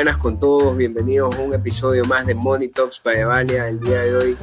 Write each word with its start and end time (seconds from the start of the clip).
Buenas 0.00 0.16
con 0.16 0.40
todos, 0.40 0.74
bienvenidos 0.78 1.36
a 1.36 1.40
un 1.42 1.52
episodio 1.52 2.06
más 2.06 2.24
de 2.24 2.34
Money 2.34 2.68
Talks 2.68 3.02
Valia. 3.04 3.68
El 3.68 3.80
día 3.80 4.00
de 4.00 4.16
hoy 4.16 4.36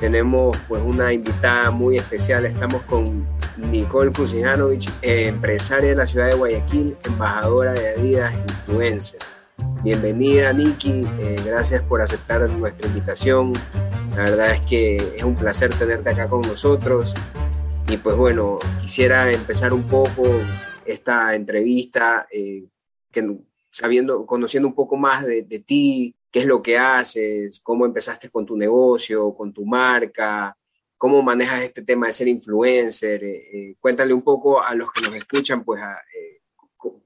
tenemos 0.00 0.56
pues 0.66 0.82
una 0.82 1.12
invitada 1.12 1.70
muy 1.70 1.98
especial. 1.98 2.46
Estamos 2.46 2.80
con 2.84 3.26
Nicole 3.58 4.10
Kusijanovic, 4.10 4.88
eh, 5.02 5.26
empresaria 5.26 5.90
de 5.90 5.96
la 5.96 6.06
ciudad 6.06 6.30
de 6.30 6.36
Guayaquil, 6.36 6.96
embajadora 7.04 7.74
de 7.74 7.88
Adidas, 7.88 8.34
influencer. 8.34 9.20
Bienvenida 9.82 10.54
Niki, 10.54 11.02
eh, 11.18 11.36
gracias 11.44 11.82
por 11.82 12.00
aceptar 12.00 12.48
nuestra 12.50 12.88
invitación. 12.88 13.52
La 14.16 14.22
verdad 14.22 14.52
es 14.52 14.62
que 14.62 14.96
es 14.96 15.22
un 15.22 15.36
placer 15.36 15.68
tenerte 15.74 16.08
acá 16.08 16.28
con 16.28 16.40
nosotros. 16.40 17.14
Y 17.90 17.98
pues 17.98 18.16
bueno, 18.16 18.58
quisiera 18.80 19.30
empezar 19.30 19.74
un 19.74 19.86
poco 19.86 20.40
esta 20.86 21.34
entrevista 21.34 22.26
eh, 22.32 22.64
que 23.12 23.20
conociendo 24.26 24.68
un 24.68 24.74
poco 24.74 24.96
más 24.96 25.24
de, 25.24 25.42
ti, 25.66 26.14
qué 26.30 26.40
es 26.40 26.46
lo 26.46 26.62
que 26.62 26.78
haces, 26.78 27.60
cómo 27.60 27.86
empezaste 27.86 28.30
con 28.30 28.46
tu 28.46 28.56
negocio, 28.56 29.34
con 29.34 29.52
tu 29.52 29.64
marca, 29.64 30.56
cómo 30.96 31.22
manejas 31.22 31.62
este 31.62 31.82
tema 31.82 32.06
de 32.06 32.12
ser 32.12 32.28
influencer. 32.28 33.22
Eh, 33.24 33.42
eh, 33.52 33.76
cuéntale 33.80 34.12
un 34.12 34.22
poco 34.22 34.62
a 34.62 34.74
los 34.74 34.92
que 34.92 35.02
nos 35.02 35.14
escuchan, 35.14 35.64
pues, 35.64 35.82
eh, 35.82 36.40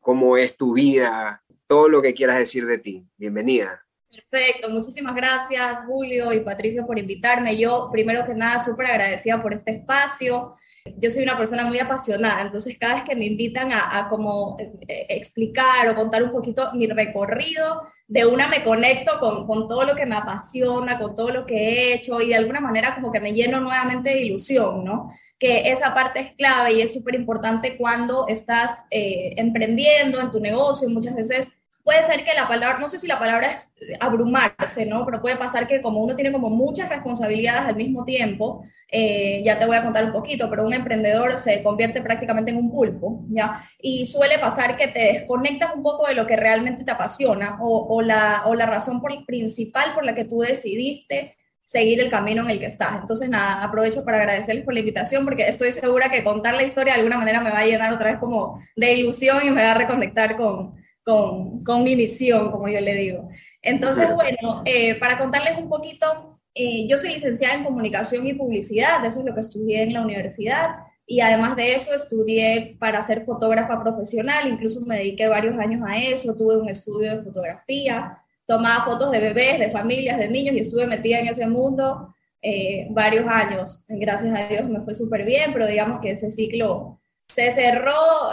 cómo 0.00 0.36
es 0.36 0.56
tu 0.56 0.74
vida, 0.74 1.42
todo 1.66 1.88
lo 1.88 2.02
que 2.02 2.14
quieras 2.14 2.38
decir 2.38 2.66
de 2.66 2.78
ti. 2.78 3.06
Bienvenida. 3.16 3.82
Perfecto, 4.10 4.68
muchísimas 4.68 5.14
gracias 5.14 5.86
Julio 5.86 6.34
y 6.34 6.40
Patricio 6.40 6.86
por 6.86 6.98
invitarme. 6.98 7.56
Yo, 7.56 7.88
primero 7.90 8.26
que 8.26 8.34
nada, 8.34 8.62
súper 8.62 8.86
agradecida 8.86 9.40
por 9.40 9.54
este 9.54 9.76
espacio. 9.76 10.54
Yo 10.84 11.10
soy 11.10 11.22
una 11.22 11.36
persona 11.36 11.64
muy 11.64 11.78
apasionada, 11.78 12.42
entonces 12.42 12.76
cada 12.78 12.94
vez 12.94 13.04
que 13.04 13.14
me 13.14 13.26
invitan 13.26 13.70
a, 13.72 14.08
como 14.08 14.56
eh, 14.58 14.72
eh, 14.88 15.06
explicar 15.10 15.88
o 15.88 15.94
contar 15.94 16.22
un 16.24 16.32
poquito 16.32 16.72
mi 16.74 16.88
recorrido, 16.88 17.82
de 18.08 18.26
una 18.26 18.48
me 18.48 18.64
conecto 18.64 19.18
con, 19.18 19.46
con, 19.46 19.68
todo 19.68 19.84
lo 19.84 19.94
que 19.94 20.06
me 20.06 20.16
apasiona, 20.16 20.98
con 20.98 21.14
todo 21.14 21.30
lo 21.30 21.46
que 21.46 21.54
he 21.54 21.94
hecho 21.94 22.20
y 22.20 22.28
de 22.28 22.36
alguna 22.36 22.60
manera 22.60 22.94
como 22.94 23.12
que 23.12 23.20
me 23.20 23.32
lleno 23.32 23.60
nuevamente 23.60 24.10
de 24.10 24.22
ilusión, 24.22 24.84
¿no? 24.84 25.08
Que 25.38 25.70
esa 25.70 25.94
parte 25.94 26.20
es 26.20 26.36
clave 26.36 26.74
y 26.74 26.82
es 26.82 26.92
súper 26.92 27.14
importante 27.14 27.76
cuando 27.76 28.26
estás 28.28 28.72
eh, 28.90 29.34
emprendiendo 29.36 30.20
en 30.20 30.30
tu 30.30 30.40
negocio 30.40 30.88
y 30.88 30.92
muchas 30.92 31.14
veces 31.14 31.61
puede 31.82 32.02
ser 32.02 32.24
que 32.24 32.34
la 32.34 32.46
palabra, 32.46 32.78
no 32.78 32.88
sé 32.88 32.98
si 32.98 33.06
la 33.06 33.18
palabra 33.18 33.48
es 33.48 33.74
abrumarse, 33.98 34.86
¿no? 34.86 35.04
Pero 35.04 35.20
puede 35.20 35.36
pasar 35.36 35.66
que 35.66 35.82
como 35.82 36.00
uno 36.00 36.14
tiene 36.14 36.32
como 36.32 36.48
muchas 36.48 36.88
responsabilidades 36.88 37.62
al 37.62 37.76
mismo 37.76 38.04
tiempo, 38.04 38.64
eh, 38.88 39.42
ya 39.44 39.58
te 39.58 39.66
voy 39.66 39.76
a 39.76 39.82
contar 39.82 40.04
un 40.04 40.12
poquito, 40.12 40.48
pero 40.48 40.64
un 40.64 40.74
emprendedor 40.74 41.38
se 41.38 41.62
convierte 41.62 42.00
prácticamente 42.00 42.52
en 42.52 42.58
un 42.58 42.70
pulpo, 42.70 43.24
¿ya? 43.30 43.64
Y 43.80 44.06
suele 44.06 44.38
pasar 44.38 44.76
que 44.76 44.88
te 44.88 45.00
desconectas 45.12 45.74
un 45.74 45.82
poco 45.82 46.06
de 46.06 46.14
lo 46.14 46.26
que 46.26 46.36
realmente 46.36 46.84
te 46.84 46.92
apasiona 46.92 47.58
o, 47.60 47.86
o 47.88 48.02
la, 48.02 48.42
o 48.46 48.54
la 48.54 48.66
razón 48.66 49.00
por, 49.00 49.12
principal 49.26 49.94
por 49.94 50.04
la 50.04 50.14
que 50.14 50.24
tú 50.24 50.40
decidiste 50.40 51.36
seguir 51.64 52.00
el 52.00 52.10
camino 52.10 52.42
en 52.42 52.50
el 52.50 52.60
que 52.60 52.66
estás. 52.66 53.00
Entonces, 53.00 53.28
nada, 53.30 53.62
aprovecho 53.64 54.04
para 54.04 54.18
agradecerles 54.18 54.64
por 54.64 54.74
la 54.74 54.80
invitación 54.80 55.24
porque 55.24 55.48
estoy 55.48 55.72
segura 55.72 56.10
que 56.10 56.22
contar 56.22 56.54
la 56.54 56.64
historia 56.64 56.92
de 56.92 57.00
alguna 57.00 57.16
manera 57.16 57.40
me 57.40 57.50
va 57.50 57.60
a 57.60 57.64
llenar 57.64 57.92
otra 57.94 58.10
vez 58.10 58.20
como 58.20 58.60
de 58.76 58.92
ilusión 58.92 59.38
y 59.44 59.50
me 59.50 59.62
va 59.62 59.72
a 59.72 59.78
reconectar 59.78 60.36
con, 60.36 60.74
con, 61.04 61.62
con 61.64 61.82
mi 61.82 61.96
misión, 61.96 62.50
como 62.50 62.68
yo 62.68 62.80
le 62.80 62.94
digo. 62.94 63.28
Entonces, 63.60 64.14
bueno, 64.14 64.62
eh, 64.64 64.98
para 64.98 65.18
contarles 65.18 65.58
un 65.58 65.68
poquito, 65.68 66.40
eh, 66.54 66.86
yo 66.88 66.98
soy 66.98 67.14
licenciada 67.14 67.54
en 67.54 67.64
comunicación 67.64 68.26
y 68.26 68.34
publicidad, 68.34 69.04
eso 69.04 69.20
es 69.20 69.26
lo 69.26 69.34
que 69.34 69.40
estudié 69.40 69.82
en 69.82 69.92
la 69.92 70.02
universidad, 70.02 70.76
y 71.06 71.20
además 71.20 71.56
de 71.56 71.74
eso 71.74 71.94
estudié 71.94 72.76
para 72.78 73.04
ser 73.06 73.24
fotógrafa 73.24 73.82
profesional, 73.82 74.48
incluso 74.48 74.84
me 74.86 74.98
dediqué 74.98 75.28
varios 75.28 75.58
años 75.58 75.82
a 75.86 75.96
eso, 75.96 76.34
tuve 76.34 76.56
un 76.56 76.68
estudio 76.68 77.16
de 77.16 77.22
fotografía, 77.22 78.18
tomaba 78.46 78.84
fotos 78.84 79.10
de 79.10 79.20
bebés, 79.20 79.58
de 79.58 79.70
familias, 79.70 80.18
de 80.18 80.28
niños, 80.28 80.54
y 80.54 80.60
estuve 80.60 80.86
metida 80.86 81.18
en 81.18 81.28
ese 81.28 81.46
mundo 81.46 82.14
eh, 82.40 82.86
varios 82.90 83.26
años. 83.28 83.84
Gracias 83.88 84.38
a 84.38 84.46
Dios 84.48 84.68
me 84.68 84.80
fue 84.80 84.94
súper 84.94 85.24
bien, 85.24 85.52
pero 85.52 85.66
digamos 85.66 86.00
que 86.00 86.10
ese 86.10 86.30
ciclo 86.30 86.98
se 87.28 87.50
cerró 87.50 88.32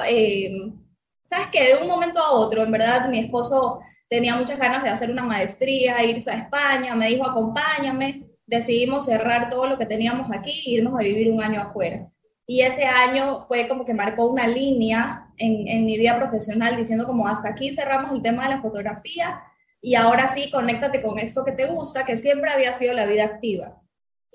sabes 1.29 1.47
que 1.51 1.63
de 1.63 1.81
un 1.81 1.87
momento 1.87 2.19
a 2.19 2.31
otro, 2.31 2.63
en 2.63 2.71
verdad, 2.71 3.09
mi 3.09 3.19
esposo 3.19 3.79
tenía 4.09 4.35
muchas 4.35 4.57
ganas 4.57 4.83
de 4.83 4.89
hacer 4.89 5.11
una 5.11 5.23
maestría, 5.23 6.03
irse 6.03 6.31
a 6.31 6.35
España, 6.35 6.95
me 6.95 7.07
dijo, 7.07 7.25
acompáñame, 7.25 8.25
decidimos 8.45 9.05
cerrar 9.05 9.49
todo 9.49 9.67
lo 9.67 9.77
que 9.77 9.85
teníamos 9.85 10.29
aquí 10.35 10.63
e 10.65 10.71
irnos 10.71 10.93
a 10.95 11.03
vivir 11.03 11.31
un 11.31 11.41
año 11.41 11.61
afuera. 11.61 12.07
Y 12.47 12.61
ese 12.61 12.85
año 12.85 13.41
fue 13.41 13.67
como 13.67 13.85
que 13.85 13.93
marcó 13.93 14.25
una 14.25 14.47
línea 14.47 15.27
en, 15.37 15.67
en 15.67 15.85
mi 15.85 15.97
vida 15.97 16.17
profesional 16.17 16.75
diciendo 16.75 17.05
como 17.05 17.27
hasta 17.27 17.49
aquí 17.49 17.71
cerramos 17.71 18.11
el 18.11 18.23
tema 18.23 18.45
de 18.45 18.55
la 18.55 18.61
fotografía 18.61 19.43
y 19.81 19.95
ahora 19.95 20.27
sí, 20.33 20.51
conéctate 20.51 21.01
con 21.01 21.19
esto 21.19 21.45
que 21.45 21.53
te 21.53 21.65
gusta, 21.67 22.05
que 22.05 22.17
siempre 22.17 22.51
había 22.51 22.73
sido 22.73 22.93
la 22.93 23.05
vida 23.05 23.23
activa. 23.23 23.81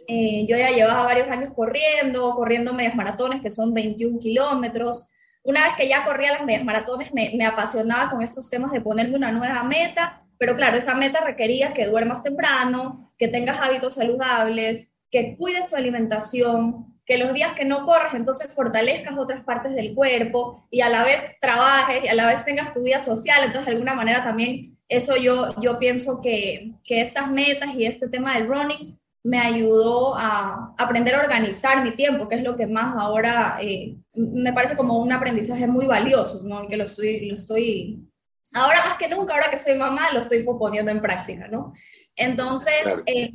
Eh, 0.09 0.47
yo 0.47 0.57
ya 0.57 0.71
llevaba 0.71 1.05
varios 1.05 1.29
años 1.29 1.53
corriendo, 1.55 2.35
corriendo 2.35 2.73
medias 2.73 2.95
maratones 2.95 3.43
que 3.43 3.51
son 3.51 3.75
21 3.75 4.19
kilómetros, 4.19 5.11
una 5.45 5.65
vez 5.65 5.75
que 5.77 5.89
ya 5.89 6.05
corría 6.05 6.33
las 6.33 6.45
medias 6.45 6.65
maratones, 6.65 7.13
me, 7.13 7.47
apasionaba 7.47 8.11
con 8.11 8.23
estos 8.23 8.49
temas 8.49 8.73
de 8.73 8.81
ponerme 8.81 9.17
una 9.17 9.31
nueva 9.31 9.63
meta, 9.63 10.23
pero 10.39 10.57
claro, 10.57 10.77
esa 10.77 10.95
meta 10.95 11.21
requería 11.21 11.75
que 11.75 11.87
duermas 11.87 12.23
temprano, 12.23 13.13
que 13.19 13.29
tengas 13.29 13.61
hábitos 13.61 13.95
saludables, 13.95 14.89
que 15.11 15.37
cuides 15.37 15.69
tu 15.69 15.77
alimentación, 15.77 16.99
que 17.05 17.19
los 17.19 17.35
días 17.35 17.53
que 17.53 17.67
no 17.67 17.85
corres, 17.85 18.15
entonces 18.15 18.53
fortalezcas 18.53 19.19
otras 19.19 19.43
partes 19.43 19.75
del 19.75 19.95
cuerpo 19.95 20.67
y 20.71 20.81
a 20.81 20.89
la 20.89 21.05
vez 21.05 21.23
trabajes 21.41 22.03
y 22.03 22.09
a 22.09 22.15
la 22.15 22.27
vez 22.27 22.45
tengas 22.47 22.73
tu 22.73 22.83
vida 22.83 23.05
social. 23.05 23.45
Entonces, 23.45 23.67
de 23.67 23.73
alguna 23.73 23.95
manera 23.95 24.25
también 24.25 24.79
eso 24.89 25.15
yo, 25.17 25.55
yo 25.61 25.79
pienso 25.79 26.23
que, 26.23 26.73
que 26.85 27.03
estas 27.03 27.31
metas 27.31 27.75
y 27.75 27.85
este 27.85 28.09
tema 28.09 28.35
del 28.35 28.49
running 28.49 28.99
me 29.25 29.39
ayudó 29.41 30.15
a 30.17 30.75
aprender 30.77 31.15
a 31.15 31.23
organizar 31.23 31.83
mi 31.83 31.93
tiempo, 31.93 32.29
que 32.29 32.35
es 32.35 32.43
lo 32.43 32.57
que 32.57 32.67
más 32.67 32.95
ahora 32.99 33.57
eh, 33.61 33.97
me 34.13 34.53
parece 34.53 34.77
como 34.77 34.99
un 34.99 35.11
aprendizaje 35.13 35.67
muy 35.67 35.87
valioso, 35.87 36.43
¿no? 36.45 36.69
Que 36.69 36.77
lo 36.77 36.85
estoy, 36.85 37.27
lo 37.27 37.35
estoy, 37.35 38.07
ahora 38.53 38.85
más 38.85 38.99
que 38.99 39.09
nunca, 39.09 39.33
ahora 39.33 39.51
que 39.51 39.59
soy 39.59 39.77
mamá, 39.77 40.13
lo 40.13 40.21
estoy 40.21 40.43
poniendo 40.43 40.91
en 40.91 41.01
práctica, 41.01 41.49
¿no? 41.49 41.73
Entonces, 42.15 42.85
eh, 43.07 43.33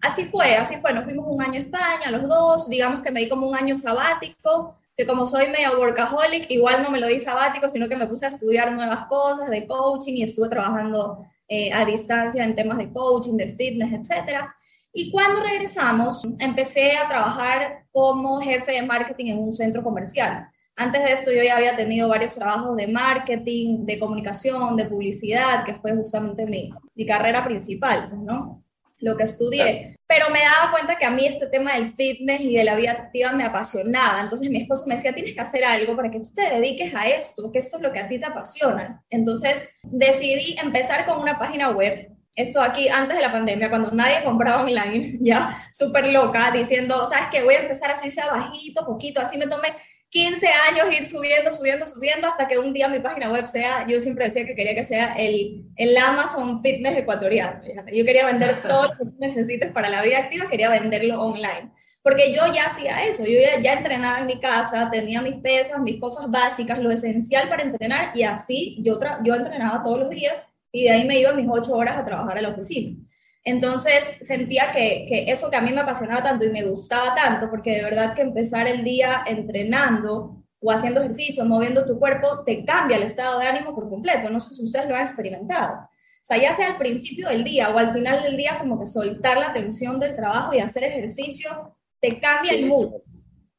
así 0.00 0.26
fue, 0.26 0.54
así 0.54 0.76
fue, 0.76 0.92
nos 0.92 1.04
fuimos 1.04 1.26
un 1.28 1.42
año 1.42 1.54
a 1.54 1.62
España, 1.62 2.10
los 2.12 2.28
dos, 2.28 2.68
digamos 2.68 3.02
que 3.02 3.10
me 3.10 3.20
di 3.20 3.28
como 3.28 3.48
un 3.48 3.56
año 3.56 3.76
sabático, 3.76 4.76
que 4.96 5.04
como 5.04 5.26
soy 5.26 5.48
media 5.48 5.76
workaholic, 5.76 6.48
igual 6.48 6.80
no 6.80 6.90
me 6.90 7.00
lo 7.00 7.08
di 7.08 7.18
sabático, 7.18 7.68
sino 7.68 7.88
que 7.88 7.96
me 7.96 8.06
puse 8.06 8.26
a 8.26 8.28
estudiar 8.28 8.70
nuevas 8.70 9.06
cosas 9.06 9.50
de 9.50 9.66
coaching 9.66 10.14
y 10.14 10.22
estuve 10.22 10.48
trabajando 10.48 11.24
eh, 11.48 11.72
a 11.72 11.84
distancia 11.84 12.44
en 12.44 12.54
temas 12.54 12.78
de 12.78 12.92
coaching, 12.92 13.36
de 13.36 13.52
fitness, 13.54 13.92
etcétera. 13.92 14.54
Y 14.96 15.10
cuando 15.10 15.42
regresamos, 15.42 16.22
empecé 16.38 16.92
a 16.92 17.08
trabajar 17.08 17.84
como 17.90 18.40
jefe 18.40 18.72
de 18.72 18.82
marketing 18.82 19.32
en 19.32 19.38
un 19.40 19.52
centro 19.52 19.82
comercial. 19.82 20.46
Antes 20.76 21.02
de 21.02 21.12
esto 21.12 21.32
yo 21.32 21.42
ya 21.42 21.56
había 21.56 21.74
tenido 21.74 22.08
varios 22.08 22.36
trabajos 22.36 22.76
de 22.76 22.86
marketing, 22.86 23.84
de 23.84 23.98
comunicación, 23.98 24.76
de 24.76 24.84
publicidad, 24.84 25.64
que 25.64 25.74
fue 25.74 25.96
justamente 25.96 26.46
mi, 26.46 26.70
carrera 27.04 27.44
principal, 27.44 28.08
pues, 28.08 28.22
¿no? 28.22 28.62
Lo 29.00 29.16
que 29.16 29.24
estudié. 29.24 29.96
Pero 30.06 30.30
me 30.30 30.40
daba 30.40 30.70
cuenta 30.70 30.96
que 30.96 31.06
a 31.06 31.10
mí 31.10 31.26
este 31.26 31.48
tema 31.48 31.74
del 31.74 31.92
fitness 31.94 32.40
y 32.40 32.54
de 32.54 32.62
la 32.62 32.76
vida 32.76 32.92
activa 32.92 33.32
me 33.32 33.42
apasionaba. 33.42 34.20
Entonces 34.20 34.48
mi 34.48 34.62
esposo 34.62 34.84
me 34.86 34.94
decía, 34.94 35.12
tienes 35.12 35.34
que 35.34 35.40
hacer 35.40 35.64
algo 35.64 35.96
para 35.96 36.08
que 36.08 36.20
tú 36.20 36.32
te 36.32 36.42
dediques 36.42 36.94
a 36.94 37.08
esto, 37.08 37.50
que 37.50 37.58
esto 37.58 37.78
es 37.78 37.82
lo 37.82 37.92
que 37.92 37.98
a 37.98 38.08
ti 38.08 38.20
te 38.20 38.26
apasiona. 38.26 39.02
Entonces 39.10 39.68
decidí 39.82 40.56
empezar 40.56 41.04
con 41.04 41.20
una 41.20 41.36
página 41.36 41.70
web 41.70 42.13
esto 42.36 42.60
aquí 42.60 42.88
antes 42.88 43.16
de 43.16 43.22
la 43.22 43.32
pandemia, 43.32 43.70
cuando 43.70 43.90
nadie 43.90 44.24
compraba 44.24 44.62
online, 44.62 45.18
ya 45.20 45.56
súper 45.72 46.08
loca, 46.08 46.50
diciendo, 46.50 47.06
¿sabes 47.06 47.28
qué? 47.30 47.42
Voy 47.42 47.54
a 47.54 47.62
empezar 47.62 47.90
así, 47.90 48.10
sea 48.10 48.26
bajito, 48.26 48.84
poquito, 48.84 49.20
así 49.20 49.38
me 49.38 49.46
tomé 49.46 49.68
15 50.14 50.46
años 50.70 50.96
ir 50.96 51.06
subiendo, 51.06 51.52
subiendo, 51.52 51.88
subiendo, 51.88 52.28
hasta 52.28 52.46
que 52.46 52.56
un 52.56 52.72
día 52.72 52.86
mi 52.88 53.00
página 53.00 53.32
web 53.32 53.46
sea, 53.46 53.84
yo 53.88 54.00
siempre 54.00 54.26
decía 54.26 54.46
que 54.46 54.54
quería 54.54 54.72
que 54.72 54.84
sea 54.84 55.14
el, 55.14 55.64
el 55.74 55.96
Amazon 55.96 56.62
Fitness 56.62 56.96
ecuatoriano. 56.98 57.60
Yo 57.92 58.04
quería 58.04 58.24
vender 58.24 58.62
todo 58.62 58.84
lo 58.84 58.90
que 58.92 59.04
necesites 59.18 59.72
para 59.72 59.88
la 59.88 60.02
vida 60.02 60.18
activa, 60.18 60.48
quería 60.48 60.70
venderlo 60.70 61.20
online. 61.20 61.72
Porque 62.00 62.32
yo 62.32 62.42
ya 62.52 62.66
hacía 62.66 63.04
eso, 63.06 63.24
yo 63.24 63.40
ya, 63.40 63.60
ya 63.60 63.72
entrenaba 63.72 64.20
en 64.20 64.26
mi 64.26 64.38
casa, 64.38 64.88
tenía 64.92 65.20
mis 65.20 65.36
pesas, 65.36 65.80
mis 65.80 65.98
cosas 65.98 66.30
básicas, 66.30 66.78
lo 66.78 66.92
esencial 66.92 67.48
para 67.48 67.64
entrenar, 67.64 68.16
y 68.16 68.22
así 68.22 68.76
yo, 68.82 69.00
yo 69.24 69.34
entrenaba 69.34 69.82
todos 69.82 69.98
los 69.98 70.10
días 70.10 70.46
y 70.74 70.82
de 70.82 70.90
ahí 70.90 71.04
me 71.06 71.20
iba 71.20 71.32
mis 71.32 71.48
ocho 71.48 71.76
horas 71.76 71.96
a 71.96 72.04
trabajar 72.04 72.36
a 72.36 72.42
la 72.42 72.48
oficina. 72.48 73.00
Entonces 73.44 74.18
sentía 74.22 74.72
que, 74.72 75.06
que, 75.08 75.30
eso 75.30 75.48
que 75.48 75.56
a 75.56 75.60
mí 75.60 75.72
me 75.72 75.82
apasionaba 75.82 76.20
tanto 76.20 76.44
y 76.44 76.50
me 76.50 76.64
gustaba 76.64 77.14
tanto, 77.14 77.48
porque 77.48 77.76
de 77.76 77.84
verdad 77.84 78.12
que 78.12 78.22
empezar 78.22 78.66
el 78.66 78.82
día 78.82 79.22
entrenando 79.24 80.42
o 80.60 80.72
haciendo 80.72 81.00
ejercicio, 81.00 81.44
moviendo 81.44 81.86
tu 81.86 81.96
cuerpo, 81.96 82.42
te 82.44 82.64
cambia 82.64 82.96
el 82.96 83.04
estado 83.04 83.38
de 83.38 83.46
ánimo 83.46 83.72
por 83.72 83.88
completo. 83.88 84.28
No 84.30 84.40
sé 84.40 84.52
si 84.52 84.64
ustedes 84.64 84.88
lo 84.88 84.96
han 84.96 85.02
experimentado. 85.02 85.74
O 85.74 86.26
sea, 86.26 86.38
ya 86.38 86.54
sea 86.54 86.68
al 86.68 86.78
principio 86.78 87.28
del 87.28 87.44
día 87.44 87.68
o 87.68 87.78
al 87.78 87.92
final 87.92 88.24
del 88.24 88.36
día, 88.36 88.58
como 88.58 88.80
que 88.80 88.86
soltar 88.86 89.38
la 89.38 89.52
tensión 89.52 90.00
del 90.00 90.16
trabajo 90.16 90.54
y 90.54 90.58
hacer 90.58 90.82
ejercicio, 90.82 91.76
te 92.00 92.18
cambia 92.18 92.52
el 92.52 92.66
mood, 92.66 92.94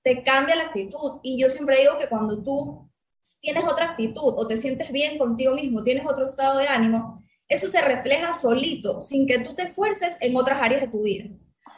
te 0.03 0.21
cambia 0.21 0.57
la 0.57 0.63
actitud. 0.63 1.19
Y 1.23 1.39
yo 1.39 1.47
siempre 1.47 1.77
digo 1.77 1.97
que 1.97 2.09
cuando 2.09 2.43
tú 2.43 2.89
tienes 3.45 3.63
otra 3.63 3.91
actitud 3.91 4.33
o 4.35 4.47
te 4.47 4.57
sientes 4.57 4.91
bien 4.91 5.19
contigo 5.19 5.53
mismo, 5.53 5.83
tienes 5.83 6.05
otro 6.05 6.25
estado 6.25 6.57
de 6.57 6.67
ánimo, 6.67 7.23
eso 7.47 7.69
se 7.69 7.79
refleja 7.79 8.33
solito, 8.33 8.99
sin 9.01 9.27
que 9.27 9.37
tú 9.39 9.53
te 9.53 9.63
esfuerces 9.63 10.17
en 10.19 10.35
otras 10.35 10.59
áreas 10.59 10.81
de 10.81 10.87
tu 10.87 11.03
vida. 11.03 11.25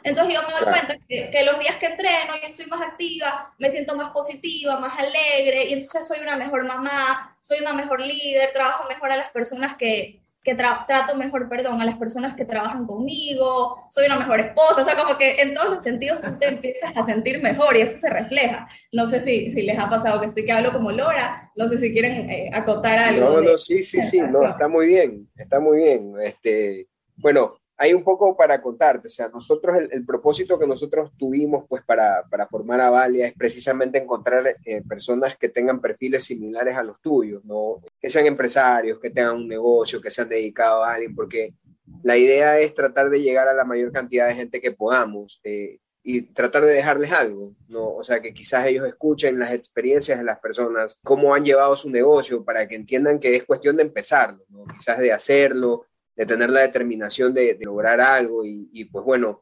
Entonces 0.02 0.34
yo 0.34 0.40
me 0.42 0.54
doy 0.54 0.62
cuenta 0.62 0.96
que, 1.06 1.30
que, 1.30 1.44
los 1.44 1.58
días 1.58 1.76
que 1.76 1.86
entreno 1.86 2.32
y 2.40 2.46
estoy 2.46 2.66
más 2.66 2.80
activa, 2.80 3.54
me 3.58 3.68
siento 3.68 3.94
más 3.94 4.10
positiva, 4.10 4.80
más 4.80 4.98
alegre, 4.98 5.66
y 5.68 5.74
entonces 5.74 6.08
soy 6.08 6.20
una 6.20 6.36
mejor 6.36 6.64
mamá, 6.64 7.36
soy 7.40 7.60
una 7.60 7.74
mejor 7.74 8.00
líder, 8.00 8.52
trabajo 8.54 8.88
mejor 8.88 9.12
a 9.12 9.16
las 9.16 9.30
personas 9.30 9.76
que, 9.76 10.22
que 10.48 10.54
trato 10.54 11.14
mejor, 11.14 11.46
perdón, 11.46 11.82
a 11.82 11.84
las 11.84 11.96
personas 11.96 12.34
que 12.34 12.46
trabajan 12.46 12.86
conmigo, 12.86 13.86
soy 13.90 14.06
una 14.06 14.18
mejor 14.18 14.40
esposa, 14.40 14.80
o 14.80 14.84
sea, 14.84 14.96
como 14.96 15.18
que 15.18 15.42
en 15.42 15.52
todos 15.52 15.68
los 15.68 15.82
sentidos 15.82 16.22
tú 16.22 16.38
te 16.38 16.48
empiezas 16.48 16.96
a 16.96 17.04
sentir 17.04 17.42
mejor 17.42 17.76
y 17.76 17.82
eso 17.82 17.96
se 17.96 18.08
refleja. 18.08 18.66
No 18.90 19.06
sé 19.06 19.20
si, 19.20 19.52
si 19.52 19.60
les 19.60 19.78
ha 19.78 19.90
pasado 19.90 20.18
que 20.22 20.30
sí 20.30 20.46
que 20.46 20.52
hablo 20.52 20.72
como 20.72 20.90
Lora, 20.90 21.52
no 21.54 21.68
sé 21.68 21.76
si 21.76 21.92
quieren 21.92 22.30
eh, 22.30 22.50
acotar 22.54 22.98
algo. 22.98 23.28
No, 23.28 23.40
no, 23.42 23.58
sí, 23.58 23.82
sí, 23.82 24.02
sí, 24.02 24.22
no, 24.22 24.42
está 24.48 24.68
muy 24.68 24.86
bien, 24.86 25.28
está 25.36 25.60
muy 25.60 25.76
bien. 25.76 26.14
Este, 26.22 26.86
bueno, 27.16 27.57
hay 27.80 27.94
un 27.94 28.02
poco 28.02 28.36
para 28.36 28.60
contarte, 28.60 29.06
o 29.06 29.10
sea, 29.10 29.28
nosotros, 29.28 29.78
el, 29.90 30.04
propósito 30.04 30.58
que 30.58 30.66
nosotros 30.66 31.12
tuvimos 31.16 31.64
pues 31.68 31.84
para, 31.84 32.24
para 32.28 32.48
formar 32.48 32.80
a 32.80 32.90
Valia 32.90 33.28
es 33.28 33.34
precisamente 33.34 33.98
encontrar 33.98 34.56
eh, 34.64 34.82
personas 34.86 35.36
que 35.36 35.48
tengan 35.48 35.80
perfiles 35.80 36.24
similares 36.24 36.76
a 36.76 36.82
los 36.82 37.00
tuyos, 37.00 37.44
¿no? 37.44 37.80
Que 38.00 38.10
sean 38.10 38.26
empresarios, 38.26 38.98
que 38.98 39.10
tengan 39.10 39.36
un 39.36 39.46
negocio, 39.46 40.00
que 40.00 40.10
sean 40.10 40.28
dedicados 40.28 40.88
a 40.88 40.94
alguien, 40.94 41.14
porque 41.14 41.54
la 42.02 42.16
idea 42.16 42.58
es 42.58 42.74
tratar 42.74 43.10
de 43.10 43.22
llegar 43.22 43.46
a 43.46 43.54
la 43.54 43.64
mayor 43.64 43.92
cantidad 43.92 44.26
de 44.26 44.34
gente 44.34 44.60
que 44.60 44.72
podamos 44.72 45.40
eh, 45.44 45.78
y 46.02 46.22
tratar 46.22 46.64
de 46.64 46.72
dejarles 46.72 47.12
algo, 47.12 47.54
¿no? 47.68 47.94
O 47.94 48.02
sea, 48.02 48.20
que 48.20 48.34
quizás 48.34 48.66
ellos 48.66 48.88
escuchen 48.88 49.38
las 49.38 49.52
experiencias 49.52 50.18
de 50.18 50.24
las 50.24 50.40
personas, 50.40 50.98
cómo 51.04 51.32
han 51.32 51.44
llevado 51.44 51.76
su 51.76 51.90
negocio, 51.90 52.44
para 52.44 52.66
que 52.66 52.74
entiendan 52.74 53.20
que 53.20 53.36
es 53.36 53.44
cuestión 53.44 53.76
de 53.76 53.84
empezarlo, 53.84 54.42
¿no? 54.48 54.64
Quizás 54.64 54.98
de 54.98 55.12
hacerlo, 55.12 55.84
de 56.18 56.26
tener 56.26 56.50
la 56.50 56.60
determinación 56.60 57.32
de, 57.32 57.56
lograr 57.60 58.00
algo 58.00 58.42
y, 58.44 58.84
pues 58.86 59.04
bueno, 59.04 59.40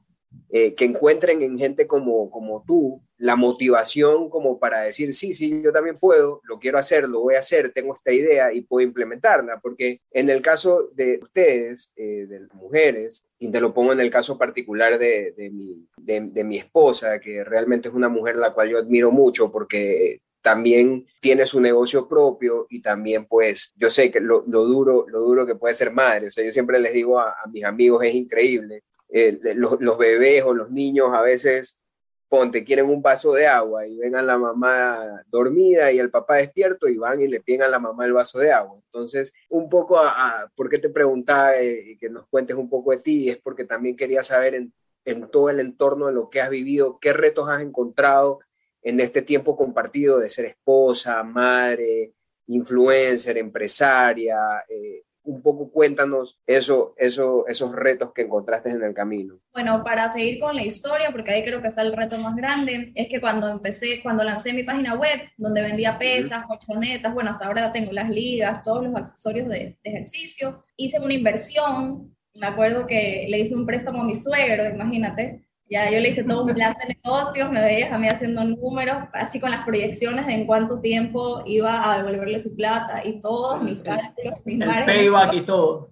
eh, 0.50 0.74
que 0.74 0.84
encuentren 0.84 1.40
en 1.40 1.58
gente 1.58 1.86
como, 1.86 2.30
como 2.30 2.62
tú 2.66 3.02
la 3.16 3.34
motivación 3.34 4.28
como 4.28 4.58
para 4.58 4.82
decir, 4.82 5.14
sí, 5.14 5.32
sí, 5.32 5.62
yo 5.64 5.72
también 5.72 5.98
puedo, 5.98 6.42
lo 6.44 6.58
quiero 6.58 6.76
hacer, 6.76 7.08
lo 7.08 7.20
voy 7.20 7.36
a 7.36 7.38
hacer, 7.38 7.72
tengo 7.72 7.94
esta 7.94 8.12
idea 8.12 8.52
y 8.52 8.60
puedo 8.60 8.86
implementarla, 8.86 9.58
porque 9.60 10.02
en 10.10 10.28
el 10.28 10.42
caso 10.42 10.90
de 10.92 11.18
ustedes, 11.22 11.94
eh, 11.96 12.26
de 12.28 12.40
las 12.40 12.52
mujeres, 12.52 13.26
y 13.38 13.50
te 13.50 13.60
lo 13.60 13.72
pongo 13.72 13.94
en 13.94 14.00
el 14.00 14.10
caso 14.10 14.36
particular 14.36 14.98
de, 14.98 15.32
de, 15.32 15.48
mi, 15.50 15.88
de 15.96 16.44
mi 16.44 16.58
esposa, 16.58 17.18
que 17.20 17.42
realmente 17.42 17.88
es 17.88 17.94
una 17.94 18.10
mujer 18.10 18.36
la 18.36 18.52
cual 18.52 18.68
yo 18.68 18.78
admiro 18.78 19.10
mucho 19.10 19.50
porque 19.50 20.20
también 20.46 21.04
tiene 21.20 21.44
su 21.44 21.60
negocio 21.60 22.06
propio 22.06 22.68
y 22.70 22.80
también 22.80 23.26
pues 23.26 23.74
yo 23.74 23.90
sé 23.90 24.12
que 24.12 24.20
lo, 24.20 24.42
duro, 24.42 25.04
lo 25.08 25.18
duro 25.18 25.44
que 25.44 25.56
puede 25.56 25.74
ser 25.74 25.92
madre. 25.92 26.28
O 26.28 26.40
yo 26.40 26.52
siempre 26.52 26.78
les 26.78 26.92
digo 26.92 27.18
a, 27.18 27.34
mis 27.50 27.64
amigos, 27.64 28.04
es 28.04 28.14
increíble. 28.14 28.84
Eh, 29.08 29.40
los, 29.56 29.98
bebés 29.98 30.44
o 30.44 30.54
los 30.54 30.70
niños 30.70 31.08
a 31.12 31.20
veces, 31.20 31.80
ponte, 32.28 32.62
quieren 32.62 32.88
un 32.88 33.02
vaso 33.02 33.32
de 33.32 33.48
agua 33.48 33.88
y 33.88 33.98
ven 33.98 34.14
a 34.14 34.22
la 34.22 34.38
mamá 34.38 35.20
dormida 35.26 35.90
y 35.90 35.98
el 35.98 36.10
papá 36.10 36.36
despierto 36.36 36.86
y 36.86 36.96
van 36.96 37.20
y 37.20 37.26
le 37.26 37.40
piden 37.40 37.62
a 37.62 37.68
la 37.68 37.80
mamá 37.80 38.04
el 38.04 38.12
vaso 38.12 38.38
de 38.38 38.52
agua. 38.52 38.78
Entonces, 38.84 39.34
un 39.48 39.68
poco 39.68 39.98
a, 39.98 40.48
por 40.54 40.70
qué 40.70 40.78
te 40.78 40.90
preguntaba 40.90 41.56
eh, 41.56 41.96
que 41.98 42.08
nos 42.08 42.28
cuentes 42.28 42.56
un 42.56 42.70
poco 42.70 42.92
de 42.92 42.98
ti, 42.98 43.30
es 43.30 43.38
porque 43.38 43.64
también 43.64 43.96
quería 43.96 44.22
saber 44.22 44.54
en, 44.54 44.72
en 45.06 45.28
todo 45.28 45.50
el 45.50 45.58
entorno 45.58 46.06
de 46.06 46.12
lo 46.12 46.30
que 46.30 46.40
has 46.40 46.50
vivido, 46.50 47.00
qué 47.00 47.12
retos 47.12 47.48
has 47.48 47.62
encontrado 47.62 48.38
en 48.86 49.00
este 49.00 49.20
tiempo 49.22 49.56
compartido 49.56 50.20
de 50.20 50.28
ser 50.28 50.44
esposa, 50.44 51.20
madre, 51.24 52.12
influencer, 52.46 53.36
empresaria. 53.36 54.38
Eh, 54.68 55.02
un 55.24 55.42
poco 55.42 55.72
cuéntanos 55.72 56.38
eso, 56.46 56.94
eso, 56.96 57.48
esos 57.48 57.74
retos 57.74 58.12
que 58.12 58.22
encontraste 58.22 58.70
en 58.70 58.84
el 58.84 58.94
camino. 58.94 59.40
Bueno, 59.52 59.82
para 59.82 60.08
seguir 60.08 60.38
con 60.38 60.54
la 60.54 60.62
historia, 60.62 61.10
porque 61.10 61.32
ahí 61.32 61.42
creo 61.42 61.60
que 61.60 61.66
está 61.66 61.82
el 61.82 61.96
reto 61.96 62.16
más 62.18 62.36
grande, 62.36 62.92
es 62.94 63.08
que 63.08 63.20
cuando 63.20 63.48
empecé, 63.48 64.00
cuando 64.04 64.22
lancé 64.22 64.52
mi 64.52 64.62
página 64.62 64.94
web, 64.94 65.18
donde 65.36 65.62
vendía 65.62 65.98
pesas, 65.98 66.44
colchonetas, 66.44 67.12
bueno, 67.12 67.32
hasta 67.32 67.46
ahora 67.46 67.72
tengo 67.72 67.90
las 67.90 68.08
ligas, 68.08 68.62
todos 68.62 68.84
los 68.84 68.94
accesorios 68.94 69.48
de, 69.48 69.76
de 69.82 69.90
ejercicio, 69.90 70.64
hice 70.76 71.00
una 71.00 71.14
inversión, 71.14 72.16
me 72.36 72.46
acuerdo 72.46 72.86
que 72.86 73.26
le 73.28 73.40
hice 73.40 73.56
un 73.56 73.66
préstamo 73.66 74.02
a 74.02 74.04
mi 74.04 74.14
suegro, 74.14 74.64
imagínate, 74.64 75.45
ya 75.68 75.90
yo 75.90 75.98
le 76.00 76.08
hice 76.08 76.22
todo 76.22 76.44
un 76.44 76.54
plan 76.54 76.76
de 76.80 76.94
negocios, 76.94 77.50
me 77.50 77.60
veías 77.60 77.92
a 77.92 77.98
mí 77.98 78.08
haciendo 78.08 78.44
números, 78.44 79.04
así 79.12 79.40
con 79.40 79.50
las 79.50 79.64
proyecciones 79.64 80.26
de 80.26 80.34
en 80.34 80.46
cuánto 80.46 80.80
tiempo 80.80 81.42
iba 81.44 81.90
a 81.90 81.98
devolverle 81.98 82.38
su 82.38 82.54
plata 82.54 83.02
y 83.04 83.18
todos 83.18 83.62
mis 83.62 83.80
cálculos, 83.80 84.40
mis 84.44 84.60
El 84.60 84.84
payback 84.84 85.34
y 85.34 85.40
todo. 85.40 85.90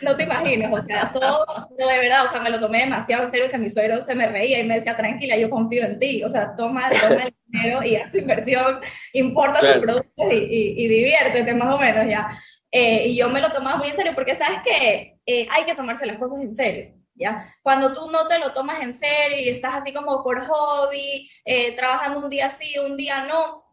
No 0.00 0.16
te 0.16 0.22
imaginas, 0.22 0.72
o 0.72 0.84
sea, 0.86 1.10
todo, 1.12 1.44
no, 1.78 1.86
de 1.86 1.98
verdad, 1.98 2.24
o 2.24 2.28
sea, 2.28 2.40
me 2.40 2.50
lo 2.50 2.58
tomé 2.58 2.80
demasiado 2.80 3.24
en 3.24 3.30
serio 3.30 3.50
que 3.50 3.58
mi 3.58 3.68
suegro 3.68 4.00
se 4.00 4.14
me 4.14 4.26
reía 4.26 4.60
y 4.60 4.64
me 4.64 4.76
decía, 4.76 4.96
tranquila, 4.96 5.36
yo 5.36 5.50
confío 5.50 5.84
en 5.84 5.98
ti, 5.98 6.22
o 6.24 6.28
sea, 6.28 6.54
toma, 6.56 6.88
toma 6.90 7.24
el 7.24 7.34
dinero 7.46 7.82
y 7.82 7.96
haz 7.96 8.10
tu 8.10 8.18
inversión, 8.18 8.80
importa 9.12 9.60
tus 9.60 9.82
productos 9.82 10.32
y, 10.32 10.84
y, 10.84 10.88
diviértete 10.88 11.54
más 11.54 11.74
o 11.74 11.78
menos 11.78 12.06
ya. 12.08 12.28
Eh, 12.70 13.08
y 13.08 13.16
yo 13.16 13.28
me 13.28 13.40
lo 13.40 13.50
tomaba 13.50 13.78
muy 13.78 13.88
en 13.88 13.96
serio 13.96 14.12
porque 14.14 14.34
sabes 14.34 14.60
que 14.64 15.18
eh, 15.26 15.48
hay 15.50 15.64
que 15.64 15.74
tomarse 15.74 16.06
las 16.06 16.18
cosas 16.18 16.40
en 16.40 16.54
serio. 16.54 16.94
¿Ya? 17.16 17.52
Cuando 17.62 17.92
tú 17.92 18.10
no 18.10 18.26
te 18.26 18.38
lo 18.38 18.52
tomas 18.52 18.82
en 18.82 18.94
serio 18.94 19.38
y 19.40 19.48
estás 19.48 19.74
así 19.74 19.92
como 19.92 20.22
por 20.22 20.44
hobby, 20.44 21.28
eh, 21.44 21.74
trabajando 21.74 22.20
un 22.20 22.30
día 22.30 22.48
sí, 22.48 22.78
un 22.78 22.96
día 22.96 23.24
no, 23.24 23.64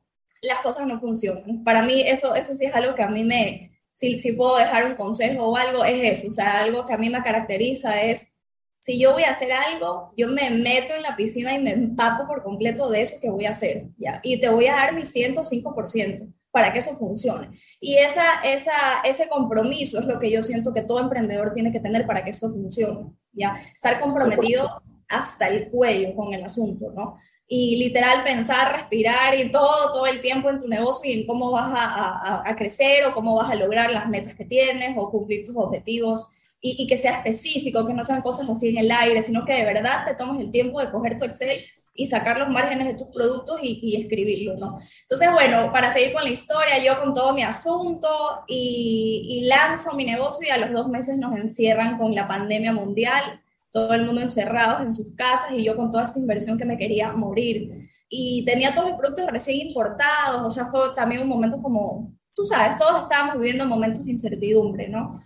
las 0.42 0.60
cosas 0.60 0.88
no 0.88 1.00
funcionan. 1.00 1.63
Para 1.63 1.81
mí 1.81 2.01
eso, 2.01 2.36
eso 2.36 2.56
sí 2.56 2.66
es 2.66 2.75
algo 2.75 2.95
que 2.95 3.04
a 3.04 3.10
mí 3.10 3.24
me, 3.24 3.72
si, 3.94 4.19
si 4.19 4.34
puedo 4.34 4.57
dejar 4.57 4.86
un 4.86 4.95
consejo 4.95 5.48
o 5.48 5.57
algo, 5.57 5.84
es 5.86 6.19
eso, 6.19 6.30
o 6.30 6.31
sea, 6.31 6.62
algo 6.62 6.86
que 6.86 6.94
a 6.94 6.98
mí 6.98 7.10
me 7.10 7.24
caracteriza 7.24 8.01
es, 8.01 8.34
si 8.80 9.00
yo 9.00 9.13
voy 9.13 9.24
a 9.24 9.31
hacer 9.31 9.51
algo, 9.54 10.10
yo 10.18 10.28
me 10.28 10.50
meto 10.50 10.94
en 10.94 11.04
la 11.04 11.16
piscina 11.16 11.54
y 11.54 11.60
me 11.60 11.72
empapo 11.72 12.28
por 12.28 12.44
completo 12.44 12.90
de 12.90 13.01
eso 13.01 13.16
que 13.22 13.30
voy 13.30 13.45
a 13.45 13.51
hacer, 13.51 13.88
¿ya? 13.98 14.19
Y 14.24 14.42
te 14.42 14.50
voy 14.50 14.68
a 14.68 14.75
dar 14.75 14.94
mi 14.94 15.04
105% 15.04 16.34
para 16.51 16.74
que 16.74 16.80
eso 16.80 16.95
funcione. 16.98 17.50
Y 17.80 17.95
esa, 17.95 18.42
esa, 18.44 19.01
ese 19.06 19.30
compromiso 19.30 20.00
es 20.00 20.06
lo 20.06 20.19
que 20.19 20.30
yo 20.30 20.44
siento 20.44 20.74
que 20.74 20.81
todo 20.81 21.00
emprendedor 21.00 21.54
tiene 21.54 21.72
que 21.72 21.80
tener 21.80 22.06
para 22.06 22.24
que 22.25 22.31
esto 22.31 22.50
funcione, 22.50 23.13
¿ya? 23.33 23.56
Estar 23.71 24.00
comprometido 24.00 24.81
hasta 25.07 25.47
el 25.47 25.69
cuello 25.69 26.15
con 26.15 26.33
el 26.33 26.44
asunto, 26.44 26.91
¿no? 26.91 27.18
Y 27.47 27.75
literal 27.75 28.24
pensar, 28.24 28.74
respirar 28.74 29.38
y 29.38 29.51
todo, 29.51 29.91
todo 29.91 30.06
el 30.07 30.21
tiempo 30.21 30.49
en 30.49 30.59
tu 30.59 30.68
negocio 30.68 31.11
y 31.11 31.21
en 31.21 31.28
cómo 31.28 31.52
vas 31.52 31.71
a, 31.75 32.49
a, 32.49 32.56
crecer 32.56 33.06
o 33.06 33.13
cómo 33.13 33.35
vas 33.35 33.52
a 33.52 33.56
lograr 33.56 33.92
las 33.92 34.07
metas 34.07 34.33
que 34.33 34.45
tienes 34.45 34.95
o 34.97 35.11
cumplir 35.11 35.44
tus 35.44 35.56
objetivos 35.56 36.30
y, 36.59 36.81
y 36.81 36.87
que 36.87 36.97
sea 36.97 37.18
específico, 37.18 37.85
que 37.85 37.94
no 37.94 38.06
sean 38.06 38.21
cosas 38.21 38.49
así 38.49 38.69
en 38.69 38.78
el 38.78 38.92
aire, 38.92 39.21
sino 39.21 39.45
que 39.45 39.54
de 39.54 39.66
verdad 39.66 40.06
te 40.06 40.16
tomes 40.16 40.44
el 40.44 40.52
tiempo 40.52 40.80
de 40.80 40.90
coger 40.90 41.18
tu 41.18 41.25
Excel 41.25 41.63
y 41.95 42.07
sacar 42.07 42.40
los 42.40 42.50
márgenes 42.50 42.88
de 42.88 42.95
tus 42.95 43.07
productos 43.14 43.59
y, 43.62 43.80
y 43.83 44.02
escribirlo, 44.02 44.57
¿no? 44.57 44.80
Entonces, 45.02 45.31
bueno, 45.31 45.71
para 45.71 45.92
seguir 45.92 46.14
con 46.14 46.23
la 46.23 46.30
historia, 46.30 46.83
yo 46.83 47.00
con 47.00 47.14
todo 47.14 47.33
mi 47.33 47.44
asunto 47.44 48.09
y, 48.47 49.45
lanzo 49.47 49.95
mi 49.95 50.06
negocio 50.06 50.47
y 50.47 50.52
a 50.52 50.57
los 50.57 50.71
dos 50.71 50.90
meses 50.90 51.18
nos 51.18 51.38
encierran 51.38 51.97
con 51.97 52.16
la 52.16 52.28
pandemia 52.28 52.73
mundial, 52.73 53.42
todo 53.71 53.94
el 53.94 54.06
mundo 54.06 54.21
encerrado 54.21 54.83
en 54.83 54.94
sus 54.94 55.16
casas 55.16 55.52
y 55.52 55.64
yo 55.64 55.76
con 55.76 55.92
toda 55.92 56.06
esta 56.06 56.19
inversión 56.19 56.57
que 56.57 56.66
me 56.66 56.78
quería 56.78 57.12
morir. 57.12 57.90
Y 58.09 58.45
tenía 58.45 58.73
todos 58.73 58.90
los 58.90 59.00
productos 59.00 59.28
recién 59.28 59.68
importados, 59.68 60.44
o 60.44 60.52
sea, 60.52 60.68
fue 60.68 60.94
también 60.95 61.21
un 61.21 61.28
momento 61.28 61.62
como, 61.62 62.14
tú 62.35 62.45
sabes, 62.45 62.78
todos 62.78 63.04
estábamos 63.04 63.38
viviendo 63.38 63.66
momentos 63.66 64.06
de 64.06 64.12
incertidumbre, 64.12 64.88
¿no? 64.88 65.19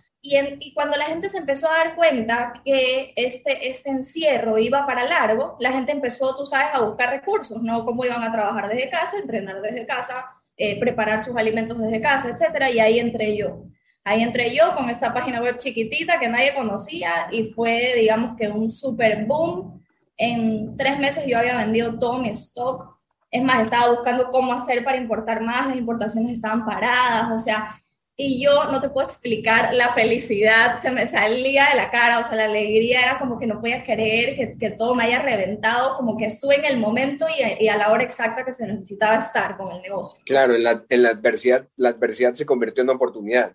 Y, 0.60 0.72
cuando 0.74 0.96
la 0.96 1.06
gente 1.06 1.28
se 1.28 1.38
empezó 1.38 1.70
a 1.70 1.78
dar 1.78 1.96
cuenta 1.96 2.52
que 2.64 3.12
este, 3.16 3.70
este 3.70 3.90
encierro 3.90 4.58
iba 4.58 4.86
para 4.86 5.04
largo, 5.04 5.56
la 5.60 5.72
gente 5.72 5.92
empezó, 5.92 6.36
tú 6.36 6.44
sabes, 6.44 6.68
a 6.74 6.82
buscar 6.82 7.10
recursos, 7.10 7.62
¿no? 7.62 7.84
Cómo 7.84 8.04
iban 8.04 8.22
a 8.22 8.32
trabajar 8.32 8.68
desde 8.68 8.90
casa, 8.90 9.18
entrenar 9.18 9.62
desde 9.62 9.86
casa, 9.86 10.26
eh, 10.56 10.78
preparar 10.78 11.22
sus 11.22 11.36
alimentos 11.36 11.78
desde 11.78 12.00
casa, 12.00 12.28
etcétera, 12.28 12.70
y 12.70 12.80
ahí 12.80 12.98
entré 12.98 13.36
yo. 13.36 13.62
Ahí 14.04 14.22
entré 14.22 14.54
yo 14.54 14.74
con 14.74 14.88
esta 14.90 15.12
página 15.12 15.40
web 15.42 15.58
chiquitita 15.58 16.18
que 16.18 16.28
nadie 16.28 16.54
conocía 16.54 17.28
y 17.30 17.46
fue, 17.46 17.92
digamos 17.96 18.36
que 18.36 18.48
un 18.48 18.68
super 18.68 19.24
boom. 19.26 19.82
En 20.16 20.76
tres 20.76 20.98
meses 20.98 21.24
yo 21.26 21.38
había 21.38 21.58
vendido 21.58 21.98
todo 21.98 22.18
mi 22.18 22.30
stock. 22.30 22.96
Es 23.30 23.42
más, 23.42 23.60
estaba 23.60 23.90
buscando 23.90 24.30
cómo 24.30 24.52
hacer 24.52 24.82
para 24.82 24.96
importar 24.96 25.42
más, 25.42 25.68
las 25.68 25.76
importaciones 25.76 26.32
estaban 26.32 26.64
paradas, 26.64 27.30
o 27.30 27.38
sea, 27.38 27.78
y 28.20 28.42
yo 28.42 28.64
no 28.64 28.80
te 28.80 28.88
puedo 28.88 29.06
explicar 29.06 29.72
la 29.72 29.92
felicidad, 29.92 30.82
se 30.82 30.90
me 30.90 31.06
salía 31.06 31.68
de 31.70 31.76
la 31.76 31.88
cara, 31.88 32.18
o 32.18 32.24
sea, 32.24 32.34
la 32.34 32.46
alegría 32.46 33.00
era 33.00 33.18
como 33.20 33.38
que 33.38 33.46
no 33.46 33.60
podía 33.60 33.84
creer 33.84 34.34
que, 34.34 34.58
que 34.58 34.72
todo 34.72 34.96
me 34.96 35.04
haya 35.04 35.22
reventado, 35.22 35.96
como 35.96 36.16
que 36.16 36.24
estuve 36.24 36.56
en 36.56 36.64
el 36.64 36.78
momento 36.78 37.26
y, 37.28 37.64
y, 37.64 37.68
a 37.68 37.76
la 37.76 37.92
hora 37.92 38.02
exacta 38.02 38.44
que 38.44 38.50
se 38.50 38.66
necesitaba 38.66 39.22
estar 39.22 39.56
con 39.56 39.70
el 39.70 39.80
negocio. 39.82 40.20
Claro, 40.26 40.56
en 40.56 40.64
la, 40.64 40.84
en 40.88 41.04
la 41.04 41.10
adversidad, 41.10 41.68
la 41.76 41.90
adversidad 41.90 42.34
se 42.34 42.44
convirtió 42.44 42.82
en 42.82 42.88
una 42.88 42.96
oportunidad. 42.96 43.52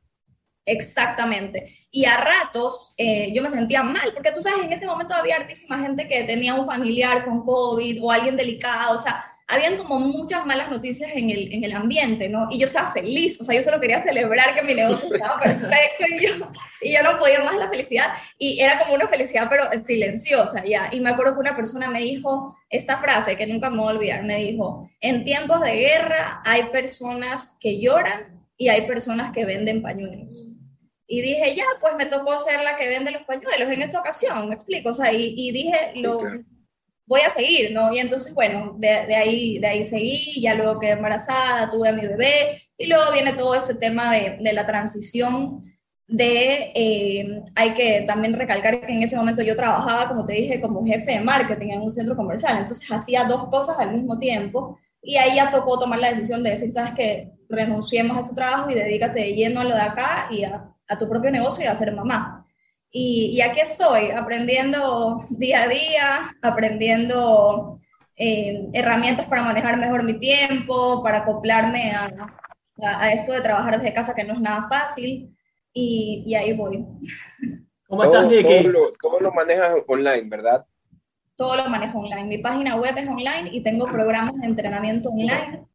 Exactamente. 0.66 1.76
Y 1.92 2.06
a 2.06 2.16
ratos 2.16 2.94
eh, 2.96 3.34
yo 3.36 3.44
me 3.44 3.50
sentía 3.50 3.84
mal, 3.84 4.14
porque 4.14 4.32
tú 4.32 4.42
sabes, 4.42 4.62
en 4.62 4.72
ese 4.72 4.86
momento 4.86 5.14
había 5.14 5.36
hartísima 5.36 5.78
gente 5.80 6.08
que 6.08 6.24
tenía 6.24 6.54
un 6.54 6.66
familiar 6.66 7.26
con 7.26 7.44
COVID 7.44 8.02
o 8.02 8.10
alguien 8.10 8.38
delicado, 8.38 8.98
o 8.98 9.02
sea, 9.02 9.26
habían 9.54 9.78
como 9.78 10.00
muchas 10.00 10.46
malas 10.46 10.70
noticias 10.70 11.12
en 11.16 11.30
el, 11.30 11.54
en 11.54 11.64
el 11.64 11.74
ambiente, 11.74 12.28
¿no? 12.30 12.48
Y 12.50 12.58
yo 12.60 12.66
estaba 12.66 12.92
feliz, 12.92 13.40
o 13.40 13.44
sea, 13.44 13.56
yo 13.56 13.64
solo 13.64 13.80
quería 13.80 14.02
celebrar 14.02 14.56
que 14.56 14.64
mi 14.64 14.74
negocio 14.74 15.10
estaba 15.14 15.40
perfecto 15.40 16.06
y 16.10 16.26
yo, 16.26 16.52
y 16.82 16.94
yo 16.94 17.04
no 17.04 17.20
podía 17.20 17.44
más 17.44 17.56
la 17.58 17.70
felicidad. 17.70 18.08
Y 18.38 18.60
era 18.60 18.80
como 18.80 18.96
una 18.96 19.08
felicidad, 19.08 19.48
pero 19.50 19.66
silenciosa, 19.86 20.64
ya. 20.66 20.90
Y 20.92 21.00
me 21.00 21.12
acuerdo 21.12 21.34
que 21.34 21.40
una 21.42 21.56
persona 21.56 21.90
me 21.90 22.02
dijo 22.02 22.58
esta 22.70 22.98
frase 22.98 23.36
que 23.36 23.48
nunca 23.48 23.70
me 23.70 23.78
voy 23.78 23.94
a 23.94 23.96
olvidar, 23.96 24.24
me 24.24 24.38
dijo, 24.38 24.90
en 25.00 25.24
tiempos 25.24 25.62
de 25.62 25.76
guerra 25.76 26.42
hay 26.44 26.66
personas 26.66 27.58
que 27.60 27.80
lloran 27.80 28.48
y 28.58 28.70
hay 28.70 28.88
personas 28.88 29.32
que 29.32 29.46
venden 29.46 29.82
pañuelos. 29.82 30.50
Y 31.06 31.22
dije, 31.22 31.56
ya, 31.56 31.66
pues 31.80 31.96
me 31.96 32.08
tocó 32.08 32.40
ser 32.40 32.62
la 32.64 32.76
que 32.76 32.90
vende 32.90 33.12
los 33.12 33.24
pañuelos 33.24 33.70
en 33.70 33.84
esta 33.84 34.00
ocasión, 34.00 34.48
me 34.48 34.56
explico, 34.56 34.90
o 34.90 34.94
sea, 34.94 35.14
y, 35.14 35.36
y 35.38 35.52
dije, 35.52 35.92
lo, 35.96 36.22
voy 37.06 37.22
a 37.22 37.30
seguir, 37.30 37.72
¿no? 37.72 37.94
Y 37.94 38.00
entonces, 38.00 38.34
bueno, 38.34 38.76
de, 38.78 39.16
ahí, 39.16 39.60
de 39.60 39.68
ahí 39.68 39.84
seguí, 39.86 40.42
ya 40.42 40.56
luego 40.56 40.80
quedé 40.80 40.92
embarazada, 40.92 41.70
tuve 41.70 41.90
a 41.90 41.94
mi 41.94 42.06
bebé, 42.08 42.62
y 42.78 42.88
luego 42.88 43.12
viene 43.12 43.34
todo 43.34 43.56
este 43.56 43.76
tema 43.76 44.14
de, 44.14 44.38
de 44.40 44.54
la 44.54 44.66
transición 44.66 45.74
de, 46.08 46.72
eh, 46.76 47.44
hay 47.56 47.74
que 47.74 48.02
también 48.02 48.34
recalcar 48.34 48.86
que 48.86 48.94
en 48.94 49.04
ese 49.04 49.16
momento 49.18 49.42
yo 49.42 49.56
trabajaba, 49.56 50.08
como 50.10 50.26
te 50.26 50.34
dije, 50.34 50.62
como 50.62 50.86
jefe 50.86 51.14
de 51.14 51.22
marketing 51.22 51.70
en 51.70 51.82
un 51.82 51.92
centro 51.92 52.16
comercial, 52.16 52.58
entonces 52.58 52.90
hacía 52.92 53.24
dos 53.26 53.46
cosas 53.46 53.78
al 53.80 53.94
mismo 53.94 54.20
tiempo, 54.20 54.78
y 55.02 55.18
ahí 55.18 55.36
ya 55.36 55.52
tocó 55.52 55.80
tomar 55.80 56.00
la 56.00 56.10
decisión 56.10 56.44
de 56.44 56.52
decir, 56.52 56.72
sabes 56.72 56.92
que 56.92 57.32
renunciemos 57.50 58.18
a 58.18 58.22
ese 58.22 58.36
trabajo 58.36 58.70
y 58.70 58.76
dedícate 58.76 59.20
de 59.20 59.34
lleno 59.34 59.62
a 59.62 59.64
lo 59.66 59.76
de 59.76 59.82
acá 59.82 60.28
y 60.32 60.44
a, 60.44 60.74
a 60.88 60.98
tu 60.98 61.10
propio 61.10 61.32
negocio 61.32 61.64
y 61.64 61.68
a 61.68 61.76
ser 61.76 61.94
mamá. 61.94 62.43
Y, 62.96 63.42
aquí 63.42 63.60
estoy, 63.60 64.12
aprendiendo 64.12 65.26
día 65.32 65.64
a 65.64 65.68
día, 65.68 66.32
aprendiendo 66.44 67.80
eh, 68.16 68.70
herramientas 68.72 69.26
para 69.26 69.42
manejar 69.42 69.78
mejor 69.78 70.04
mi 70.04 70.20
tiempo, 70.20 71.02
para 71.02 71.20
acoplarme 71.20 71.92
a, 71.92 72.12
a, 72.84 73.12
esto 73.12 73.34
de 73.34 73.42
trabajar 73.42 73.80
desde 73.80 73.96
casa, 73.96 74.14
que 74.14 74.24
no 74.24 74.36
es 74.36 74.40
nada 74.40 74.68
fácil, 74.70 75.36
y, 75.74 76.24
y 76.28 76.36
ahí 76.36 76.54
voy. 76.54 76.86
¿Cómo 77.88 78.04
estás, 78.04 78.28
Nicky? 78.28 78.62
Todo 78.62 78.70
lo, 78.70 78.92
todo 79.02 79.20
lo 79.22 79.32
manejas 79.32 79.76
online, 79.88 80.30
¿verdad? 80.30 80.64
Todo 81.36 81.58
lo 81.58 81.66
manejo 81.70 81.98
online. 81.98 82.26
Mi 82.26 82.38
página 82.38 82.76
web 82.76 82.96
es 82.96 83.08
online 83.08 83.50
y 83.52 83.64
tengo 83.64 83.88
programas 83.88 84.40
de 84.40 84.46
entrenamiento 84.46 85.10
online 85.10 85.66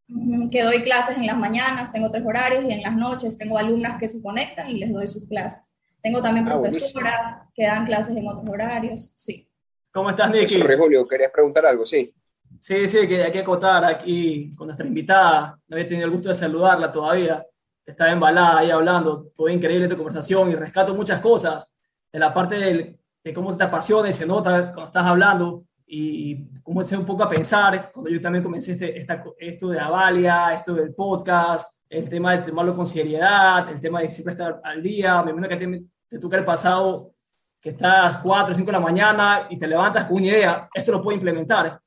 que 0.52 0.62
doy 0.62 0.82
clases 0.82 1.16
en 1.16 1.26
las 1.26 1.37
mañanas, 1.37 1.92
tengo 1.92 2.12
tres 2.12 2.25
horarios 2.25 2.64
y 2.64 2.72
en 2.72 2.82
las 2.82 2.94
noches 2.94 3.37
tengo 3.37 3.58
alumnas 3.58 3.98
que 3.98 4.08
se 4.08 4.22
conectan 4.22 4.70
y 4.70 4.78
les 4.78 4.92
doy 4.92 5.08
sus 5.08 5.26
clases. 5.28 5.77
Tengo 6.02 6.23
también 6.23 6.47
ah, 6.49 6.52
profesoras 6.52 7.49
que 7.55 7.67
dan 7.67 7.87
clases 7.87 8.17
en 8.17 8.28
otros 8.28 8.49
horarios, 8.49 9.12
sí. 9.17 9.49
¿Cómo 9.93 10.11
estás, 10.11 10.31
Nicky? 10.31 10.61
Julio, 10.61 11.07
querías 11.09 11.33
preguntar 11.33 11.67
algo, 11.67 11.85
sí. 11.85 12.14
Sí, 12.59 12.88
sí, 12.88 13.07
que 13.07 13.25
hay 13.25 13.33
que 13.33 13.40
acotar 13.40 13.85
aquí 13.85 14.55
con 14.55 14.67
nuestra 14.67 14.87
invitada. 14.87 15.59
No 15.67 15.76
había 15.76 15.87
tenido 15.87 16.07
el 16.07 16.12
gusto 16.12 16.28
de 16.28 16.35
saludarla 16.35 16.90
todavía. 16.90 17.45
Estaba 17.85 18.11
embalada 18.11 18.59
ahí 18.59 18.71
hablando. 18.71 19.31
Fue 19.35 19.52
increíble 19.52 19.88
tu 19.88 19.97
conversación 19.97 20.50
y 20.50 20.55
rescato 20.55 20.95
muchas 20.95 21.21
cosas. 21.21 21.71
En 22.12 22.21
la 22.21 22.33
parte 22.33 22.99
de 23.23 23.35
cómo 23.35 23.57
te 23.57 23.64
apasiona 23.64 24.09
y 24.09 24.12
se 24.12 24.26
nota 24.26 24.73
cuando 24.73 24.85
estás 24.85 25.05
hablando 25.05 25.64
y 25.87 26.37
cómo 26.62 26.76
comencé 26.76 26.97
un 26.97 27.07
poco 27.07 27.23
a 27.23 27.31
pensar 27.31 27.90
cuando 27.93 28.11
yo 28.11 28.21
también 28.21 28.45
comencé 28.45 28.73
este, 28.73 29.07
esto 29.38 29.69
de 29.69 29.81
Avalia, 29.81 30.55
esto 30.55 30.75
del 30.75 30.95
podcast, 30.95 31.77
el 31.88 32.09
tema 32.09 32.37
de 32.37 32.47
tomarlo 32.47 32.75
con 32.75 32.87
seriedad, 32.87 33.68
el 33.71 33.80
tema 33.80 34.00
de 34.00 34.11
siempre 34.11 34.33
estar 34.33 34.61
al 34.62 34.83
día. 34.83 35.23
Me 35.23 35.30
imagino 35.30 35.49
que 35.49 35.57
te, 35.57 35.85
te 36.09 36.18
toca 36.18 36.37
el 36.37 36.45
pasado 36.45 37.14
que 37.61 37.71
estás 37.71 38.18
4 38.18 38.52
o 38.52 38.54
5 38.54 38.66
de 38.66 38.73
la 38.73 38.80
mañana 38.80 39.47
y 39.50 39.59
te 39.59 39.66
levantas 39.66 40.04
con 40.04 40.16
una 40.16 40.26
idea, 40.26 40.68
esto 40.73 40.92
lo 40.92 41.02
puedo 41.02 41.16
implementar. 41.16 41.80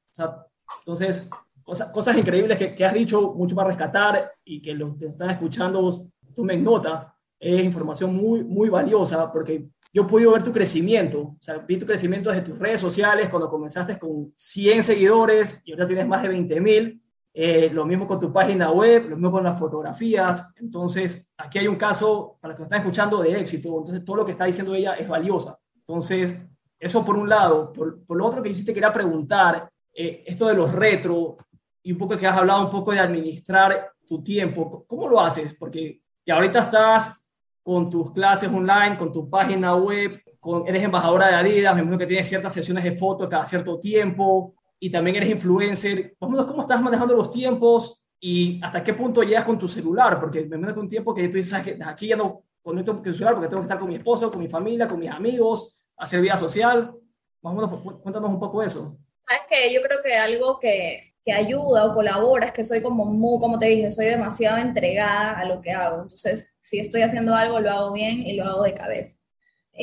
entonces, 0.79 1.29
cosas, 1.63 1.91
cosas 1.91 2.17
increíbles 2.17 2.57
que, 2.57 2.75
que, 2.75 2.85
has 2.85 2.93
dicho, 2.93 3.33
mucho 3.33 3.55
para 3.55 3.69
rescatar 3.69 4.33
y 4.43 4.61
que 4.61 4.73
los 4.73 4.97
que 4.97 5.07
están 5.07 5.29
escuchando 5.29 5.89
tomen 6.33 6.63
nota. 6.63 7.15
Es 7.39 7.63
información 7.63 8.15
muy, 8.15 8.43
muy 8.43 8.69
valiosa 8.69 9.31
porque 9.31 9.67
yo 9.93 10.03
he 10.03 10.05
podido 10.05 10.31
ver 10.31 10.43
tu 10.43 10.53
crecimiento, 10.53 11.21
o 11.21 11.37
sea, 11.39 11.57
vi 11.57 11.77
tu 11.77 11.85
crecimiento 11.85 12.29
desde 12.29 12.43
tus 12.43 12.57
redes 12.57 12.79
sociales 12.79 13.29
cuando 13.29 13.49
comenzaste 13.49 13.97
con 13.97 14.31
100 14.35 14.83
seguidores 14.83 15.61
y 15.65 15.71
ahora 15.71 15.87
tienes 15.87 16.07
más 16.07 16.21
de 16.21 16.29
20 16.29 16.61
mil. 16.61 17.00
Eh, 17.33 17.69
lo 17.71 17.85
mismo 17.85 18.07
con 18.07 18.19
tu 18.19 18.31
página 18.31 18.71
web, 18.71 19.09
lo 19.09 19.15
mismo 19.15 19.31
con 19.31 19.43
las 19.43 19.57
fotografías. 19.57 20.53
Entonces, 20.57 21.31
aquí 21.37 21.59
hay 21.59 21.67
un 21.67 21.77
caso, 21.77 22.37
para 22.41 22.51
los 22.51 22.57
que 22.57 22.63
están 22.63 22.79
escuchando, 22.79 23.21
de 23.21 23.39
éxito. 23.39 23.77
Entonces, 23.77 24.03
todo 24.03 24.17
lo 24.17 24.25
que 24.25 24.33
está 24.33 24.45
diciendo 24.45 24.75
ella 24.75 24.95
es 24.95 25.07
valiosa. 25.07 25.57
Entonces, 25.75 26.37
eso 26.79 27.05
por 27.05 27.17
un 27.17 27.29
lado. 27.29 27.71
Por, 27.71 28.03
por 28.05 28.17
lo 28.17 28.25
otro 28.25 28.43
que 28.43 28.53
sí 28.53 28.65
te 28.65 28.73
quería 28.73 28.91
preguntar, 28.91 29.71
eh, 29.93 30.23
esto 30.25 30.47
de 30.47 30.55
los 30.55 30.71
retro 30.71 31.37
y 31.83 31.91
un 31.91 31.97
poco 31.97 32.17
que 32.17 32.27
has 32.27 32.37
hablado 32.37 32.65
un 32.65 32.71
poco 32.71 32.91
de 32.91 32.99
administrar 32.99 33.91
tu 34.07 34.23
tiempo. 34.23 34.85
¿Cómo 34.87 35.07
lo 35.07 35.19
haces? 35.19 35.53
Porque 35.53 36.01
ya 36.25 36.35
ahorita 36.35 36.59
estás 36.59 37.25
con 37.63 37.89
tus 37.89 38.11
clases 38.11 38.49
online, 38.49 38.97
con 38.97 39.11
tu 39.11 39.29
página 39.29 39.75
web, 39.75 40.21
con, 40.39 40.67
eres 40.67 40.83
embajadora 40.83 41.27
de 41.27 41.35
Adidas, 41.35 41.75
me 41.75 41.81
imagino 41.81 41.97
que 41.97 42.07
tienes 42.07 42.27
ciertas 42.27 42.53
sesiones 42.53 42.83
de 42.83 42.91
fotos 42.93 43.27
cada 43.29 43.45
cierto 43.45 43.79
tiempo 43.79 44.55
y 44.83 44.89
también 44.89 45.17
eres 45.17 45.29
influencer. 45.29 46.15
Vamos 46.19 46.43
¿cómo 46.47 46.63
estás 46.63 46.81
manejando 46.81 47.15
los 47.15 47.31
tiempos 47.31 48.03
y 48.19 48.59
hasta 48.63 48.83
qué 48.83 48.95
punto 48.95 49.21
llegas 49.21 49.45
con 49.45 49.59
tu 49.59 49.67
celular? 49.67 50.19
Porque 50.19 50.43
me 50.45 50.73
que 50.73 50.79
un 50.79 50.89
tiempo 50.89 51.13
que 51.13 51.29
tú 51.29 51.37
dices, 51.37 51.61
que 51.63 51.77
aquí 51.85 52.07
ya 52.07 52.15
no 52.15 52.43
conecto 52.63 52.95
con 52.95 53.05
el 53.05 53.13
celular 53.13 53.35
porque 53.35 53.47
tengo 53.47 53.61
que 53.61 53.65
estar 53.65 53.77
con 53.77 53.87
mi 53.87 53.95
esposo, 53.95 54.31
con 54.31 54.39
mi 54.39 54.49
familia, 54.49 54.87
con 54.87 54.99
mis 54.99 55.11
amigos, 55.11 55.79
hacer 55.97 56.19
vida 56.19 56.35
social. 56.35 56.95
Vamos, 57.43 57.79
cuéntanos 58.01 58.31
un 58.31 58.39
poco 58.39 58.63
eso. 58.63 58.97
Sabes 59.21 59.43
que 59.47 59.71
yo 59.71 59.83
creo 59.83 59.99
que 60.03 60.15
algo 60.15 60.57
que, 60.59 61.13
que 61.23 61.31
ayuda 61.31 61.85
o 61.85 61.93
colabora, 61.93 62.47
es 62.47 62.51
que 62.51 62.63
soy 62.63 62.81
como 62.81 63.05
muy, 63.05 63.39
como 63.39 63.59
te 63.59 63.67
dije, 63.67 63.91
soy 63.91 64.07
demasiado 64.07 64.57
entregada 64.57 65.33
a 65.33 65.45
lo 65.45 65.61
que 65.61 65.71
hago. 65.71 66.01
Entonces, 66.01 66.55
si 66.59 66.79
estoy 66.79 67.03
haciendo 67.03 67.35
algo, 67.35 67.59
lo 67.59 67.69
hago 67.69 67.93
bien 67.93 68.21
y 68.21 68.33
lo 68.33 68.45
hago 68.45 68.63
de 68.63 68.73
cabeza. 68.73 69.15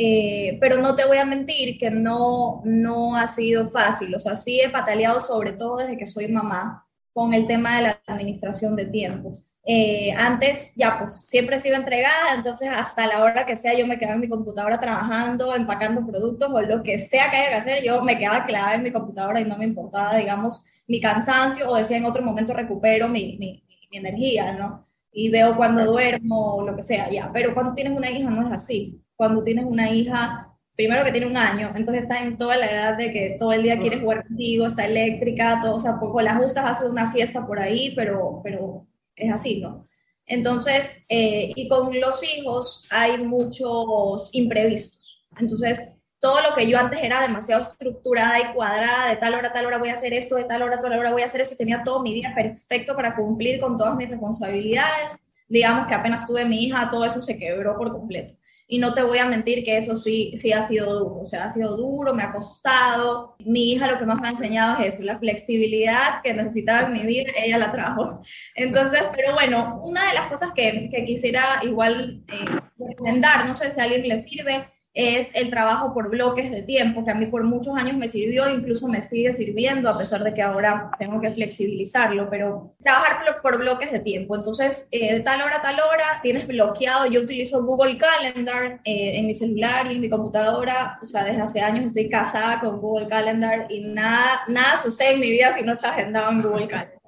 Eh, 0.00 0.58
pero 0.60 0.76
no 0.80 0.94
te 0.94 1.04
voy 1.06 1.16
a 1.18 1.24
mentir 1.24 1.76
que 1.76 1.90
no, 1.90 2.62
no 2.64 3.16
ha 3.16 3.26
sido 3.26 3.68
fácil. 3.68 4.14
O 4.14 4.20
sea, 4.20 4.36
sí 4.36 4.60
he 4.60 4.68
pataleado 4.70 5.18
sobre 5.18 5.52
todo 5.54 5.78
desde 5.78 5.98
que 5.98 6.06
soy 6.06 6.28
mamá 6.28 6.86
con 7.12 7.34
el 7.34 7.48
tema 7.48 7.76
de 7.76 7.82
la 7.82 8.00
administración 8.06 8.76
de 8.76 8.86
tiempo. 8.86 9.42
Eh, 9.64 10.12
antes 10.16 10.74
ya 10.76 10.98
pues 11.00 11.26
siempre 11.26 11.56
he 11.56 11.60
sido 11.60 11.74
entregada, 11.74 12.32
entonces 12.34 12.68
hasta 12.72 13.08
la 13.08 13.22
hora 13.24 13.44
que 13.44 13.56
sea 13.56 13.74
yo 13.74 13.88
me 13.88 13.98
quedaba 13.98 14.14
en 14.14 14.20
mi 14.20 14.28
computadora 14.28 14.78
trabajando, 14.78 15.54
empacando 15.54 16.06
productos 16.06 16.48
o 16.50 16.62
lo 16.62 16.82
que 16.84 17.00
sea 17.00 17.28
que 17.30 17.36
haya 17.36 17.48
que 17.48 17.54
hacer, 17.56 17.82
yo 17.82 18.00
me 18.02 18.16
quedaba 18.16 18.46
clavada 18.46 18.76
en 18.76 18.84
mi 18.84 18.92
computadora 18.92 19.40
y 19.40 19.46
no 19.46 19.58
me 19.58 19.64
importaba, 19.64 20.16
digamos, 20.16 20.64
mi 20.86 21.00
cansancio 21.00 21.68
o 21.68 21.74
decía 21.76 21.96
en 21.96 22.04
otro 22.04 22.22
momento 22.24 22.54
recupero 22.54 23.08
mi, 23.08 23.36
mi, 23.38 23.64
mi 23.90 23.98
energía, 23.98 24.52
¿no? 24.52 24.86
Y 25.12 25.28
veo 25.28 25.56
cuando 25.56 25.84
duermo 25.84 26.54
o 26.54 26.66
lo 26.66 26.76
que 26.76 26.82
sea, 26.82 27.10
ya. 27.10 27.30
Pero 27.32 27.52
cuando 27.52 27.74
tienes 27.74 27.94
una 27.94 28.10
hija 28.10 28.30
no 28.30 28.46
es 28.46 28.52
así. 28.52 29.02
Cuando 29.18 29.42
tienes 29.42 29.64
una 29.64 29.90
hija, 29.90 30.56
primero 30.76 31.02
que 31.02 31.10
tiene 31.10 31.26
un 31.26 31.37
año, 31.37 31.72
entonces 31.75 32.04
está 32.04 32.20
en 32.20 32.38
toda 32.38 32.56
la 32.56 32.70
edad 32.70 32.96
de 32.96 33.12
que 33.12 33.37
todo 33.37 33.52
el 33.52 33.64
día 33.64 33.80
quiere 33.80 33.98
jugar 33.98 34.25
contigo, 34.25 34.64
está 34.64 34.84
eléctrica, 34.84 35.58
todo, 35.60 35.75
o 35.75 35.78
sea, 35.80 35.98
poco 35.98 36.20
la 36.20 36.37
justas 36.37 36.70
hace 36.70 36.87
una 36.88 37.04
siesta 37.04 37.44
por 37.44 37.58
ahí, 37.58 37.94
pero, 37.96 38.40
pero 38.44 38.87
es 39.16 39.32
así, 39.32 39.60
¿no? 39.60 39.82
Entonces, 40.25 41.04
eh, 41.08 41.50
y 41.56 41.68
con 41.68 41.98
los 41.98 42.22
hijos 42.22 42.87
hay 42.90 43.18
muchos 43.18 44.28
imprevistos. 44.30 45.26
Entonces, 45.37 45.82
todo 46.20 46.40
lo 46.42 46.54
que 46.54 46.68
yo 46.68 46.78
antes 46.78 47.02
era 47.02 47.22
demasiado 47.22 47.62
estructurada 47.62 48.38
y 48.38 48.54
cuadrada, 48.54 49.08
de 49.08 49.16
tal 49.16 49.34
hora 49.34 49.52
tal 49.52 49.66
hora 49.66 49.78
voy 49.78 49.88
a 49.88 49.94
hacer 49.94 50.12
esto, 50.12 50.37
de 50.37 50.44
tal 50.44 50.62
hora 50.62 50.78
tal 50.78 50.92
hora 50.96 51.10
voy 51.10 51.22
a 51.22 51.26
hacer 51.26 51.40
eso, 51.40 51.56
tenía 51.56 51.82
todo 51.82 52.02
mi 52.02 52.14
día 52.14 52.32
perfecto 52.37 52.94
para 52.94 53.16
cumplir 53.16 53.60
con 53.60 53.76
todas 53.76 53.96
mis 53.96 54.08
responsabilidades. 54.08 55.18
Digamos 55.48 55.88
que 55.88 55.94
apenas 55.94 56.25
tuve 56.25 56.44
mi 56.44 56.66
hija, 56.66 56.88
todo 56.88 57.04
eso 57.04 57.20
se 57.20 57.37
quebró 57.37 57.76
por 57.76 57.90
completo. 57.90 58.38
Y 58.70 58.78
no 58.78 58.92
te 58.92 59.02
voy 59.02 59.18
a 59.18 59.25
mentir 59.25 59.64
que 59.64 59.78
eso 59.78 59.96
sí, 59.96 60.34
sí 60.37 60.52
ha 60.52 60.68
sido 60.68 60.98
duro, 60.98 61.20
o 61.22 61.26
sea, 61.26 61.44
ha 61.44 61.50
sido 61.50 61.76
duro, 61.76 62.14
me 62.14 62.22
ha 62.22 62.32
costado. 62.32 63.34
Mi 63.44 63.72
hija 63.72 63.90
lo 63.90 63.98
que 63.98 64.04
más 64.04 64.20
me 64.20 64.28
ha 64.28 64.32
enseñado 64.32 64.78
es 64.78 64.94
eso, 64.94 65.04
la 65.04 65.18
flexibilidad 65.18 66.20
que 66.22 66.34
necesitaba 66.34 66.87
en 66.87 66.92
mi 66.92 67.06
vida, 67.06 67.32
ella 67.37 67.58
la 67.58 67.72
trajo. 67.72 68.20
Entonces, 68.54 69.02
pero 69.14 69.32
bueno, 69.32 69.80
una 69.82 70.06
de 70.08 70.14
las 70.14 70.28
cosas 70.28 70.52
que, 70.54 70.90
que 70.92 71.04
quisiera 71.04 71.60
igual 71.62 72.22
eh, 72.28 72.60
recomendar, 72.78 73.46
no 73.46 73.54
sé 73.54 73.70
si 73.70 73.80
a 73.80 73.84
alguien 73.84 74.06
le 74.06 74.20
sirve, 74.20 74.66
es 74.98 75.30
el 75.32 75.48
trabajo 75.48 75.94
por 75.94 76.10
bloques 76.10 76.50
de 76.50 76.62
tiempo, 76.62 77.04
que 77.04 77.12
a 77.12 77.14
mí 77.14 77.26
por 77.26 77.44
muchos 77.44 77.72
años 77.76 77.96
me 77.96 78.08
sirvió, 78.08 78.50
incluso 78.50 78.88
me 78.88 79.00
sigue 79.00 79.32
sirviendo, 79.32 79.88
a 79.88 79.96
pesar 79.96 80.24
de 80.24 80.34
que 80.34 80.42
ahora 80.42 80.90
tengo 80.98 81.20
que 81.20 81.30
flexibilizarlo, 81.30 82.28
pero 82.28 82.74
trabajar 82.82 83.40
por, 83.40 83.58
bloques 83.58 83.92
de 83.92 84.00
tiempo. 84.00 84.34
Entonces, 84.34 84.88
eh, 84.90 85.20
tal 85.20 85.40
hora 85.42 85.62
tal 85.62 85.76
hora 85.76 86.18
tienes 86.20 86.48
bloqueado, 86.48 87.06
yo 87.06 87.20
utilizo 87.20 87.62
Google 87.62 87.96
Calendar 87.96 88.80
eh, 88.84 89.18
en 89.18 89.26
mi 89.28 89.34
celular 89.34 89.86
y 89.88 89.94
en 89.94 90.00
mi 90.00 90.10
computadora, 90.10 90.98
o 91.00 91.06
sea, 91.06 91.22
desde 91.22 91.42
hace 91.42 91.60
años 91.60 91.86
estoy 91.86 92.08
casada 92.08 92.58
con 92.58 92.80
Google 92.80 93.06
Calendar 93.06 93.66
y 93.68 93.80
nada, 93.80 94.42
nada 94.48 94.76
sucede 94.78 95.12
en 95.12 95.20
mi 95.20 95.30
vida 95.30 95.54
si 95.54 95.62
no 95.62 95.74
está 95.74 95.90
agendado 95.90 96.32
en 96.32 96.42
Google 96.42 96.66
Calendar. 96.66 96.98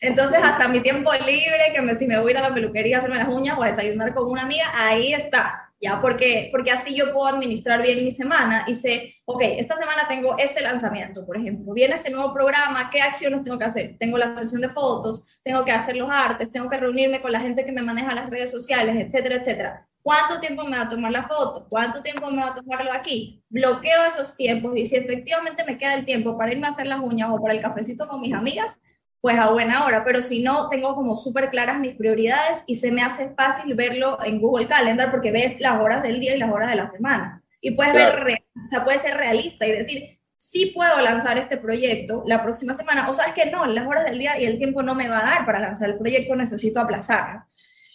Entonces, 0.00 0.40
hasta 0.42 0.68
mi 0.68 0.80
tiempo 0.80 1.12
libre, 1.12 1.72
que 1.74 1.82
me, 1.82 1.98
si 1.98 2.06
me 2.06 2.18
voy 2.18 2.28
a 2.28 2.30
ir 2.32 2.38
a 2.38 2.48
la 2.48 2.54
peluquería 2.54 2.96
a 2.96 2.98
hacerme 3.00 3.18
las 3.18 3.28
uñas 3.28 3.58
o 3.58 3.62
a 3.62 3.68
desayunar 3.68 4.14
con 4.14 4.30
una 4.30 4.42
amiga, 4.42 4.64
ahí 4.74 5.12
está 5.12 5.65
¿ya? 5.80 6.00
Porque, 6.00 6.48
porque 6.50 6.70
así 6.70 6.94
yo 6.94 7.12
puedo 7.12 7.26
administrar 7.26 7.82
bien 7.82 8.04
mi 8.04 8.10
semana 8.10 8.64
y 8.66 8.74
sé, 8.74 9.14
ok, 9.24 9.42
esta 9.42 9.76
semana 9.76 10.06
tengo 10.08 10.36
este 10.38 10.62
lanzamiento, 10.62 11.24
por 11.24 11.36
ejemplo, 11.36 11.72
viene 11.72 11.94
este 11.94 12.10
nuevo 12.10 12.32
programa, 12.32 12.90
¿qué 12.90 13.00
acciones 13.00 13.42
tengo 13.42 13.58
que 13.58 13.64
hacer? 13.64 13.96
Tengo 13.98 14.18
la 14.18 14.36
sesión 14.36 14.60
de 14.60 14.68
fotos, 14.68 15.22
tengo 15.42 15.64
que 15.64 15.72
hacer 15.72 15.96
los 15.96 16.10
artes, 16.10 16.50
tengo 16.50 16.68
que 16.68 16.78
reunirme 16.78 17.20
con 17.20 17.32
la 17.32 17.40
gente 17.40 17.64
que 17.64 17.72
me 17.72 17.82
maneja 17.82 18.14
las 18.14 18.30
redes 18.30 18.50
sociales, 18.50 18.96
etcétera, 18.96 19.36
etcétera. 19.36 19.86
¿Cuánto 20.06 20.38
tiempo 20.38 20.62
me 20.62 20.76
va 20.76 20.84
a 20.84 20.88
tomar 20.88 21.10
la 21.10 21.26
foto? 21.26 21.66
¿Cuánto 21.68 22.00
tiempo 22.00 22.30
me 22.30 22.40
va 22.40 22.50
a 22.50 22.54
tomarlo 22.54 22.92
aquí? 22.92 23.42
Bloqueo 23.48 24.04
esos 24.04 24.36
tiempos 24.36 24.72
y 24.76 24.86
si 24.86 24.94
efectivamente 24.94 25.64
me 25.64 25.78
queda 25.78 25.94
el 25.94 26.04
tiempo 26.04 26.38
para 26.38 26.52
irme 26.52 26.68
a 26.68 26.70
hacer 26.70 26.86
las 26.86 27.00
uñas 27.00 27.28
o 27.32 27.42
para 27.42 27.54
el 27.54 27.60
cafecito 27.60 28.06
con 28.06 28.20
mis 28.20 28.32
amigas, 28.32 28.78
pues 29.20 29.38
a 29.38 29.50
buena 29.50 29.84
hora, 29.84 30.04
pero 30.04 30.22
si 30.22 30.42
no, 30.42 30.68
tengo 30.68 30.94
como 30.94 31.16
súper 31.16 31.50
claras 31.50 31.80
mis 31.80 31.94
prioridades 31.94 32.62
y 32.66 32.76
se 32.76 32.92
me 32.92 33.02
hace 33.02 33.30
fácil 33.30 33.74
verlo 33.74 34.18
en 34.24 34.40
Google 34.40 34.68
Calendar 34.68 35.10
porque 35.10 35.32
ves 35.32 35.60
las 35.60 35.80
horas 35.80 36.02
del 36.02 36.20
día 36.20 36.36
y 36.36 36.38
las 36.38 36.52
horas 36.52 36.70
de 36.70 36.76
la 36.76 36.88
semana. 36.90 37.42
Y 37.60 37.72
puedes 37.72 37.94
ver, 37.94 38.42
o 38.62 38.64
sea, 38.64 38.84
puedes 38.84 39.02
ser 39.02 39.16
realista 39.16 39.66
y 39.66 39.72
decir, 39.72 40.20
sí 40.38 40.72
puedo 40.74 41.00
lanzar 41.00 41.38
este 41.38 41.56
proyecto 41.56 42.22
la 42.26 42.42
próxima 42.42 42.74
semana, 42.74 43.08
o 43.08 43.12
sabes 43.12 43.32
que 43.32 43.50
no, 43.50 43.66
las 43.66 43.86
horas 43.86 44.04
del 44.04 44.18
día 44.18 44.40
y 44.40 44.44
el 44.44 44.58
tiempo 44.58 44.82
no 44.82 44.94
me 44.94 45.08
va 45.08 45.18
a 45.18 45.30
dar 45.30 45.46
para 45.46 45.58
lanzar 45.58 45.90
el 45.90 45.98
proyecto, 45.98 46.36
necesito 46.36 46.80
aplazarlo. 46.80 47.42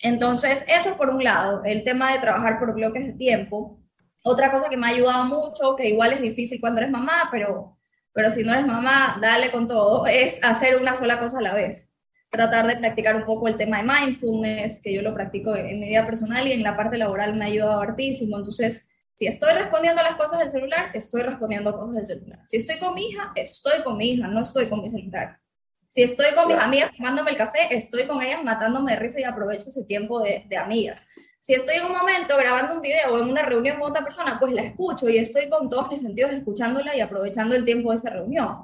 Entonces, 0.02 0.66
eso 0.68 0.98
por 0.98 1.10
un 1.10 1.24
lado, 1.24 1.64
el 1.64 1.84
tema 1.84 2.12
de 2.12 2.20
trabajar 2.20 2.60
por 2.60 2.74
bloques 2.74 3.06
de 3.06 3.14
tiempo. 3.14 3.80
Otra 4.24 4.52
cosa 4.52 4.70
que 4.70 4.78
me 4.78 4.88
ha 4.88 4.90
ayudado 4.90 5.26
mucho, 5.26 5.76
que 5.76 5.90
igual 5.90 6.14
es 6.14 6.22
difícil 6.22 6.60
cuando 6.60 6.82
eres 6.82 6.92
mamá, 6.92 7.30
pero, 7.32 7.78
pero 8.14 8.32
si 8.32 8.44
no 8.44 8.54
eres 8.54 8.66
mamá, 8.66 9.18
dale 9.22 9.52
con 9.52 9.68
todo, 9.68 10.06
es 10.06 10.40
hacer 10.44 10.78
una 10.78 10.94
sola 10.94 11.20
cosa 11.20 11.40
a 11.40 11.42
la 11.42 11.54
vez. 11.54 11.92
Tratar 12.30 12.68
de 12.68 12.78
practicar 12.78 13.16
un 13.16 13.26
poco 13.26 13.48
el 13.48 13.58
tema 13.58 13.82
de 13.82 13.84
mindfulness, 13.84 14.82
que 14.82 14.94
yo 14.94 15.02
lo 15.02 15.14
practico 15.14 15.56
en 15.56 15.80
mi 15.80 15.90
vida 15.90 16.06
personal 16.06 16.48
y 16.48 16.54
en 16.54 16.64
la 16.64 16.78
parte 16.78 16.98
laboral 16.98 17.36
me 17.36 17.46
ha 17.46 17.48
ayudado 17.48 17.82
hartísimo. 17.82 18.38
Entonces, 18.38 18.90
si 19.16 19.28
estoy 19.28 19.54
respondiendo 19.54 20.02
a 20.02 20.04
las 20.04 20.16
cosas 20.16 20.40
del 20.40 20.50
celular, 20.50 20.92
estoy 20.94 21.22
respondiendo 21.22 21.70
a 21.70 21.78
cosas 21.78 21.96
del 21.96 22.06
celular. 22.06 22.40
Si 22.46 22.58
estoy 22.58 22.80
con 22.80 22.96
mi 22.96 23.08
hija, 23.08 23.32
estoy 23.36 23.84
con 23.84 23.98
mi 23.98 24.12
hija, 24.12 24.28
no 24.28 24.42
estoy 24.42 24.68
con 24.68 24.82
mi 24.82 24.90
celular. 24.90 25.40
Si 25.88 26.02
estoy 26.02 26.34
con 26.34 26.48
mis 26.48 26.58
amigas 26.58 26.92
tomándome 26.94 27.32
el 27.32 27.38
café, 27.38 27.68
estoy 27.76 28.06
con 28.06 28.22
ellas 28.22 28.42
matándome 28.44 28.94
de 28.94 29.00
risa 29.00 29.20
y 29.20 29.24
aprovecho 29.26 29.68
ese 29.68 29.84
tiempo 29.84 30.22
de, 30.22 30.46
de, 30.48 30.58
amigas. 30.58 31.08
Si 31.42 31.56
estoy 31.56 31.78
en 31.78 31.86
un 31.86 31.94
momento 31.94 32.38
grabando 32.38 32.76
un 32.76 32.82
video 32.82 33.16
o 33.16 33.20
en 33.20 33.28
una 33.28 33.42
reunión 33.42 33.80
con 33.80 33.90
otra 33.90 34.04
persona, 34.04 34.38
pues 34.40 34.54
la 34.54 34.62
escucho 34.62 35.10
y 35.10 35.18
estoy 35.18 35.50
con 35.50 35.70
todos 35.70 35.90
mis 35.90 36.00
sentidos 36.00 36.32
escuchándola 36.34 36.96
y 36.96 37.02
aprovechando 37.02 37.56
el 37.56 37.66
tiempo 37.66 37.90
de 37.90 37.96
esa 37.96 38.12
reunión. 38.12 38.60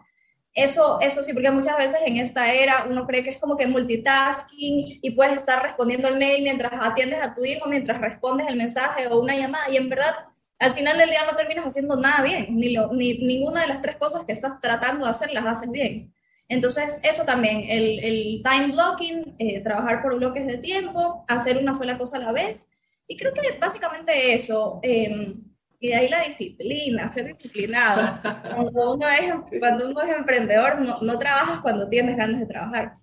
Eso, 0.54 1.00
eso 1.02 1.24
sí, 1.24 1.34
porque 1.34 1.50
muchas 1.50 1.76
veces 1.76 1.98
en 2.06 2.18
esta 2.18 2.54
era 2.54 2.86
uno 2.88 3.08
cree 3.08 3.24
que 3.24 3.32
es 3.32 3.40
como 3.40 3.58
que 3.58 3.66
multitasking 3.66 5.00
y 5.02 5.12
puedes 5.16 5.38
estar 5.38 5.64
respondiendo 5.64 6.08
el 6.08 6.20
mail 6.20 6.44
mientras 6.44 6.72
atiendes 6.80 7.20
a 7.24 7.34
tu 7.34 7.44
hijo, 7.44 7.68
mientras 7.68 8.00
respondes 8.00 8.46
el 8.48 8.58
mensaje 8.58 9.08
o 9.08 9.22
una 9.22 9.36
llamada 9.36 9.72
y 9.72 9.78
en 9.78 9.90
verdad 9.90 10.16
al 10.60 10.76
final 10.76 11.00
del 11.00 11.10
día 11.10 11.26
no 11.26 11.36
terminas 11.36 11.66
haciendo 11.66 11.96
nada 11.96 12.22
bien, 12.22 12.48
ni, 12.56 12.76
ninguna 13.18 13.62
de 13.62 13.68
las 13.70 13.82
tres 13.82 13.96
cosas 13.96 14.24
que 14.24 14.34
estás 14.34 14.60
tratando 14.60 15.06
de 15.06 15.12
hacer 15.12 15.32
las 15.34 15.48
haces 15.48 15.72
bien. 15.72 16.14
Entonces, 16.50 17.00
eso 17.04 17.24
también, 17.26 17.64
el, 17.68 18.00
el 18.00 18.42
time 18.44 18.72
blocking, 18.72 19.36
eh, 19.38 19.62
trabajar 19.62 20.02
por 20.02 20.16
bloques 20.16 20.48
de 20.48 20.58
tiempo, 20.58 21.26
hacer 21.28 21.58
una 21.58 21.74
sola 21.74 21.98
cosa 21.98 22.18
a 22.18 22.22
la 22.22 22.32
vez. 22.32 22.70
Y 23.08 23.18
creo 23.18 23.34
que 23.34 23.58
básicamente 23.60 24.34
eso. 24.34 24.80
Eh, 24.82 25.34
y 25.80 25.90
de 25.90 25.96
ahí 25.96 26.10
la 26.10 26.24
disciplina, 26.24 27.12
ser 27.14 27.28
disciplinado. 27.28 28.20
Cuando 28.54 28.94
uno 28.94 29.08
es, 29.08 29.60
cuando 29.60 29.90
uno 29.90 30.02
es 30.02 30.16
emprendedor, 30.16 30.80
no, 30.80 31.00
no 31.02 31.20
trabajas 31.20 31.60
cuando 31.62 31.88
tienes 31.88 32.18
ganas 32.18 32.40
de 32.40 32.48
trabajar. 32.48 32.94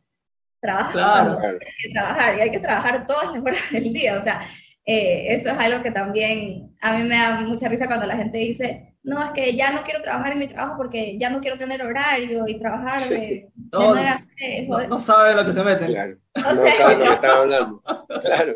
Trabajas 0.61 0.93
claro. 0.93 1.39
cuando 1.39 1.59
tienes 1.59 1.75
que 1.83 1.93
trabajar 1.93 2.37
y 2.37 2.41
hay 2.41 2.51
que 2.51 2.61
trabajar 2.61 3.07
todas 3.07 3.33
las 3.33 3.43
horas 3.43 3.59
del 3.71 3.93
día. 3.93 4.19
O 4.19 4.21
sea, 4.21 4.43
eh, 4.87 5.27
eso 5.29 5.51
es 5.51 5.59
algo 5.59 5.83
que 5.83 5.91
también 5.91 6.77
a 6.81 6.97
mí 6.97 7.05
me 7.05 7.17
da 7.17 7.41
mucha 7.41 7.69
risa 7.69 7.87
cuando 7.87 8.07
la 8.07 8.17
gente 8.17 8.39
dice, 8.39 8.94
no, 9.05 9.23
es 9.25 9.31
que 9.31 9.55
ya 9.55 9.71
no 9.71 9.83
quiero 9.85 10.01
trabajar 10.01 10.33
en 10.33 10.39
mi 10.41 10.49
trabajo 10.49 10.77
porque 10.77 11.17
ya 11.19 11.31
no 11.31 11.41
quiero 11.41 11.57
tener 11.57 11.83
horario 11.83 12.45
y 12.49 12.59
trabajar 12.59 13.01
de, 13.09 13.49
No, 13.73 13.81
de 13.81 13.87
9 13.89 14.09
a 14.09 14.19
6. 14.39 14.69
No, 14.69 14.87
no 14.89 15.01
sabe 15.01 15.35
lo 15.35 15.45
que 15.47 15.53
se 15.53 15.63
mete. 15.63 15.87
Claro. 15.87 16.17
O 16.37 16.41
No 16.55 16.63
sea, 16.63 16.73
sabes 16.73 16.99
lo 16.99 17.05
que 17.05 17.13
estaba 17.15 17.37
hablando. 17.37 17.83
Claro. 18.23 18.55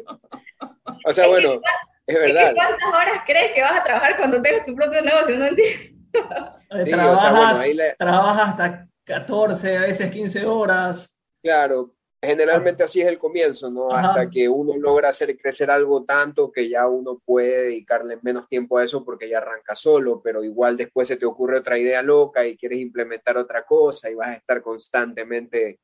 O 1.07 1.13
sea, 1.13 1.29
bueno, 1.29 1.61
es 2.07 2.19
verdad. 2.19 2.53
¿Cuántas 2.55 2.89
horas 2.89 3.23
crees 3.27 3.53
que 3.53 3.63
vas 3.63 3.81
a 3.81 3.85
trabajar 3.85 4.17
cuando 4.17 4.43
tengas 4.43 4.65
tu 4.67 4.75
propio 4.75 5.03
negocio? 5.03 5.39
No 5.39 5.47
entiendo. 5.47 5.85
Sí, 6.71 6.93
o 6.93 6.97
trabajas, 6.97 7.21
sea, 7.23 7.31
bueno, 7.33 7.59
ahí 7.61 7.75
le- 7.75 7.97
trabajas 7.99 8.49
hasta 8.51 8.87
14, 9.05 9.77
a 9.79 9.81
veces 9.83 10.11
15 10.11 10.45
horas. 10.45 11.19
Claro, 11.43 11.95
generalmente 12.21 12.83
así 12.83 13.01
es 13.01 13.07
el 13.07 13.19
comienzo, 13.19 13.71
¿no? 13.71 13.93
Ajá. 13.93 14.09
Hasta 14.09 14.31
que 14.31 14.49
uno 14.49 14.77
logra 14.77 15.11
hacer 15.11 15.37
crecer 15.39 15.71
algo 15.71 16.05
tanto 16.05 16.51
que 16.51 16.69
ya 16.69 16.87
uno 16.89 17.21
puede 17.25 17.65
dedicarle 17.65 18.19
menos 18.23 18.49
tiempo 18.49 18.79
a 18.79 18.85
eso 18.85 19.05
porque 19.05 19.29
ya 19.29 19.39
arranca 19.39 19.75
solo, 19.75 20.21
pero 20.23 20.43
igual 20.43 20.77
después 20.77 21.07
se 21.07 21.17
te 21.17 21.27
ocurre 21.27 21.59
otra 21.59 21.79
idea 21.79 22.03
loca 22.03 22.47
y 22.47 22.57
quieres 22.57 22.81
implementar 22.81 23.37
otra 23.37 23.65
cosa 23.65 24.11
y 24.11 24.15
vas 24.15 24.29
a 24.29 24.35
estar 24.35 24.63
constantemente 24.63 25.79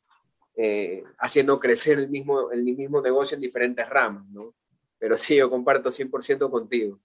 eh, 0.56 1.02
haciendo 1.18 1.58
crecer 1.58 1.98
el 1.98 2.08
mismo, 2.08 2.50
el 2.50 2.64
mismo 2.64 3.00
negocio 3.00 3.34
en 3.36 3.40
diferentes 3.40 3.88
ramas, 3.88 4.24
¿no? 4.28 4.54
Pero 4.98 5.16
sí, 5.16 5.36
yo 5.36 5.50
comparto 5.50 5.90
100% 5.90 6.50
contigo. 6.50 6.98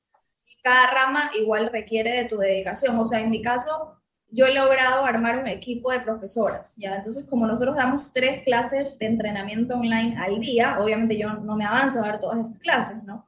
Cada 0.64 0.92
rama 0.92 1.32
igual 1.36 1.70
requiere 1.72 2.12
de 2.12 2.26
tu 2.26 2.38
dedicación. 2.38 2.98
O 2.98 3.04
sea, 3.04 3.20
en 3.20 3.30
mi 3.30 3.42
caso, 3.42 4.00
yo 4.32 4.46
he 4.46 4.54
logrado 4.54 5.06
armar 5.06 5.40
un 5.40 5.48
equipo 5.48 5.92
de 5.92 6.02
profesoras, 6.02 6.76
¿ya? 6.78 6.96
Entonces, 6.98 7.26
como 7.26 7.48
nosotros 7.48 7.76
damos 7.76 8.14
tres 8.14 8.44
clases 8.44 8.98
de 9.00 9.06
entrenamiento 9.06 9.76
online 9.76 10.18
al 10.18 10.40
día, 10.40 10.78
obviamente 10.80 11.18
yo 11.18 11.34
no 11.34 11.56
me 11.56 11.66
avanzo 11.66 12.00
a 12.00 12.08
dar 12.08 12.20
todas 12.20 12.40
estas 12.40 12.60
clases, 12.60 13.04
¿no? 13.04 13.26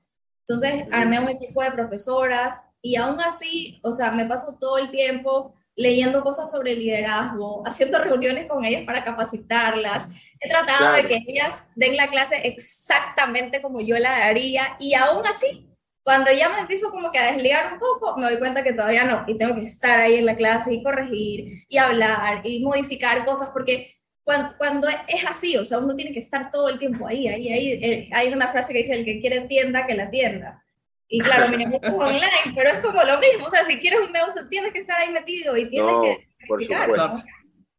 Entonces, 0.48 0.86
armé 0.92 1.20
un 1.20 1.30
equipo 1.30 1.64
de 1.64 1.72
profesoras 1.72 2.58
y 2.82 2.96
aún 2.98 3.20
así, 3.22 3.80
o 3.84 3.94
sea, 3.94 4.12
me 4.12 4.26
paso 4.26 4.58
todo 4.60 4.78
el 4.78 4.92
tiempo 4.92 5.54
leyendo 5.76 6.22
cosas 6.22 6.52
sobre 6.52 6.76
liderazgo, 6.76 7.64
haciendo 7.66 7.98
reuniones 8.00 8.46
con 8.48 8.64
ellas 8.66 8.84
para 8.86 9.04
capacitarlas. 9.04 10.08
He 10.40 10.50
tratado 10.50 10.78
Claro. 10.92 10.96
de 10.98 11.08
que 11.08 11.24
ellas 11.28 11.68
den 11.76 11.96
la 11.96 12.08
clase 12.08 12.36
exactamente 12.48 13.62
como 13.62 13.82
yo 13.82 13.98
la 13.98 14.12
daría 14.20 14.76
y 14.80 14.94
aún 14.94 15.26
así, 15.26 15.68
cuando 16.04 16.32
ya 16.32 16.50
me 16.50 16.60
empiezo 16.60 16.90
como 16.90 17.12
que 17.12 17.20
a 17.20 17.32
desligar 17.32 17.74
un 17.74 17.80
poco, 17.80 18.18
me 18.18 18.24
doy 18.24 18.40
cuenta 18.40 18.64
que 18.64 18.74
todavía 18.74 19.04
no 19.04 19.24
y 19.28 19.38
tengo 19.38 19.56
que 19.56 19.64
estar 19.64 20.00
ahí 20.00 20.16
en 20.18 20.26
la 20.26 20.36
clase 20.36 20.74
y 20.74 20.84
corregir 20.84 21.66
y 21.68 21.78
hablar 21.78 22.42
y 22.44 22.64
modificar 22.64 23.24
cosas 23.24 23.50
porque 23.54 23.96
cuando, 24.24 24.56
cuando 24.58 24.88
es 24.88 25.26
así, 25.28 25.58
o 25.58 25.66
sea, 25.66 25.80
uno 25.80 25.96
tiene 25.96 26.14
que 26.14 26.20
estar 26.20 26.52
todo 26.52 26.70
el 26.70 26.80
tiempo 26.80 27.08
ahí, 27.08 27.28
ahí, 27.28 27.52
ahí. 27.52 27.72
Eh, 27.72 28.10
hay 28.14 28.32
una 28.32 28.52
frase 28.52 28.72
que 28.72 28.80
dice, 28.80 28.94
el 28.94 29.06
que 29.06 29.20
quiere 29.20 29.42
tienda, 29.42 29.86
que 29.86 29.96
la 29.96 30.10
tienda. 30.10 30.64
Y 31.08 31.20
claro, 31.20 31.50
mi 31.50 31.58
negocio 31.58 31.90
es 31.90 31.94
online, 31.94 32.54
pero 32.56 32.70
es 32.70 32.80
como 32.80 33.04
lo 33.04 33.20
mismo, 33.20 33.48
o 33.48 33.52
sea, 33.52 33.66
si 33.66 33.78
quieres 33.80 34.00
un 34.00 34.12
negocio, 34.12 34.48
tienes 34.48 34.72
que 34.72 34.80
estar 34.80 34.98
ahí 34.98 35.12
metido 35.12 35.58
y 35.58 35.70
tienes 35.70 35.92
No, 35.92 36.04
que 36.04 36.28
por 36.48 36.64
supuesto. 36.64 37.08
¿no? 37.08 37.14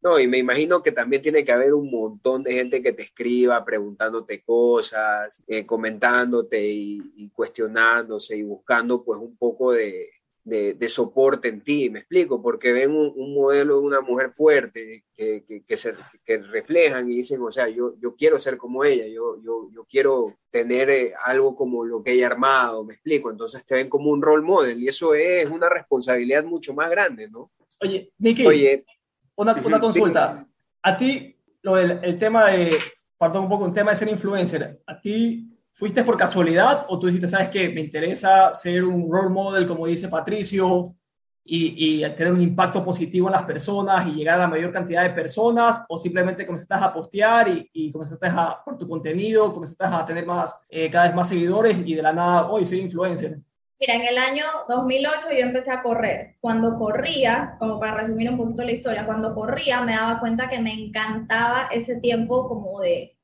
No, 0.02 0.18
y 0.18 0.26
me 0.26 0.38
imagino 0.38 0.82
que 0.82 0.90
también 0.90 1.22
tiene 1.22 1.44
que 1.44 1.52
haber 1.52 1.72
un 1.74 1.88
montón 1.88 2.42
de 2.42 2.54
gente 2.54 2.82
que 2.82 2.92
te 2.92 3.02
escriba 3.02 3.64
preguntándote 3.64 4.42
cosas, 4.42 5.44
eh, 5.46 5.64
comentándote 5.64 6.60
y, 6.60 7.00
y 7.16 7.30
cuestionándose 7.30 8.36
y 8.36 8.42
buscando 8.42 9.04
pues 9.04 9.20
un 9.20 9.36
poco 9.36 9.70
de, 9.72 10.10
de- 10.42 10.74
de 10.74 10.88
soporte 10.88 11.46
en 11.46 11.60
ti, 11.62 11.88
me 11.88 12.00
explico, 12.00 12.42
porque 12.42 12.72
ven 12.72 12.90
un, 12.90 13.12
un 13.14 13.32
modelo 13.32 13.74
de 13.78 13.86
una 13.86 14.00
mujer 14.00 14.32
fuerte 14.32 15.04
que, 15.14 15.44
que, 15.46 15.62
que 15.64 15.76
se, 15.76 15.94
que 16.24 16.38
reflejan 16.38 17.08
y 17.08 17.14
dicen, 17.18 17.40
o 17.40 17.52
sea, 17.52 17.68
yo, 17.68 17.94
yo 18.00 18.16
quiero 18.16 18.40
ser 18.40 18.56
como 18.56 18.82
ella, 18.82 19.06
yo, 19.06 19.40
yo, 19.40 19.68
yo 19.72 19.84
quiero 19.88 20.34
tener 20.50 20.90
eh, 20.90 21.14
algo 21.24 21.54
como 21.54 21.84
lo 21.84 22.02
que 22.02 22.10
ella 22.14 22.26
ha 22.26 22.30
armado, 22.32 22.84
me 22.84 22.94
explico, 22.94 23.30
entonces 23.30 23.64
te 23.64 23.76
ven 23.76 23.88
como 23.88 24.10
un 24.10 24.20
role 24.20 24.42
model 24.42 24.82
y 24.82 24.88
eso 24.88 25.14
es 25.14 25.48
una 25.48 25.68
responsabilidad 25.68 26.42
mucho 26.42 26.74
más 26.74 26.90
grande, 26.90 27.30
¿no? 27.30 27.52
Oye, 27.80 28.10
Nicky, 28.18 28.46
Oye, 28.46 28.84
una, 29.36 29.54
una 29.64 29.80
consulta. 29.80 30.46
A 30.82 30.96
ti, 30.96 31.36
lo 31.62 31.76
del 31.76 32.00
el 32.02 32.18
tema 32.18 32.48
de, 32.48 32.78
perdón 33.18 33.44
un 33.44 33.48
poco, 33.48 33.64
un 33.64 33.72
tema 33.72 33.92
de 33.92 33.96
ser 33.96 34.08
influencer, 34.08 34.82
¿a 34.86 35.00
ti 35.00 35.48
fuiste 35.72 36.04
por 36.04 36.16
casualidad 36.16 36.86
o 36.88 36.98
tú 36.98 37.06
dijiste, 37.06 37.28
sabes 37.28 37.48
que 37.48 37.68
me 37.70 37.80
interesa 37.80 38.54
ser 38.54 38.84
un 38.84 39.10
role 39.10 39.30
model, 39.30 39.66
como 39.66 39.86
dice 39.86 40.08
Patricio, 40.08 40.94
y, 41.44 42.02
y 42.02 42.10
tener 42.10 42.32
un 42.32 42.40
impacto 42.40 42.84
positivo 42.84 43.26
en 43.26 43.32
las 43.32 43.42
personas 43.42 44.06
y 44.06 44.12
llegar 44.12 44.36
a 44.36 44.42
la 44.42 44.48
mayor 44.48 44.72
cantidad 44.72 45.02
de 45.02 45.10
personas, 45.10 45.82
o 45.88 45.98
simplemente 45.98 46.46
comenzaste 46.46 46.74
a 46.74 46.92
postear 46.92 47.48
y, 47.48 47.68
y 47.72 47.90
comenzaste 47.90 48.26
a, 48.28 48.62
por 48.64 48.78
tu 48.78 48.88
contenido, 48.88 49.52
comenzaste 49.52 49.84
a 49.84 50.06
tener 50.06 50.24
más, 50.24 50.56
eh, 50.68 50.88
cada 50.90 51.06
vez 51.06 51.14
más 51.14 51.28
seguidores 51.28 51.82
y 51.84 51.94
de 51.94 52.02
la 52.02 52.12
nada, 52.12 52.48
hoy 52.48 52.64
soy 52.64 52.78
influencer? 52.78 53.38
Mira, 53.82 53.96
en 53.96 54.04
el 54.04 54.16
año 54.16 54.44
2008 54.68 55.26
yo 55.32 55.40
empecé 55.40 55.72
a 55.72 55.82
correr. 55.82 56.36
Cuando 56.40 56.78
corría, 56.78 57.56
como 57.58 57.80
para 57.80 57.96
resumir 57.96 58.30
un 58.30 58.36
poquito 58.36 58.62
la 58.62 58.70
historia, 58.70 59.04
cuando 59.04 59.34
corría 59.34 59.80
me 59.80 59.90
daba 59.96 60.20
cuenta 60.20 60.48
que 60.48 60.60
me 60.60 60.72
encantaba 60.72 61.66
ese 61.72 61.96
tiempo 61.96 62.46
como 62.48 62.78
de, 62.78 63.16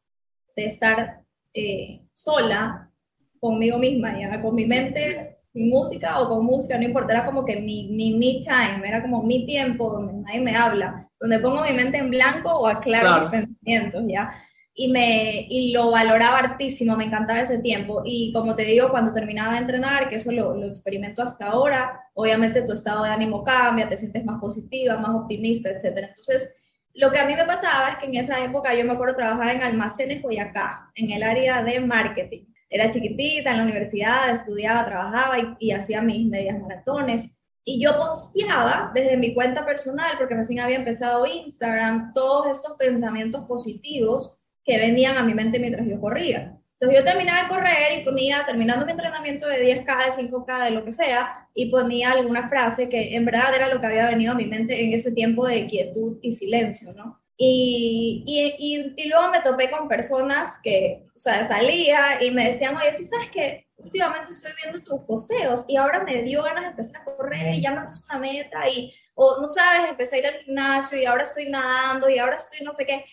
de 0.56 0.66
estar 0.66 1.20
eh, 1.54 2.00
sola 2.12 2.90
conmigo 3.38 3.78
misma, 3.78 4.18
ya, 4.18 4.42
con 4.42 4.56
mi 4.56 4.66
mente 4.66 5.38
sin 5.52 5.70
música 5.70 6.18
o 6.18 6.28
con 6.28 6.44
música, 6.44 6.76
no 6.76 6.82
importa, 6.82 7.12
era 7.12 7.24
como 7.24 7.44
que 7.44 7.60
mi, 7.60 7.90
mi 7.92 8.18
me 8.18 8.42
time, 8.42 8.82
era 8.84 9.00
como 9.00 9.22
mi 9.22 9.46
tiempo 9.46 9.88
donde 9.90 10.12
nadie 10.14 10.40
me 10.40 10.56
habla, 10.56 11.08
donde 11.20 11.38
pongo 11.38 11.62
mi 11.62 11.72
mente 11.72 11.98
en 11.98 12.10
blanco 12.10 12.50
o 12.52 12.66
aclaro 12.66 13.06
Claro. 13.06 13.20
mis 13.20 13.30
pensamientos, 13.30 14.02
¿ya? 14.08 14.34
Y, 14.80 14.92
me, 14.92 15.44
y 15.50 15.72
lo 15.72 15.90
valoraba 15.90 16.38
hartísimo, 16.38 16.96
me 16.96 17.06
encantaba 17.06 17.40
ese 17.40 17.58
tiempo. 17.58 18.02
Y 18.04 18.30
como 18.32 18.54
te 18.54 18.64
digo, 18.64 18.90
cuando 18.90 19.12
terminaba 19.12 19.54
de 19.54 19.58
entrenar, 19.58 20.08
que 20.08 20.14
eso 20.14 20.30
lo, 20.30 20.54
lo 20.54 20.68
experimento 20.68 21.20
hasta 21.20 21.48
ahora, 21.48 22.00
obviamente 22.14 22.62
tu 22.62 22.74
estado 22.74 23.02
de 23.02 23.10
ánimo 23.10 23.42
cambia, 23.42 23.88
te 23.88 23.96
sientes 23.96 24.24
más 24.24 24.38
positiva, 24.38 24.96
más 24.96 25.16
optimista, 25.16 25.68
etc. 25.68 26.06
Entonces, 26.10 26.54
lo 26.94 27.10
que 27.10 27.18
a 27.18 27.26
mí 27.26 27.34
me 27.34 27.44
pasaba 27.44 27.88
es 27.90 27.96
que 27.96 28.06
en 28.06 28.14
esa 28.18 28.42
época 28.44 28.72
yo 28.72 28.84
me 28.84 28.92
acuerdo 28.92 29.16
trabajar 29.16 29.56
en 29.56 29.64
almacenes 29.64 30.22
acá 30.40 30.92
en 30.94 31.10
el 31.10 31.24
área 31.24 31.60
de 31.64 31.80
marketing. 31.80 32.44
Era 32.70 32.88
chiquitita 32.88 33.50
en 33.50 33.56
la 33.56 33.64
universidad, 33.64 34.30
estudiaba, 34.30 34.86
trabajaba 34.86 35.40
y, 35.40 35.56
y 35.58 35.72
hacía 35.72 36.02
mis 36.02 36.24
medias 36.24 36.56
maratones. 36.56 37.40
Y 37.64 37.82
yo 37.82 37.96
posteaba 37.96 38.92
desde 38.94 39.16
mi 39.16 39.34
cuenta 39.34 39.66
personal, 39.66 40.12
porque 40.18 40.36
recién 40.36 40.60
había 40.60 40.76
empezado 40.76 41.26
Instagram, 41.26 42.12
todos 42.14 42.46
estos 42.46 42.76
pensamientos 42.78 43.44
positivos 43.44 44.37
que 44.68 44.78
venían 44.78 45.16
a 45.16 45.22
mi 45.22 45.32
mente 45.32 45.58
mientras 45.58 45.86
yo 45.86 45.98
corría. 45.98 46.54
Entonces 46.74 47.00
yo 47.00 47.04
terminaba 47.04 47.42
de 47.42 47.48
correr 47.48 47.98
y 47.98 48.04
ponía, 48.04 48.44
terminando 48.46 48.84
mi 48.84 48.92
entrenamiento 48.92 49.48
de 49.48 49.64
10K, 49.64 50.04
de 50.04 50.28
5K, 50.30 50.64
de 50.64 50.70
lo 50.70 50.84
que 50.84 50.92
sea, 50.92 51.48
y 51.54 51.70
ponía 51.70 52.12
alguna 52.12 52.48
frase 52.48 52.88
que 52.88 53.16
en 53.16 53.24
verdad 53.24 53.52
era 53.54 53.72
lo 53.72 53.80
que 53.80 53.86
había 53.86 54.06
venido 54.06 54.32
a 54.32 54.36
mi 54.36 54.46
mente 54.46 54.84
en 54.84 54.92
ese 54.92 55.10
tiempo 55.10 55.48
de 55.48 55.66
quietud 55.66 56.18
y 56.22 56.32
silencio, 56.32 56.92
¿no? 56.92 57.18
Y, 57.36 58.22
y, 58.26 58.94
y, 58.96 59.08
luego 59.08 59.28
me 59.30 59.40
topé 59.40 59.70
con 59.70 59.88
personas 59.88 60.60
que, 60.62 61.06
o 61.14 61.18
sea, 61.18 61.46
salía 61.46 62.22
y 62.22 62.30
me 62.30 62.48
decían, 62.48 62.76
oye, 62.76 62.92
¿sí 62.94 63.06
sabes 63.06 63.30
que 63.30 63.68
últimamente 63.76 64.30
estoy 64.32 64.52
viendo 64.62 64.82
tus 64.84 65.00
posteos 65.04 65.64
y 65.68 65.76
ahora 65.76 66.02
me 66.04 66.22
dio 66.22 66.42
ganas 66.42 66.64
de 66.64 66.70
empezar 66.70 67.00
a 67.00 67.04
correr 67.04 67.54
y 67.54 67.60
ya 67.60 67.72
me 67.72 67.86
puse 67.86 68.04
una 68.10 68.18
meta 68.18 68.68
y, 68.68 68.92
o 69.14 69.40
no 69.40 69.48
sabes, 69.48 69.88
empecé 69.88 70.16
a 70.16 70.18
ir 70.18 70.26
al 70.26 70.38
gimnasio 70.44 71.00
y 71.00 71.06
ahora 71.06 71.22
estoy 71.22 71.48
nadando 71.48 72.08
y 72.08 72.18
ahora 72.18 72.36
estoy 72.36 72.64
no 72.64 72.74
sé 72.74 72.86
qué. 72.86 73.04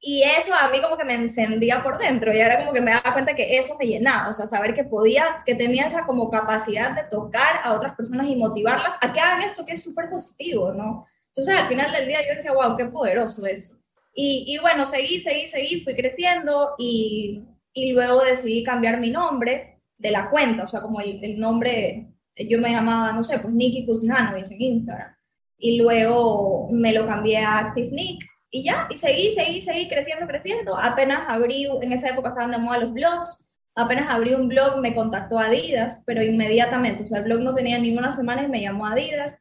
Y 0.00 0.22
eso 0.22 0.54
a 0.54 0.68
mí 0.68 0.80
como 0.80 0.96
que 0.96 1.04
me 1.04 1.14
encendía 1.14 1.82
por 1.82 1.98
dentro 1.98 2.32
y 2.32 2.40
ahora 2.40 2.60
como 2.60 2.72
que 2.72 2.80
me 2.80 2.90
daba 2.90 3.12
cuenta 3.12 3.34
que 3.34 3.56
eso 3.56 3.76
me 3.78 3.86
llenaba, 3.86 4.28
o 4.28 4.32
sea, 4.32 4.46
saber 4.46 4.74
que 4.74 4.84
podía, 4.84 5.42
que 5.44 5.54
tenía 5.54 5.86
esa 5.86 6.04
como 6.04 6.30
capacidad 6.30 6.94
de 6.94 7.04
tocar 7.10 7.60
a 7.62 7.72
otras 7.72 7.96
personas 7.96 8.26
y 8.28 8.36
motivarlas 8.36 8.94
a 9.00 9.12
que 9.12 9.20
hagan 9.20 9.42
esto 9.42 9.64
que 9.64 9.72
es 9.72 9.82
súper 9.82 10.10
positivo, 10.10 10.72
¿no? 10.72 11.06
Entonces 11.28 11.56
al 11.56 11.68
final 11.68 11.92
del 11.92 12.08
día 12.08 12.20
yo 12.26 12.34
decía, 12.34 12.52
wow, 12.52 12.76
qué 12.76 12.86
poderoso 12.86 13.44
eso. 13.46 13.76
Y, 14.14 14.44
y 14.48 14.58
bueno, 14.58 14.86
seguí, 14.86 15.20
seguí, 15.20 15.48
seguí, 15.48 15.82
fui 15.82 15.94
creciendo 15.94 16.74
y, 16.78 17.42
y, 17.74 17.92
luego 17.92 18.24
decidí 18.24 18.64
cambiar 18.64 18.98
mi 18.98 19.10
nombre 19.10 19.80
de 19.98 20.10
la 20.10 20.30
cuenta, 20.30 20.64
o 20.64 20.66
sea, 20.66 20.80
como 20.80 21.00
el, 21.00 21.22
el 21.22 21.38
nombre, 21.38 22.06
yo 22.34 22.58
me 22.58 22.70
llamaba, 22.70 23.12
no 23.12 23.22
sé, 23.22 23.38
pues 23.38 23.52
Nikki 23.52 23.84
Kusinanovic 23.84 24.50
en 24.50 24.62
Instagram. 24.62 25.14
Y 25.58 25.78
luego 25.78 26.68
me 26.70 26.92
lo 26.92 27.06
cambié 27.06 27.38
a 27.38 27.58
Active 27.58 27.90
Nick 27.90 28.24
y 28.50 28.64
ya, 28.64 28.86
y 28.90 28.96
seguí, 28.96 29.32
seguí, 29.32 29.60
seguí 29.60 29.88
creciendo, 29.88 30.26
creciendo. 30.26 30.76
Apenas 30.78 31.24
abrí, 31.28 31.66
en 31.82 31.92
esa 31.92 32.08
época 32.08 32.30
estaban 32.30 32.52
de 32.52 32.58
moda 32.58 32.78
los 32.78 32.92
blogs, 32.92 33.44
apenas 33.74 34.12
abrí 34.12 34.34
un 34.34 34.48
blog, 34.48 34.78
me 34.80 34.94
contactó 34.94 35.38
Adidas, 35.38 36.02
pero 36.06 36.22
inmediatamente, 36.22 37.04
o 37.04 37.06
sea, 37.06 37.18
el 37.18 37.24
blog 37.24 37.40
no 37.40 37.54
tenía 37.54 37.78
ninguna 37.78 38.12
semana 38.12 38.44
y 38.44 38.48
me 38.48 38.62
llamó 38.62 38.86
Adidas 38.86 39.38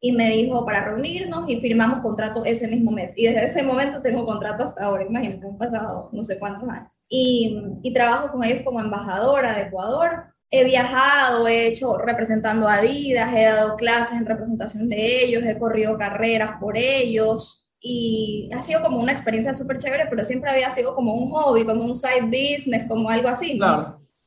y 0.00 0.12
me 0.12 0.28
dijo 0.30 0.64
para 0.64 0.84
reunirnos 0.84 1.48
y 1.48 1.60
firmamos 1.60 2.00
contrato 2.00 2.44
ese 2.44 2.68
mismo 2.68 2.90
mes. 2.92 3.14
Y 3.16 3.26
desde 3.26 3.46
ese 3.46 3.62
momento 3.62 4.02
tengo 4.02 4.24
contrato 4.26 4.64
hasta 4.64 4.84
ahora, 4.84 5.04
imagínate, 5.04 5.46
han 5.46 5.58
pasado 5.58 6.10
no 6.12 6.22
sé 6.22 6.38
cuántos 6.38 6.68
años. 6.68 7.00
Y, 7.08 7.60
y 7.82 7.92
trabajo 7.92 8.30
con 8.32 8.44
ellos 8.44 8.62
como 8.64 8.80
embajadora 8.80 9.54
de 9.54 9.62
Ecuador. 9.62 10.26
He 10.50 10.64
viajado, 10.64 11.46
he 11.46 11.66
hecho 11.68 11.98
representando 11.98 12.68
a 12.68 12.76
Adidas, 12.76 13.34
he 13.34 13.44
dado 13.44 13.76
clases 13.76 14.18
en 14.18 14.26
representación 14.26 14.88
de 14.88 15.24
ellos, 15.24 15.44
he 15.44 15.58
corrido 15.58 15.98
carreras 15.98 16.52
por 16.60 16.76
ellos 16.76 17.67
y 17.80 18.50
ha 18.54 18.62
sido 18.62 18.82
como 18.82 18.98
una 18.98 19.12
experiencia 19.12 19.54
súper 19.54 19.78
chévere, 19.78 20.06
pero 20.10 20.24
siempre 20.24 20.50
había 20.50 20.70
sido 20.70 20.94
como 20.94 21.14
un 21.14 21.30
hobby, 21.30 21.64
como 21.64 21.84
un 21.84 21.94
side 21.94 22.22
business, 22.22 22.86
como 22.88 23.08
algo 23.08 23.28
así. 23.28 23.58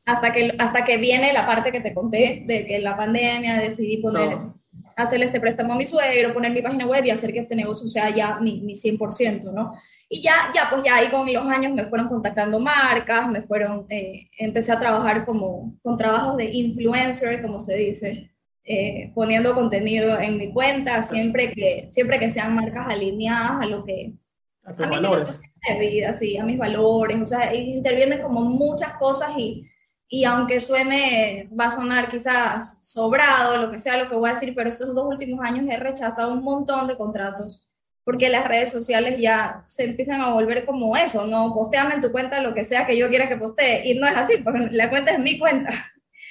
Hasta, 0.04 0.32
que, 0.32 0.54
hasta 0.58 0.84
que 0.84 0.96
viene 0.96 1.32
la 1.32 1.46
parte 1.46 1.70
que 1.70 1.80
te 1.80 1.94
conté 1.94 2.44
de 2.46 2.66
que 2.66 2.80
la 2.80 2.96
pandemia 2.96 3.60
decidí 3.60 3.98
poner, 3.98 4.36
hacerle 4.96 5.26
este 5.26 5.40
préstamo 5.40 5.74
a 5.74 5.76
mi 5.76 5.84
suegro, 5.84 6.34
poner 6.34 6.52
mi 6.52 6.62
página 6.62 6.86
web 6.86 7.04
y 7.04 7.10
hacer 7.10 7.32
que 7.32 7.38
este 7.38 7.54
negocio 7.54 7.86
sea 7.86 8.10
ya 8.10 8.40
mi, 8.40 8.60
mi 8.62 8.74
100%, 8.74 9.52
¿no? 9.52 9.72
Y 10.08 10.20
ya, 10.20 10.50
ya, 10.54 10.68
pues 10.70 10.82
ya 10.84 10.96
ahí 10.96 11.08
con 11.08 11.30
los 11.32 11.46
años 11.46 11.72
me 11.72 11.84
fueron 11.84 12.08
contactando 12.08 12.58
marcas, 12.58 13.28
me 13.28 13.42
fueron, 13.42 13.86
eh, 13.90 14.28
empecé 14.38 14.72
a 14.72 14.80
trabajar 14.80 15.24
como 15.24 15.78
con 15.82 15.96
trabajos 15.96 16.36
de 16.36 16.50
influencer, 16.52 17.42
como 17.42 17.60
se 17.60 17.76
dice, 17.76 18.31
eh, 18.64 19.10
poniendo 19.14 19.54
contenido 19.54 20.18
en 20.18 20.38
mi 20.38 20.52
cuenta, 20.52 21.02
siempre 21.02 21.52
que, 21.52 21.86
siempre 21.90 22.18
que 22.18 22.30
sean 22.30 22.54
marcas 22.54 22.86
alineadas 22.88 23.62
a 23.62 23.66
lo 23.66 23.84
que... 23.84 24.12
A, 24.64 24.72
mis 24.72 24.88
valores. 24.88 25.40
De 25.68 25.78
vida, 25.78 26.14
sí, 26.14 26.38
a 26.38 26.44
mis 26.44 26.58
valores, 26.58 27.20
o 27.20 27.26
sea, 27.26 27.52
intervienen 27.54 28.22
como 28.22 28.40
muchas 28.42 28.94
cosas 28.94 29.32
y, 29.36 29.66
y 30.08 30.24
aunque 30.24 30.60
suene, 30.60 31.48
va 31.58 31.66
a 31.66 31.70
sonar 31.70 32.08
quizás 32.08 32.86
sobrado, 32.88 33.56
lo 33.56 33.70
que 33.70 33.78
sea 33.78 33.96
lo 33.96 34.08
que 34.08 34.14
voy 34.14 34.30
a 34.30 34.34
decir, 34.34 34.54
pero 34.54 34.70
estos 34.70 34.94
dos 34.94 35.06
últimos 35.06 35.44
años 35.44 35.66
he 35.68 35.76
rechazado 35.76 36.32
un 36.32 36.44
montón 36.44 36.86
de 36.86 36.96
contratos 36.96 37.68
porque 38.04 38.28
las 38.28 38.46
redes 38.46 38.72
sociales 38.72 39.20
ya 39.20 39.62
se 39.66 39.84
empiezan 39.84 40.20
a 40.20 40.32
volver 40.32 40.64
como 40.66 40.96
eso, 40.96 41.26
¿no? 41.26 41.54
Posteame 41.54 41.94
en 41.94 42.00
tu 42.00 42.10
cuenta 42.10 42.40
lo 42.40 42.52
que 42.54 42.64
sea 42.64 42.86
que 42.86 42.96
yo 42.96 43.08
quiera 43.08 43.28
que 43.28 43.36
postee, 43.36 43.88
y 43.88 43.98
no 43.98 44.06
es 44.06 44.16
así, 44.16 44.38
porque 44.38 44.68
la 44.72 44.90
cuenta 44.90 45.12
es 45.12 45.18
mi 45.18 45.38
cuenta. 45.38 45.70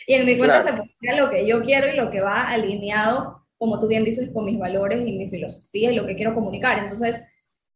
Y 0.08 0.14
en 0.14 0.26
mi 0.26 0.38
cuenta 0.38 0.64
se 0.64 0.74
postea 0.74 1.16
lo 1.16 1.30
que 1.30 1.46
yo 1.46 1.62
quiero 1.62 1.88
y 1.88 1.96
lo 1.96 2.10
que 2.10 2.22
va 2.22 2.48
alineado, 2.48 3.48
como 3.58 3.80
tú 3.80 3.88
bien 3.88 4.04
dices, 4.04 4.32
con 4.34 4.46
mis 4.46 4.60
valores 4.60 5.00
y 5.06 5.18
mi 5.18 5.28
filosofía 5.28 5.92
y 5.92 5.96
lo 5.96 6.06
que 6.06 6.16
quiero 6.16 6.34
comunicar. 6.34 6.80
Entonces, 6.80 7.22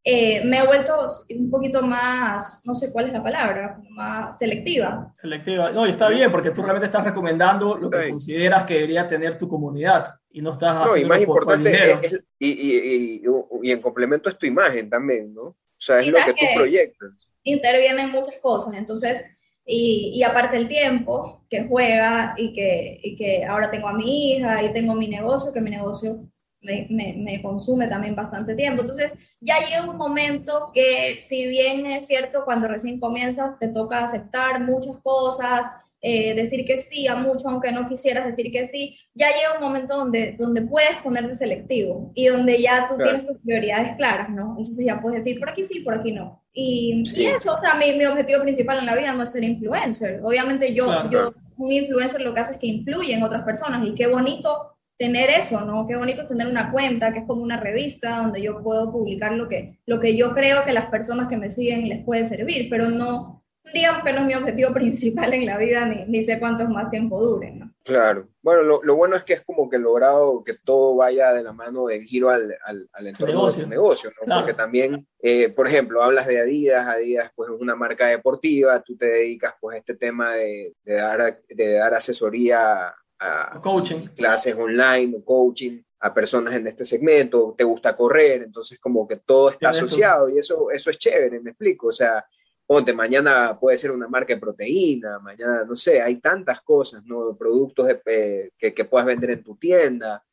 eh, 0.08 0.46
me 0.46 0.60
he 0.60 0.68
vuelto 0.68 1.08
un 1.30 1.50
poquito 1.50 1.82
más, 1.82 2.62
no 2.66 2.76
sé 2.76 2.92
cuál 2.92 3.08
es 3.08 3.14
la 3.14 3.24
palabra, 3.24 3.82
más 3.90 4.38
selectiva. 4.38 5.12
Selectiva. 5.20 5.72
No, 5.72 5.88
y 5.88 5.90
está 5.90 6.10
bien, 6.10 6.32
porque 6.32 6.52
tú 6.52 6.62
realmente 6.62 6.86
estás 6.86 7.04
recomendando 7.04 7.76
lo 7.76 7.90
que 7.90 8.10
consideras 8.10 8.66
que 8.66 8.76
debería 8.76 9.08
tener 9.08 9.36
tu 9.36 9.48
comunidad 9.48 10.14
y 10.30 10.44
no 10.44 10.54
estás 10.54 10.86
no, 10.86 10.96
y 10.96 11.06
más 11.06 11.22
importante 11.22 12.24
y, 12.38 12.48
y, 12.50 13.22
y, 13.64 13.72
en 13.72 13.82
complemento 13.82 14.30
es 14.30 14.38
tu 14.38 14.46
imagen 14.46 14.92
también, 14.92 15.34
¿no? 15.34 15.42
O 15.42 15.58
sea, 15.76 16.00
es 16.00 16.08
lo 16.08 16.20
que 16.24 16.34
tú 16.34 16.46
proyectas. 16.56 17.28
Intervienen 17.42 18.12
muchas 18.12 18.36
cosas, 18.44 18.74
entonces 18.74 19.24
y, 19.66 20.12
y, 20.14 20.24
aparte 20.24 20.58
el 20.58 20.68
tiempo 20.68 21.46
que 21.50 21.66
juega 21.68 22.36
y 22.38 22.54
que, 22.54 23.00
y 23.04 23.16
que 23.16 23.44
ahora 23.46 23.72
tengo 23.72 23.88
a 23.88 23.94
mi 23.94 24.34
hija 24.34 24.62
y 24.64 24.72
tengo 24.72 24.94
mi 24.94 25.08
negocio, 25.08 25.52
que 25.52 25.62
mi 25.62 25.72
negocio 25.72 26.18
me, 26.62 26.88
me, 26.90 27.14
me, 27.18 27.42
consume 27.42 27.88
también 27.88 28.16
bastante 28.16 28.56
tiempo. 28.56 28.82
Entonces 28.82 29.16
ya 29.40 29.60
llega 29.60 29.90
un 29.90 29.98
momento 29.98 30.72
que 30.74 31.20
si 31.22 31.48
bien 31.48 31.86
es 31.88 32.08
cierto, 32.08 32.44
cuando 32.46 32.68
recién 32.68 33.00
comienzas 33.00 33.58
te 33.60 33.70
toca 33.70 34.06
aceptar 34.06 34.62
muchas 34.62 34.98
cosas, 35.02 35.68
eh, 36.08 36.36
decir 36.36 36.66
que 36.68 36.78
sí 36.78 37.08
a 37.08 37.16
mucho, 37.16 37.50
aunque 37.50 37.72
no 37.72 37.90
quisieras 37.90 38.28
decir 38.28 38.52
que 38.52 38.68
sí, 38.68 38.96
ya 39.16 39.30
llega 39.30 39.56
un 39.56 39.64
momento 39.64 39.96
donde, 39.96 40.36
donde 40.38 40.62
puedes 40.62 40.98
ponerte 40.98 41.34
selectivo 41.34 42.12
y 42.14 42.28
donde 42.28 42.62
ya 42.62 42.88
tú 42.88 42.96
tienes 42.96 43.26
tus 43.26 43.40
prioridades 43.40 43.96
claras, 43.96 44.30
¿no? 44.30 44.50
Entonces 44.52 44.86
ya 44.86 45.02
puedes 45.02 45.24
decir 45.24 45.40
por 45.40 45.50
aquí 45.50 45.64
sí, 45.64 45.80
por 45.80 45.96
aquí 45.96 46.12
no. 46.12 46.45
Y, 46.58 47.04
y 47.16 47.26
eso, 47.26 47.54
o 47.54 47.58
sea, 47.60 47.76
mi, 47.76 47.92
mi, 47.94 48.06
objetivo 48.06 48.42
principal 48.42 48.80
en 48.80 48.86
la 48.86 48.96
vida 48.96 49.12
no 49.12 49.24
es 49.24 49.32
ser 49.34 49.44
influencer. 49.44 50.22
Obviamente 50.24 50.74
yo, 50.74 51.10
yo, 51.10 51.34
un 51.58 51.70
influencer 51.70 52.22
lo 52.22 52.34
que 52.34 52.40
hace 52.40 52.54
es 52.54 52.60
que 52.60 52.68
influye 52.68 53.14
en 53.14 53.24
otras 53.24 53.44
personas 53.44 53.86
y 53.86 53.94
qué 53.94 54.08
bonito 54.08 54.78
tener 54.98 55.30
eso, 55.30 55.62
¿no? 55.62 55.86
Qué 55.86 55.98
bonito 55.98 56.26
tener 56.28 56.48
una 56.48 56.72
cuenta 56.72 57.12
que 57.12 57.20
es 57.20 57.26
como 57.26 57.44
una 57.44 57.60
revista 57.60 58.20
donde 58.20 58.42
yo 58.42 58.64
puedo 58.64 58.90
publicar 58.90 59.34
lo 59.34 59.50
que, 59.50 59.80
lo 59.86 60.00
que 60.00 60.16
yo 60.16 60.34
creo 60.34 60.64
que 60.64 60.72
las 60.72 60.86
personas 60.86 61.28
que 61.28 61.36
me 61.38 61.50
siguen 61.50 61.90
les 61.90 62.06
puede 62.06 62.26
servir, 62.26 62.70
pero 62.70 62.90
no, 62.90 63.44
digamos 63.74 64.04
que 64.04 64.14
no 64.14 64.20
es 64.20 64.26
mi 64.26 64.36
objetivo 64.36 64.72
principal 64.74 65.34
en 65.34 65.46
la 65.46 65.58
vida, 65.58 65.86
ni, 65.86 66.06
ni 66.06 66.24
sé 66.24 66.40
cuántos 66.40 66.70
más 66.70 66.90
tiempo 66.90 67.22
duren, 67.22 67.60
¿no? 67.60 67.74
Claro. 67.84 68.30
Bueno, 68.46 68.62
lo, 68.62 68.84
lo, 68.84 68.96
bueno 68.96 69.16
es 69.16 69.24
que 69.24 69.34
es 69.34 69.42
como 69.42 69.68
que 69.68 69.80
logrado 69.80 70.44
que 70.44 70.54
todo 70.54 70.96
vaya 70.96 71.34
de 71.34 71.42
la 71.42 71.52
mano 71.52 71.88
del 71.88 72.04
giro 72.04 72.30
al, 72.30 72.56
al, 72.64 72.88
al 72.94 73.08
entorno 73.08 73.34
negocio. 73.34 73.58
de 73.58 73.64
tu 73.64 73.70
negocio, 73.72 74.10
¿no? 74.12 74.26
Claro. 74.26 74.42
Porque 74.42 74.54
también, 74.54 75.08
eh, 75.20 75.50
por 75.50 75.68
ejemplo, 75.68 76.04
hablas 76.04 76.28
de 76.28 76.40
Adidas, 76.40 76.88
Adidas 76.88 77.32
pues 77.36 77.50
es 77.50 77.60
una 77.60 77.76
marca 77.76 78.06
deportiva, 78.06 78.80
tú 78.84 78.96
te 78.96 79.08
dedicas 79.08 79.56
pues 79.60 79.74
a 79.74 79.80
este 79.80 79.96
tema 79.96 80.34
de, 80.36 80.76
de 80.84 80.94
dar, 80.94 81.42
de 81.50 81.74
dar 81.74 81.96
asesoría 81.96 82.94
a 83.18 83.60
coaching. 83.64 84.10
clases 84.16 84.56
online 84.56 85.16
o 85.18 85.26
coaching 85.26 85.82
a 86.02 86.14
personas 86.14 86.54
en 86.54 86.68
este 86.68 86.86
segmento, 86.86 87.56
te 87.58 87.64
gusta 87.64 87.96
correr, 87.96 88.44
entonces 88.44 88.78
como 88.78 89.08
que 89.08 89.16
todo 89.16 89.50
está 89.50 89.70
asociado 89.70 90.30
y 90.30 90.38
eso, 90.38 90.70
eso 90.70 90.92
es 90.92 91.00
chévere, 91.00 91.40
me 91.40 91.50
explico, 91.50 91.88
o 91.88 91.92
sea, 91.92 92.24
ponte, 92.66 92.94
mañana 92.94 93.58
puede 93.60 93.78
ser 93.78 93.92
una 93.92 94.08
marca 94.08 94.34
de 94.34 94.40
proteína, 94.40 95.20
mañana, 95.20 95.64
no 95.66 95.76
sé, 95.76 96.02
hay 96.02 96.20
tantas 96.20 96.62
cosas, 96.62 97.04
¿no? 97.06 97.36
Productos 97.38 97.90
eh, 98.06 98.52
que, 98.58 98.74
que 98.74 98.86
puedas 98.86 99.06
vender 99.06 99.32
en 99.32 99.44
tu 99.44 99.56
tienda. 99.58 100.24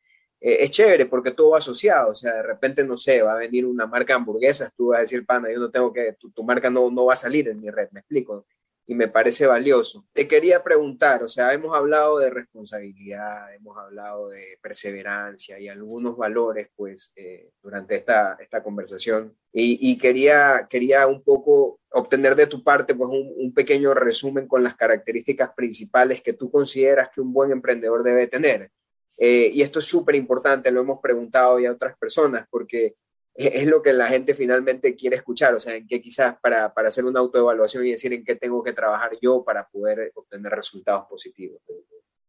Eh, 0.40 0.64
es 0.64 0.70
chévere 0.70 1.06
porque 1.06 1.30
todo 1.30 1.50
va 1.50 1.58
asociado, 1.58 2.10
o 2.10 2.14
sea, 2.14 2.34
de 2.34 2.42
repente, 2.42 2.84
no 2.84 2.96
sé, 2.96 3.22
va 3.22 3.34
a 3.34 3.38
venir 3.38 3.64
una 3.66 3.86
marca 3.86 4.14
de 4.14 4.18
hamburguesas, 4.18 4.74
tú 4.74 4.88
vas 4.88 4.98
a 4.98 5.00
decir, 5.02 5.24
pana, 5.24 5.48
yo 5.52 5.60
no 5.60 5.70
tengo 5.70 5.92
que, 5.92 6.14
tu, 6.14 6.30
tu 6.32 6.42
marca 6.42 6.68
no, 6.70 6.90
no 6.90 7.06
va 7.06 7.12
a 7.12 7.16
salir 7.16 7.48
en 7.48 7.60
mi 7.60 7.70
red, 7.70 7.88
me 7.92 8.00
explico. 8.00 8.46
Y 8.92 8.94
me 8.94 9.08
parece 9.08 9.46
valioso. 9.46 10.04
Te 10.12 10.28
quería 10.28 10.62
preguntar, 10.62 11.22
o 11.22 11.28
sea, 11.28 11.54
hemos 11.54 11.74
hablado 11.74 12.18
de 12.18 12.28
responsabilidad, 12.28 13.54
hemos 13.54 13.78
hablado 13.78 14.28
de 14.28 14.58
perseverancia 14.60 15.58
y 15.58 15.68
algunos 15.68 16.14
valores, 16.14 16.68
pues, 16.76 17.10
eh, 17.16 17.52
durante 17.62 17.96
esta, 17.96 18.36
esta 18.38 18.62
conversación. 18.62 19.34
Y, 19.50 19.96
quería, 19.98 20.66
quería 20.68 21.06
un 21.06 21.22
poco 21.22 21.80
obtener 21.90 22.34
de 22.36 22.46
tu 22.46 22.62
parte, 22.62 22.94
pues, 22.94 23.10
un, 23.10 23.54
pequeño 23.54 23.94
resumen 23.94 24.46
con 24.46 24.62
las 24.62 24.76
características 24.76 25.52
principales 25.54 26.22
que 26.22 26.34
tú 26.34 26.50
consideras 26.50 27.08
que 27.14 27.22
un 27.22 27.32
buen 27.32 27.50
emprendedor 27.50 28.02
debe 28.02 28.26
tener. 28.26 28.70
Eh, 29.16 29.50
y 29.54 29.62
esto 29.62 29.78
es 29.78 29.86
súper 29.86 30.16
importante, 30.16 30.70
lo 30.70 30.80
hemos 30.80 31.00
preguntado 31.00 31.58
ya 31.58 31.70
a 31.70 31.72
otras 31.72 31.96
personas, 31.96 32.46
porque 32.50 32.96
es 33.34 33.66
lo 33.66 33.82
que 33.82 33.92
la 33.92 34.08
gente 34.08 34.34
finalmente 34.34 34.94
quiere 34.94 35.16
escuchar, 35.16 35.54
o 35.54 35.60
sea, 35.60 35.74
en 35.74 35.86
qué 35.86 36.00
quizás 36.00 36.36
para, 36.40 36.72
para, 36.74 36.88
hacer 36.88 37.04
una 37.04 37.20
autoevaluación 37.20 37.86
y 37.86 37.92
decir 37.92 38.12
en 38.12 38.24
qué 38.24 38.36
tengo 38.36 38.62
que 38.62 38.72
trabajar 38.72 39.12
yo 39.20 39.42
para 39.42 39.66
poder 39.68 40.12
obtener 40.14 40.52
resultados 40.52 41.06
positivos. 41.08 41.60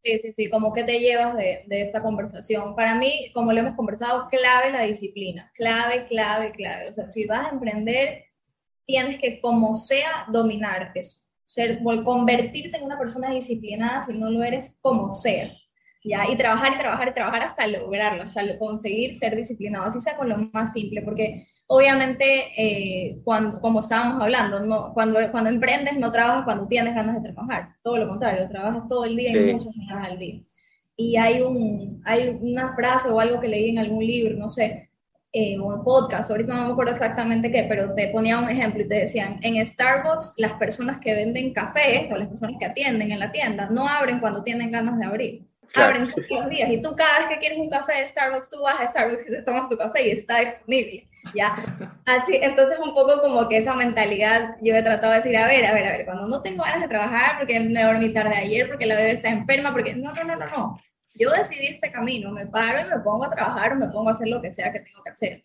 Sí, 0.03 0.17
sí, 0.17 0.33
sí, 0.35 0.49
como 0.49 0.73
que 0.73 0.83
te 0.83 0.99
llevas 0.99 1.35
de, 1.37 1.63
de, 1.67 1.81
esta 1.81 2.01
conversación. 2.01 2.75
Para 2.75 2.95
mí, 2.95 3.31
como 3.33 3.53
lo 3.53 3.59
hemos 3.59 3.75
conversado, 3.75 4.27
clave 4.29 4.71
la 4.71 4.83
disciplina, 4.83 5.51
clave, 5.55 6.07
clave, 6.07 6.51
clave. 6.51 6.89
O 6.89 6.93
sea, 6.93 7.09
si 7.09 7.25
vas 7.25 7.47
a 7.47 7.53
emprender, 7.53 8.25
tienes 8.85 9.17
que, 9.19 9.39
como 9.39 9.73
sea, 9.73 10.25
dominar 10.31 10.91
eso. 10.95 11.23
Ser, 11.45 11.79
convertirte 12.03 12.77
en 12.77 12.83
una 12.83 12.97
persona 12.97 13.31
disciplinada, 13.31 14.03
si 14.05 14.17
no 14.17 14.29
lo 14.29 14.43
eres, 14.43 14.75
como 14.81 15.09
sea. 15.09 15.51
¿Ya? 16.03 16.29
Y 16.29 16.35
trabajar 16.35 16.73
y 16.73 16.77
trabajar 16.77 17.07
y 17.09 17.13
trabajar 17.13 17.41
hasta 17.43 17.67
lograrlo, 17.67 18.23
hasta 18.23 18.57
conseguir 18.57 19.17
ser 19.17 19.35
disciplinado, 19.35 19.85
así 19.85 20.01
sea 20.01 20.17
con 20.17 20.29
lo 20.29 20.37
más 20.51 20.73
simple, 20.73 21.01
porque 21.01 21.47
obviamente, 21.67 22.51
eh, 22.57 23.21
cuando, 23.23 23.59
como 23.61 23.79
estábamos 23.79 24.21
hablando, 24.21 24.59
no, 24.61 24.93
cuando, 24.93 25.19
cuando 25.31 25.49
emprendes 25.49 25.97
no 25.97 26.11
trabajas 26.11 26.45
cuando 26.45 26.67
tienes 26.67 26.93
ganas 26.93 27.21
de 27.21 27.31
trabajar, 27.31 27.75
todo 27.81 27.97
lo 27.97 28.09
contrario, 28.09 28.47
trabajas 28.49 28.87
todo 28.87 29.05
el 29.05 29.15
día 29.15 29.31
y 29.31 29.53
muchas 29.53 29.73
horas 29.91 30.11
al 30.11 30.19
día. 30.19 30.41
Y 30.95 31.15
hay, 31.17 31.41
un, 31.41 32.01
hay 32.05 32.37
una 32.41 32.75
frase 32.75 33.09
o 33.09 33.19
algo 33.19 33.39
que 33.39 33.47
leí 33.47 33.71
en 33.71 33.79
algún 33.79 34.05
libro, 34.05 34.35
no 34.37 34.47
sé, 34.47 34.89
eh, 35.31 35.57
o 35.57 35.73
en 35.73 35.83
podcast, 35.83 36.29
ahorita 36.29 36.53
no 36.53 36.67
me 36.67 36.73
acuerdo 36.73 36.91
exactamente 36.91 37.51
qué, 37.51 37.65
pero 37.67 37.95
te 37.95 38.09
ponía 38.09 38.37
un 38.37 38.49
ejemplo 38.49 38.83
y 38.83 38.87
te 38.87 38.99
decían, 38.99 39.39
en 39.41 39.65
Starbucks 39.65 40.35
las 40.37 40.53
personas 40.53 40.99
que 40.99 41.15
venden 41.15 41.53
café 41.53 42.07
o 42.11 42.17
las 42.17 42.27
personas 42.27 42.57
que 42.59 42.67
atienden 42.67 43.11
en 43.11 43.17
la 43.17 43.31
tienda 43.31 43.67
no 43.71 43.87
abren 43.87 44.19
cuando 44.19 44.43
tienen 44.43 44.69
ganas 44.69 44.99
de 44.99 45.05
abrir 45.05 45.52
abren 45.81 46.11
todos 46.11 46.25
los 46.29 46.49
días 46.49 46.69
y 46.69 46.81
tú 46.81 46.95
cada 46.95 47.19
vez 47.19 47.27
que 47.29 47.39
quieres 47.39 47.57
un 47.57 47.69
café 47.69 48.01
de 48.01 48.07
Starbucks, 48.07 48.49
tú 48.49 48.61
vas 48.61 48.79
a 48.79 48.87
Starbucks 48.87 49.27
y 49.27 49.31
te 49.31 49.41
tomas 49.41 49.69
tu 49.69 49.77
café 49.77 50.07
y 50.07 50.11
está 50.11 50.39
disponible, 50.39 51.07
¿ya? 51.33 51.55
Así, 52.05 52.37
entonces 52.41 52.77
un 52.79 52.93
poco 52.93 53.21
como 53.21 53.47
que 53.49 53.57
esa 53.57 53.73
mentalidad 53.73 54.55
yo 54.61 54.75
he 54.75 54.83
tratado 54.83 55.13
de 55.13 55.19
decir, 55.19 55.37
a 55.37 55.47
ver, 55.47 55.65
a 55.65 55.73
ver, 55.73 55.87
a 55.87 55.91
ver, 55.91 56.05
cuando 56.05 56.27
no 56.27 56.41
tengo 56.41 56.63
ganas 56.63 56.81
de 56.81 56.87
trabajar 56.87 57.37
porque 57.39 57.59
me 57.59 57.83
dormí 57.83 58.09
tarde 58.13 58.35
ayer, 58.35 58.67
porque 58.67 58.85
la 58.85 58.95
bebé 58.95 59.11
está 59.11 59.29
enferma, 59.29 59.71
porque 59.71 59.95
no, 59.95 60.13
no, 60.13 60.23
no, 60.23 60.35
no, 60.35 60.45
no. 60.45 60.79
Yo 61.15 61.29
decidí 61.31 61.67
este 61.67 61.91
camino, 61.91 62.31
me 62.31 62.47
paro 62.47 62.81
y 62.81 62.89
me 62.89 62.99
pongo 62.99 63.25
a 63.25 63.29
trabajar 63.29 63.73
o 63.73 63.75
me 63.75 63.87
pongo 63.87 64.09
a 64.09 64.13
hacer 64.13 64.27
lo 64.27 64.41
que 64.41 64.51
sea 64.51 64.71
que 64.71 64.79
tengo 64.79 65.03
que 65.03 65.11
hacer. 65.11 65.43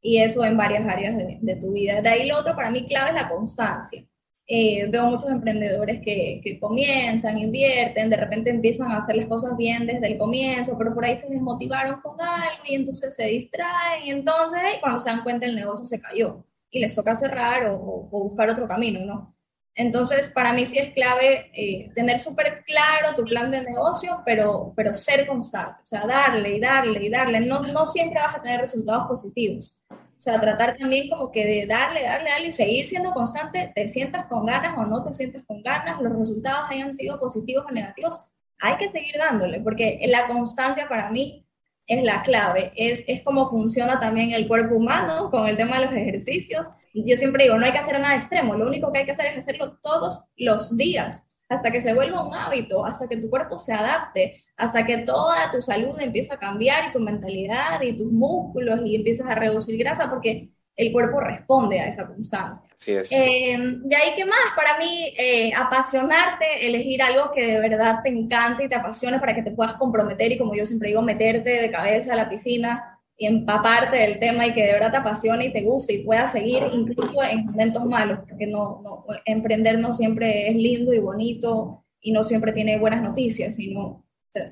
Y 0.00 0.20
eso 0.20 0.44
en 0.44 0.56
varias 0.56 0.86
áreas 0.86 1.16
de, 1.16 1.38
de 1.40 1.56
tu 1.56 1.72
vida. 1.72 2.02
De 2.02 2.08
ahí 2.08 2.26
lo 2.26 2.38
otro 2.38 2.54
para 2.54 2.70
mí 2.70 2.86
clave 2.86 3.10
es 3.10 3.14
la 3.14 3.28
constancia 3.28 4.04
eh, 4.46 4.86
veo 4.90 5.06
muchos 5.06 5.30
emprendedores 5.30 6.02
que, 6.02 6.40
que, 6.42 6.60
comienzan, 6.60 7.38
invierten, 7.38 8.10
de 8.10 8.16
repente 8.16 8.50
empiezan 8.50 8.90
a 8.92 8.98
hacer 8.98 9.16
las 9.16 9.26
cosas 9.26 9.56
bien 9.56 9.86
desde 9.86 10.06
el 10.06 10.18
comienzo, 10.18 10.76
pero 10.76 10.94
por 10.94 11.04
ahí 11.04 11.16
se 11.16 11.28
desmotivaron 11.28 12.00
con 12.02 12.20
algo 12.20 12.62
y 12.68 12.74
entonces 12.74 13.16
se 13.16 13.24
distraen 13.24 14.04
y 14.04 14.10
entonces 14.10 14.60
cuando 14.80 15.00
se 15.00 15.10
dan 15.10 15.22
cuenta 15.22 15.46
el 15.46 15.54
negocio 15.54 15.86
se 15.86 15.98
cayó 16.00 16.44
y 16.70 16.80
les 16.80 16.94
toca 16.94 17.16
cerrar 17.16 17.66
o, 17.68 18.08
buscar 18.10 18.50
otro 18.50 18.68
camino, 18.68 19.00
¿no? 19.00 19.32
Entonces, 19.76 20.30
para 20.30 20.52
mí 20.52 20.66
sí 20.66 20.78
es 20.78 20.92
clave 20.92 21.50
eh, 21.52 21.90
tener 21.94 22.18
súper 22.18 22.64
claro 22.64 23.16
tu 23.16 23.24
plan 23.24 23.50
de 23.50 23.62
negocio, 23.62 24.22
pero, 24.24 24.72
pero 24.76 24.94
ser 24.94 25.26
constante, 25.26 25.82
o 25.82 25.86
sea, 25.86 26.06
darle 26.06 26.56
y 26.56 26.60
darle 26.60 27.04
y 27.04 27.10
darle. 27.10 27.40
No, 27.40 27.60
no 27.60 27.84
siempre 27.86 28.20
vas 28.20 28.36
a 28.36 28.42
tener 28.42 28.60
resultados 28.60 29.06
positivos, 29.08 29.82
o 29.90 30.03
sea, 30.24 30.40
tratar 30.40 30.76
también 30.76 31.08
como 31.08 31.30
que 31.30 31.44
de 31.44 31.66
darle, 31.66 32.02
darle, 32.02 32.30
darle 32.30 32.46
y 32.48 32.52
seguir 32.52 32.86
siendo 32.86 33.12
constante, 33.12 33.72
te 33.74 33.88
sientas 33.88 34.26
con 34.26 34.46
ganas 34.46 34.76
o 34.78 34.84
no 34.84 35.04
te 35.04 35.12
sientas 35.12 35.44
con 35.44 35.62
ganas, 35.62 36.00
los 36.00 36.16
resultados 36.16 36.70
hayan 36.70 36.92
sido 36.92 37.20
positivos 37.20 37.66
o 37.68 37.72
negativos, 37.72 38.32
hay 38.58 38.76
que 38.76 38.90
seguir 38.90 39.16
dándole, 39.18 39.60
porque 39.60 40.00
la 40.06 40.26
constancia 40.26 40.88
para 40.88 41.10
mí 41.10 41.46
es 41.86 42.02
la 42.02 42.22
clave, 42.22 42.72
es, 42.76 43.04
es 43.06 43.22
como 43.22 43.50
funciona 43.50 44.00
también 44.00 44.32
el 44.32 44.48
cuerpo 44.48 44.76
humano 44.76 45.30
con 45.30 45.46
el 45.46 45.56
tema 45.56 45.78
de 45.78 45.84
los 45.84 45.94
ejercicios. 45.94 46.66
Yo 46.94 47.16
siempre 47.16 47.44
digo, 47.44 47.58
no 47.58 47.66
hay 47.66 47.72
que 47.72 47.78
hacer 47.78 48.00
nada 48.00 48.16
extremo, 48.16 48.54
lo 48.54 48.66
único 48.66 48.90
que 48.90 49.00
hay 49.00 49.04
que 49.04 49.12
hacer 49.12 49.26
es 49.26 49.38
hacerlo 49.38 49.78
todos 49.82 50.24
los 50.36 50.76
días 50.78 51.26
hasta 51.48 51.70
que 51.70 51.80
se 51.80 51.94
vuelva 51.94 52.26
un 52.26 52.34
hábito, 52.34 52.84
hasta 52.84 53.08
que 53.08 53.16
tu 53.16 53.28
cuerpo 53.28 53.58
se 53.58 53.72
adapte, 53.72 54.42
hasta 54.56 54.86
que 54.86 54.98
toda 54.98 55.50
tu 55.50 55.60
salud 55.60 55.98
empiece 56.00 56.32
a 56.32 56.38
cambiar 56.38 56.88
y 56.88 56.92
tu 56.92 57.00
mentalidad 57.00 57.80
y 57.82 57.96
tus 57.96 58.10
músculos 58.10 58.80
y 58.84 58.96
empiezas 58.96 59.28
a 59.28 59.34
reducir 59.34 59.78
grasa 59.78 60.08
porque 60.08 60.50
el 60.76 60.92
cuerpo 60.92 61.20
responde 61.20 61.80
a 61.80 61.86
esa 61.86 62.06
constancia. 62.06 62.66
Sí, 62.74 62.92
es. 62.92 63.12
Eh, 63.12 63.56
de 63.58 63.96
ahí, 63.96 64.12
¿qué 64.16 64.24
más? 64.24 64.52
Para 64.56 64.76
mí, 64.78 65.14
eh, 65.16 65.52
apasionarte, 65.54 66.66
elegir 66.66 67.00
algo 67.00 67.30
que 67.32 67.46
de 67.46 67.60
verdad 67.60 68.00
te 68.02 68.08
encante 68.08 68.64
y 68.64 68.68
te 68.68 68.74
apasione 68.74 69.20
para 69.20 69.34
que 69.34 69.42
te 69.42 69.52
puedas 69.52 69.74
comprometer 69.74 70.32
y, 70.32 70.38
como 70.38 70.54
yo 70.54 70.64
siempre 70.64 70.88
digo, 70.88 71.02
meterte 71.02 71.50
de 71.50 71.70
cabeza 71.70 72.14
a 72.14 72.16
la 72.16 72.28
piscina 72.28 72.93
empaparte 73.18 73.96
del 73.96 74.18
tema 74.18 74.46
y 74.46 74.52
que 74.52 74.64
de 74.64 74.72
verdad 74.72 74.90
te 74.90 74.96
apasione 74.96 75.46
y 75.46 75.52
te 75.52 75.62
guste 75.62 75.94
y 75.94 76.04
puedas 76.04 76.32
seguir 76.32 76.62
incluso 76.72 77.22
en 77.22 77.46
momentos 77.46 77.84
malos, 77.84 78.20
porque 78.28 78.46
no, 78.46 78.80
no, 78.82 79.04
emprender 79.24 79.78
no 79.78 79.92
siempre 79.92 80.48
es 80.48 80.56
lindo 80.56 80.92
y 80.92 80.98
bonito 80.98 81.84
y 82.00 82.12
no 82.12 82.24
siempre 82.24 82.52
tiene 82.52 82.78
buenas 82.78 83.02
noticias, 83.02 83.56
sino 83.56 84.04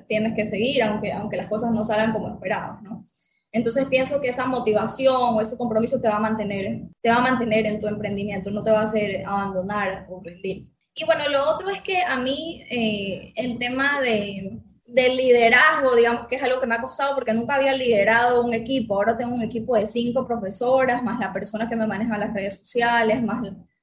tienes 0.07 0.33
que 0.33 0.45
seguir 0.45 0.83
aunque, 0.83 1.11
aunque 1.11 1.37
las 1.37 1.49
cosas 1.49 1.71
no 1.71 1.83
salgan 1.83 2.13
como 2.13 2.33
esperabas, 2.33 2.81
¿no? 2.81 3.03
Entonces 3.51 3.85
pienso 3.85 4.19
que 4.19 4.29
esa 4.29 4.45
motivación 4.45 5.15
o 5.15 5.41
ese 5.41 5.55
compromiso 5.55 5.99
te 6.01 6.07
va 6.07 6.15
a 6.15 6.19
mantener, 6.19 6.81
te 7.01 7.09
va 7.09 7.17
a 7.17 7.21
mantener 7.21 7.67
en 7.67 7.79
tu 7.79 7.87
emprendimiento, 7.87 8.49
no 8.49 8.63
te 8.63 8.71
va 8.71 8.81
a 8.81 8.85
hacer 8.85 9.23
abandonar 9.25 10.07
o 10.09 10.21
rendir. 10.23 10.65
Y 10.95 11.05
bueno, 11.05 11.29
lo 11.29 11.49
otro 11.51 11.69
es 11.69 11.81
que 11.81 12.01
a 12.01 12.17
mí 12.17 12.63
eh, 12.69 13.31
el 13.35 13.59
tema 13.59 14.01
de, 14.01 14.59
del 14.85 15.15
liderazgo, 15.15 15.95
digamos 15.95 16.27
que 16.27 16.35
es 16.35 16.43
algo 16.43 16.59
que 16.59 16.67
me 16.67 16.75
ha 16.75 16.81
costado 16.81 17.15
porque 17.15 17.33
nunca 17.33 17.55
había 17.55 17.73
liderado 17.73 18.43
un 18.43 18.53
equipo. 18.53 18.95
Ahora 18.95 19.15
tengo 19.15 19.33
un 19.33 19.41
equipo 19.41 19.75
de 19.75 19.85
cinco 19.85 20.25
profesoras, 20.27 21.01
más 21.03 21.19
la 21.19 21.31
persona 21.31 21.69
que 21.69 21.75
me 21.75 21.87
maneja 21.87 22.17
las 22.17 22.33
redes 22.33 22.59
sociales, 22.59 23.21
más 23.23 23.41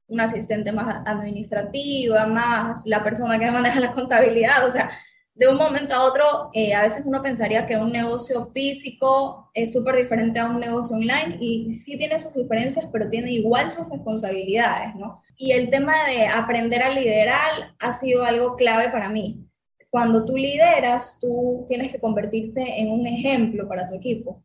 una 0.09 0.25
asistente 0.25 0.73
más 0.73 1.03
administrativa, 1.07 2.27
más 2.27 2.83
la 2.85 3.03
persona 3.03 3.39
que 3.39 3.51
maneja 3.51 3.81
la 3.81 3.93
contabilidad. 3.93 4.67
O 4.67 4.71
sea, 4.71 4.91
de 5.35 5.49
un 5.49 5.57
momento 5.57 5.95
a 5.95 6.03
otro, 6.03 6.51
eh, 6.53 6.75
a 6.75 6.83
veces 6.83 7.03
uno 7.05 7.23
pensaría 7.23 7.67
que 7.67 7.77
un 7.77 7.93
negocio 7.93 8.51
físico 8.53 9.51
es 9.55 9.73
súper 9.73 9.97
diferente 9.97 10.39
a 10.39 10.47
un 10.47 10.61
negocio 10.61 10.97
online 10.97 11.39
y 11.41 11.73
sí 11.75 11.97
tiene 11.97 12.21
sus 12.21 12.35
diferencias, 12.35 12.87
pero 12.93 13.09
tiene 13.09 13.33
igual 13.33 13.71
sus 13.71 13.89
responsabilidades, 13.89 14.95
¿no? 14.97 15.23
Y 15.37 15.53
el 15.53 15.71
tema 15.71 15.95
de 16.07 16.27
aprender 16.27 16.83
a 16.83 16.91
liderar 16.91 17.75
ha 17.79 17.93
sido 17.93 18.25
algo 18.25 18.57
clave 18.57 18.91
para 18.91 19.09
mí 19.09 19.50
cuando 19.91 20.25
tú 20.25 20.37
lideras, 20.37 21.19
tú 21.21 21.65
tienes 21.69 21.91
que 21.91 21.99
convertirte 21.99 22.81
en 22.81 22.91
un 22.91 23.07
ejemplo 23.07 23.69
para 23.69 23.87
tu 23.87 23.95
equipo. 23.95 24.43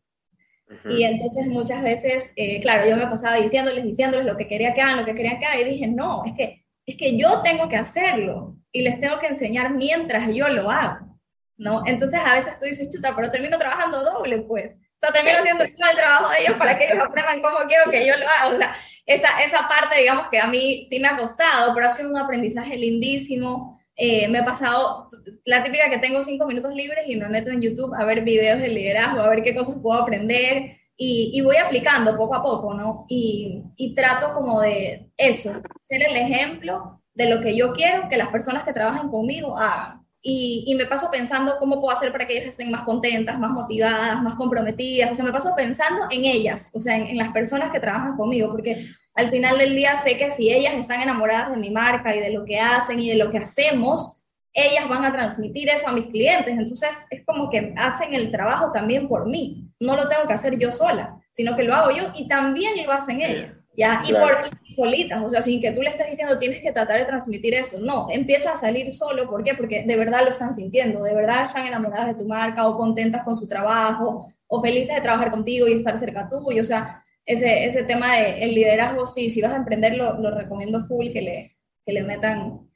Y 0.89 1.03
entonces 1.03 1.45
muchas 1.47 1.83
veces, 1.83 2.31
eh, 2.35 2.59
claro, 2.59 2.89
yo 2.89 2.97
me 2.97 3.05
pasaba 3.05 3.35
diciéndoles, 3.35 3.83
diciéndoles 3.83 4.25
lo 4.25 4.35
que 4.35 4.47
quería 4.47 4.73
que 4.73 4.81
hagan, 4.81 4.97
lo 4.97 5.05
que 5.05 5.13
querían 5.13 5.39
que 5.39 5.45
hagan, 5.45 5.59
y 5.59 5.63
dije, 5.63 5.87
no, 5.87 6.25
es 6.25 6.33
que, 6.35 6.65
es 6.87 6.97
que 6.97 7.15
yo 7.15 7.41
tengo 7.43 7.69
que 7.69 7.75
hacerlo 7.75 8.57
y 8.71 8.81
les 8.81 8.99
tengo 8.99 9.19
que 9.19 9.27
enseñar 9.27 9.75
mientras 9.75 10.33
yo 10.33 10.47
lo 10.47 10.71
hago, 10.71 11.19
¿no? 11.57 11.83
Entonces 11.85 12.19
a 12.19 12.35
veces 12.35 12.57
tú 12.59 12.65
dices, 12.65 12.89
chuta, 12.89 13.15
pero 13.15 13.31
termino 13.31 13.59
trabajando 13.59 14.03
doble, 14.03 14.39
pues. 14.39 14.71
O 14.73 14.97
sea, 14.97 15.11
termino 15.11 15.37
haciendo 15.37 15.63
el 15.63 15.95
trabajo 15.95 16.29
de 16.29 16.41
ellos 16.41 16.57
para 16.57 16.77
que 16.77 16.85
ellos 16.85 16.99
aprendan 16.99 17.41
cómo 17.41 17.57
quiero 17.67 17.91
que 17.91 18.07
yo 18.07 18.17
lo 18.17 18.25
haga. 18.27 18.55
O 18.55 18.57
sea, 18.57 18.75
esa, 19.05 19.43
esa 19.43 19.67
parte, 19.67 19.99
digamos, 19.99 20.29
que 20.29 20.39
a 20.39 20.47
mí 20.47 20.87
sí 20.89 20.99
me 20.99 21.07
ha 21.07 21.17
costado, 21.17 21.75
pero 21.75 21.87
ha 21.87 21.91
sido 21.91 22.09
un 22.09 22.17
aprendizaje 22.17 22.75
lindísimo 22.75 23.74
eh, 23.95 24.27
me 24.27 24.39
he 24.39 24.43
pasado 24.43 25.07
la 25.45 25.63
típica 25.63 25.89
que 25.89 25.99
tengo 25.99 26.21
cinco 26.21 26.45
minutos 26.45 26.73
libres 26.73 27.05
y 27.07 27.15
me 27.15 27.29
meto 27.29 27.49
en 27.49 27.61
YouTube 27.61 27.93
a 27.93 28.03
ver 28.03 28.23
videos 28.23 28.59
de 28.59 28.67
liderazgo, 28.67 29.21
a 29.21 29.29
ver 29.29 29.41
qué 29.41 29.55
cosas 29.55 29.77
puedo 29.81 30.01
aprender 30.01 30.77
y, 30.97 31.31
y 31.33 31.41
voy 31.41 31.57
aplicando 31.57 32.17
poco 32.17 32.35
a 32.35 32.43
poco, 32.43 32.73
¿no? 32.73 33.05
Y, 33.07 33.63
y, 33.75 33.93
trato 33.93 34.33
como 34.33 34.61
de 34.61 35.11
eso, 35.17 35.61
ser 35.81 36.03
el 36.09 36.15
ejemplo 36.15 37.01
de 37.13 37.29
lo 37.29 37.41
que 37.41 37.55
yo 37.55 37.73
quiero 37.73 38.07
que 38.09 38.17
las 38.17 38.29
personas 38.29 38.63
que 38.63 38.73
trabajan 38.73 39.09
conmigo 39.09 39.57
hagan. 39.57 40.05
Y, 40.21 40.63
y, 40.67 40.75
me 40.75 40.85
paso 40.85 41.09
pensando 41.11 41.57
cómo 41.59 41.79
puedo 41.79 41.95
hacer 41.95 42.11
para 42.11 42.25
que 42.25 42.33
ellas 42.33 42.47
estén 42.47 42.71
más 42.71 42.83
contentas, 42.83 43.37
más 43.39 43.51
motivadas, 43.51 44.21
más 44.23 44.35
comprometidas. 44.35 45.11
O 45.11 45.15
sea, 45.15 45.25
me 45.25 45.31
paso 45.31 45.53
pensando 45.55 46.07
en 46.09 46.25
ellas, 46.25 46.71
o 46.73 46.79
sea, 46.79 46.97
en, 46.97 47.07
en 47.07 47.17
las 47.17 47.29
personas 47.29 47.71
que 47.71 47.79
trabajan 47.79 48.17
conmigo, 48.17 48.49
porque 48.49 48.87
al 49.15 49.29
final 49.29 49.57
del 49.57 49.75
día 49.75 49.97
sé 49.97 50.17
que 50.17 50.29
si 50.31 50.51
ellas 50.51 50.73
están 50.73 51.01
enamoradas 51.01 51.51
de 51.51 51.57
mi 51.57 51.71
marca 51.71 52.13
y 52.13 52.19
de 52.19 52.31
lo 52.31 52.43
que 52.43 52.59
hacen 52.59 52.99
y 52.99 53.09
de 53.09 53.15
lo 53.15 53.31
que 53.31 53.37
hacemos, 53.37 54.21
ellas 54.53 54.87
van 54.87 55.05
a 55.05 55.11
transmitir 55.11 55.69
eso 55.69 55.87
a 55.87 55.93
mis 55.93 56.07
clientes. 56.07 56.49
Entonces 56.49 56.89
es 57.09 57.25
como 57.25 57.49
que 57.49 57.73
hacen 57.77 58.13
el 58.13 58.29
trabajo 58.29 58.71
también 58.71 59.07
por 59.07 59.25
mí. 59.25 59.69
No 59.79 59.95
lo 59.95 60.07
tengo 60.07 60.27
que 60.27 60.33
hacer 60.33 60.59
yo 60.59 60.71
sola, 60.71 61.17
sino 61.31 61.55
que 61.55 61.63
lo 61.63 61.73
hago 61.73 61.91
yo 61.91 62.03
y 62.15 62.27
también 62.27 62.85
lo 62.85 62.91
hacen 62.91 63.21
ellas. 63.21 63.67
¿ya? 63.77 64.01
Y 64.05 64.13
por 64.13 64.37
solitas, 64.67 65.21
o 65.23 65.29
sea, 65.29 65.41
sin 65.41 65.61
que 65.61 65.71
tú 65.71 65.81
le 65.81 65.89
estés 65.89 66.09
diciendo 66.09 66.37
tienes 66.37 66.61
que 66.61 66.73
tratar 66.73 66.99
de 66.99 67.05
transmitir 67.05 67.53
esto. 67.53 67.79
No, 67.79 68.07
empieza 68.09 68.51
a 68.51 68.55
salir 68.57 68.93
solo. 68.93 69.29
¿Por 69.29 69.45
qué? 69.45 69.53
Porque 69.53 69.83
de 69.87 69.95
verdad 69.95 70.23
lo 70.23 70.29
están 70.29 70.53
sintiendo, 70.53 71.03
de 71.03 71.15
verdad 71.15 71.43
están 71.43 71.67
enamoradas 71.67 72.07
de 72.07 72.15
tu 72.15 72.25
marca 72.25 72.67
o 72.67 72.77
contentas 72.77 73.23
con 73.23 73.35
su 73.35 73.47
trabajo 73.47 74.33
o 74.47 74.61
felices 74.61 74.93
de 74.93 75.01
trabajar 75.01 75.31
contigo 75.31 75.67
y 75.67 75.73
estar 75.73 75.97
cerca 75.99 76.27
tuyo. 76.27 76.61
O 76.61 76.65
sea, 76.65 77.04
ese, 77.25 77.65
ese 77.65 77.83
tema 77.83 78.15
del 78.15 78.43
el 78.43 78.55
liderazgo, 78.55 79.05
sí, 79.07 79.29
si 79.29 79.41
vas 79.41 79.51
a 79.51 79.57
emprender, 79.57 79.95
lo, 79.95 80.19
lo 80.19 80.31
recomiendo 80.31 80.85
full 80.85 81.11
que 81.11 81.21
le, 81.21 81.57
que 81.85 81.93
le 81.93 82.03
metan 82.03 82.69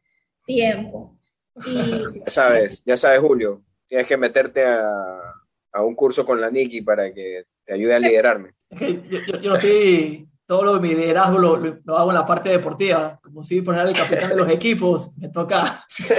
tiempo. 0.45 1.17
ya 1.55 2.31
sabes, 2.31 2.83
ya 2.85 2.97
sabes, 2.97 3.19
Julio, 3.19 3.61
tienes 3.87 4.07
que 4.07 4.17
meterte 4.17 4.65
a, 4.65 4.83
a 5.73 5.83
un 5.83 5.95
curso 5.95 6.25
con 6.25 6.39
la 6.39 6.49
Niki 6.49 6.81
para 6.81 7.13
que 7.13 7.45
te 7.65 7.73
ayude 7.73 7.95
a 7.95 7.99
liderarme. 7.99 8.53
yo, 8.71 9.39
yo, 9.41 9.55
estoy, 9.55 10.27
todo 10.45 10.63
lo 10.63 10.73
de 10.75 10.79
mi 10.79 10.95
liderazgo 10.95 11.37
lo, 11.37 11.57
lo, 11.57 11.97
hago 11.97 12.09
en 12.09 12.15
la 12.15 12.25
parte 12.25 12.49
deportiva, 12.49 13.19
como 13.21 13.43
si 13.43 13.61
por 13.61 13.75
el 13.75 13.95
capitán 13.95 14.29
de 14.29 14.35
los 14.35 14.49
equipos, 14.49 15.15
me 15.17 15.29
toca. 15.29 15.83
Sí. 15.87 16.15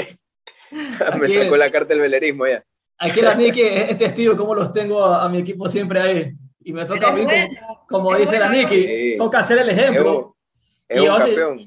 me 1.18 1.28
sacó 1.28 1.56
la 1.56 1.70
carta 1.70 1.94
del 1.94 2.02
velerismo 2.02 2.46
ya. 2.46 2.64
Aquí 2.98 3.22
la 3.22 3.34
Niki 3.34 3.62
es 3.62 3.96
testigo 3.96 4.36
cómo 4.36 4.54
los 4.54 4.72
tengo 4.72 5.02
a, 5.02 5.28
mi 5.28 5.38
equipo 5.38 5.68
siempre 5.68 6.00
ahí. 6.00 6.32
Y 6.62 6.72
me 6.72 6.84
toca 6.84 7.08
a 7.08 7.12
mí, 7.12 7.24
como, 7.88 8.14
dice 8.16 8.38
la 8.38 8.48
Niki, 8.48 9.16
toca 9.16 9.40
hacer 9.40 9.58
el 9.58 9.70
ejemplo. 9.70 10.36
y 10.88 11.06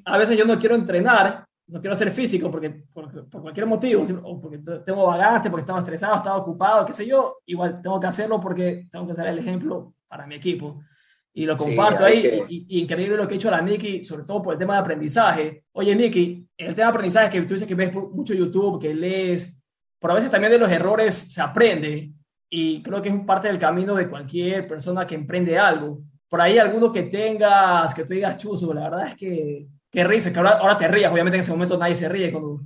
a 0.05 0.17
veces 0.17 0.37
yo 0.37 0.45
no 0.45 0.59
quiero 0.59 0.75
entrenar 0.75 1.47
no 1.67 1.81
quiero 1.81 1.95
ser 1.95 2.11
físico 2.11 2.51
porque 2.51 2.69
por, 2.93 3.29
cualquier 3.29 3.65
motivo, 3.65 4.03
o 4.23 4.39
porque 4.39 4.59
tengo 4.85 5.07
vagancia, 5.07 5.49
porque 5.49 5.61
estaba 5.61 5.79
estresado, 5.79 6.15
estaba 6.17 6.37
ocupado, 6.37 6.85
qué 6.85 6.93
sé 6.93 7.05
yo, 7.05 7.37
igual 7.45 7.81
tengo 7.81 7.99
que 7.99 8.07
hacerlo 8.07 8.39
porque 8.39 8.87
tengo 8.91 9.07
que 9.07 9.13
dar 9.13 9.27
el 9.27 9.39
ejemplo 9.39 9.93
para 10.07 10.27
mi 10.27 10.35
equipo. 10.35 10.81
Y 11.35 11.45
lo 11.47 11.57
comparto 11.57 12.05
ahí, 12.05 12.43
y, 12.47 12.79
increíble 12.79 13.17
lo 13.17 13.27
que 13.27 13.33
ha 13.33 13.37
hecho 13.37 13.49
la 13.49 13.61
Nikki, 13.61 14.03
sobre 14.03 14.23
todo 14.23 14.41
por 14.41 14.53
el 14.53 14.59
tema 14.59 14.73
de 14.75 14.81
aprendizaje. 14.81 15.65
Oye, 15.71 15.95
Nikki, 15.95 16.47
el 16.55 16.75
tema 16.75 16.87
de 16.87 16.91
aprendizaje 16.91 17.29
que 17.31 17.41
tú 17.41 17.55
dices 17.55 17.67
que 17.67 17.73
ves 17.73 17.91
mucho 17.91 18.35
YouTube, 18.35 18.79
que 18.79 18.93
lees, 18.93 19.59
pero 19.97 20.11
a 20.11 20.15
veces 20.15 20.29
también 20.29 20.51
de 20.51 20.59
los 20.59 20.69
errores 20.69 21.15
se 21.15 21.41
aprende, 21.41 22.11
y 22.55 22.83
creo 22.83 23.01
que 23.01 23.09
es 23.09 23.19
parte 23.25 23.47
del 23.47 23.57
camino 23.57 23.95
de 23.95 24.07
cualquier 24.07 24.67
persona 24.67 25.07
que 25.07 25.15
emprende 25.15 25.57
algo. 25.57 26.03
Por 26.29 26.39
ahí 26.39 26.59
alguno 26.59 26.91
que 26.91 27.01
tengas, 27.01 27.95
que 27.95 28.03
tú 28.03 28.13
digas, 28.13 28.37
chuzo, 28.37 28.71
la 28.75 28.91
verdad 28.91 29.07
es 29.07 29.15
que 29.15 29.67
qué 29.89 30.03
risa, 30.03 30.31
que 30.31 30.37
ahora, 30.37 30.51
ahora 30.59 30.77
te 30.77 30.87
rías, 30.87 31.11
obviamente 31.11 31.37
en 31.37 31.41
ese 31.41 31.51
momento 31.51 31.79
nadie 31.79 31.95
se 31.95 32.07
ríe, 32.07 32.31
cuando, 32.31 32.61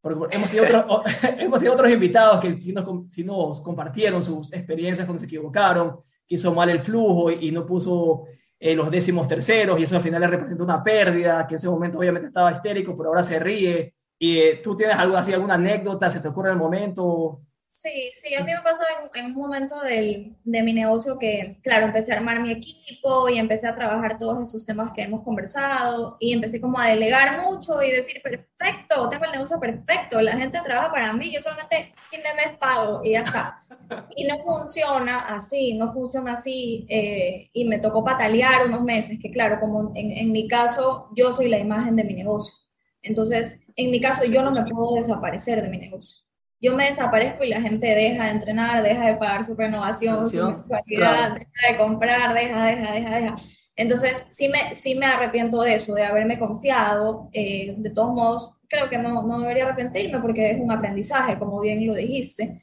porque 0.00 0.34
hemos 0.34 0.50
tenido, 0.50 0.64
otros, 0.64 1.02
hemos 1.38 1.60
tenido 1.60 1.74
otros 1.74 1.88
invitados 1.88 2.40
que 2.40 2.60
sí 2.60 2.72
nos, 2.72 2.84
nos, 2.84 3.60
compartieron 3.60 4.24
sus 4.24 4.52
experiencias 4.52 5.06
cuando 5.06 5.20
se 5.20 5.26
equivocaron, 5.26 5.98
que 6.26 6.34
hizo 6.34 6.52
mal 6.52 6.68
el 6.70 6.80
flujo 6.80 7.30
y, 7.30 7.52
no 7.52 7.64
puso 7.64 8.24
eh, 8.58 8.74
los 8.74 8.90
décimos 8.90 9.28
terceros 9.28 9.78
y 9.78 9.84
eso 9.84 9.94
al 9.94 10.02
final 10.02 10.20
le 10.20 10.26
representó 10.26 10.64
una 10.64 10.82
pérdida, 10.82 11.46
que 11.46 11.54
en 11.54 11.58
ese 11.58 11.68
momento 11.68 11.98
obviamente 11.98 12.26
estaba 12.26 12.50
histérico, 12.50 12.96
pero 12.96 13.10
ahora 13.10 13.22
se 13.22 13.38
ríe. 13.38 13.94
¿Y 14.18 14.38
eh, 14.38 14.60
tú 14.60 14.74
tienes 14.74 14.98
algo 14.98 15.16
así, 15.16 15.32
alguna 15.32 15.54
anécdota, 15.54 16.10
se 16.10 16.18
te 16.18 16.26
ocurre 16.26 16.48
en 16.48 16.54
el 16.54 16.60
momento? 16.60 17.42
Sí, 17.70 18.10
sí, 18.14 18.34
a 18.34 18.42
mí 18.42 18.50
me 18.50 18.62
pasó 18.62 18.82
en, 19.14 19.26
un 19.26 19.34
momento 19.34 19.78
del, 19.82 20.34
de 20.42 20.62
mi 20.62 20.72
negocio 20.72 21.18
que, 21.18 21.60
claro, 21.62 21.84
empecé 21.84 22.12
a 22.12 22.16
armar 22.16 22.40
mi 22.40 22.50
equipo 22.50 23.28
y 23.28 23.36
empecé 23.38 23.66
a 23.66 23.74
trabajar 23.74 24.16
todos 24.16 24.48
esos 24.48 24.64
temas 24.64 24.92
que 24.92 25.02
hemos 25.02 25.22
conversado 25.22 26.16
y 26.18 26.32
empecé 26.32 26.62
como 26.62 26.80
a 26.80 26.88
delegar 26.88 27.42
mucho 27.42 27.82
y 27.82 27.90
decir, 27.90 28.22
perfecto, 28.22 29.10
tengo 29.10 29.26
el 29.26 29.32
negocio 29.32 29.60
perfecto, 29.60 30.18
la 30.22 30.32
gente 30.38 30.58
trabaja 30.64 30.90
para 30.90 31.12
mí, 31.12 31.30
yo 31.30 31.42
solamente 31.42 31.92
fin 31.96 32.20
de 32.22 32.34
mes 32.34 32.58
pago 32.58 33.02
y 33.04 33.12
ya 33.12 33.20
está. 33.20 33.58
Y 34.16 34.24
no 34.24 34.38
funciona 34.38 35.26
así, 35.36 35.74
no 35.74 35.92
funciona 35.92 36.32
así 36.32 36.86
eh, 36.88 37.50
y 37.52 37.66
me 37.66 37.78
tocó 37.78 38.02
patalear 38.02 38.64
unos 38.66 38.82
meses, 38.82 39.18
que 39.20 39.30
claro, 39.30 39.60
como 39.60 39.92
en, 39.94 40.10
en 40.12 40.32
mi 40.32 40.48
caso, 40.48 41.10
yo 41.14 41.32
soy 41.34 41.48
la 41.50 41.58
imagen 41.58 41.96
de 41.96 42.04
mi 42.04 42.14
negocio. 42.14 42.54
Entonces, 43.02 43.60
en 43.76 43.90
mi 43.90 44.00
caso, 44.00 44.24
yo 44.24 44.42
no 44.42 44.52
me 44.52 44.64
puedo 44.64 44.94
desaparecer 44.94 45.62
de 45.62 45.68
mi 45.68 45.78
negocio 45.78 46.27
yo 46.60 46.74
me 46.74 46.86
desaparezco 46.86 47.44
y 47.44 47.50
la 47.50 47.60
gente 47.60 47.86
deja 47.86 48.24
de 48.24 48.30
entrenar, 48.30 48.82
deja 48.82 49.06
de 49.06 49.16
pagar 49.16 49.44
su 49.44 49.54
renovación, 49.54 50.28
su 50.28 50.44
mensualidad, 50.44 51.34
deja 51.34 51.72
de 51.72 51.76
comprar, 51.76 52.34
deja, 52.34 52.66
deja, 52.66 52.92
deja, 52.92 53.14
deja. 53.14 53.36
Entonces, 53.76 54.26
sí 54.32 54.48
me, 54.48 54.74
sí 54.74 54.96
me 54.96 55.06
arrepiento 55.06 55.60
de 55.62 55.74
eso, 55.74 55.94
de 55.94 56.04
haberme 56.04 56.38
confiado. 56.38 57.28
Eh, 57.32 57.74
de 57.78 57.90
todos 57.90 58.10
modos, 58.10 58.52
creo 58.68 58.88
que 58.88 58.98
no, 58.98 59.22
no 59.22 59.38
debería 59.38 59.66
arrepentirme 59.66 60.18
porque 60.18 60.50
es 60.50 60.60
un 60.60 60.72
aprendizaje, 60.72 61.38
como 61.38 61.60
bien 61.60 61.86
lo 61.86 61.94
dijiste. 61.94 62.60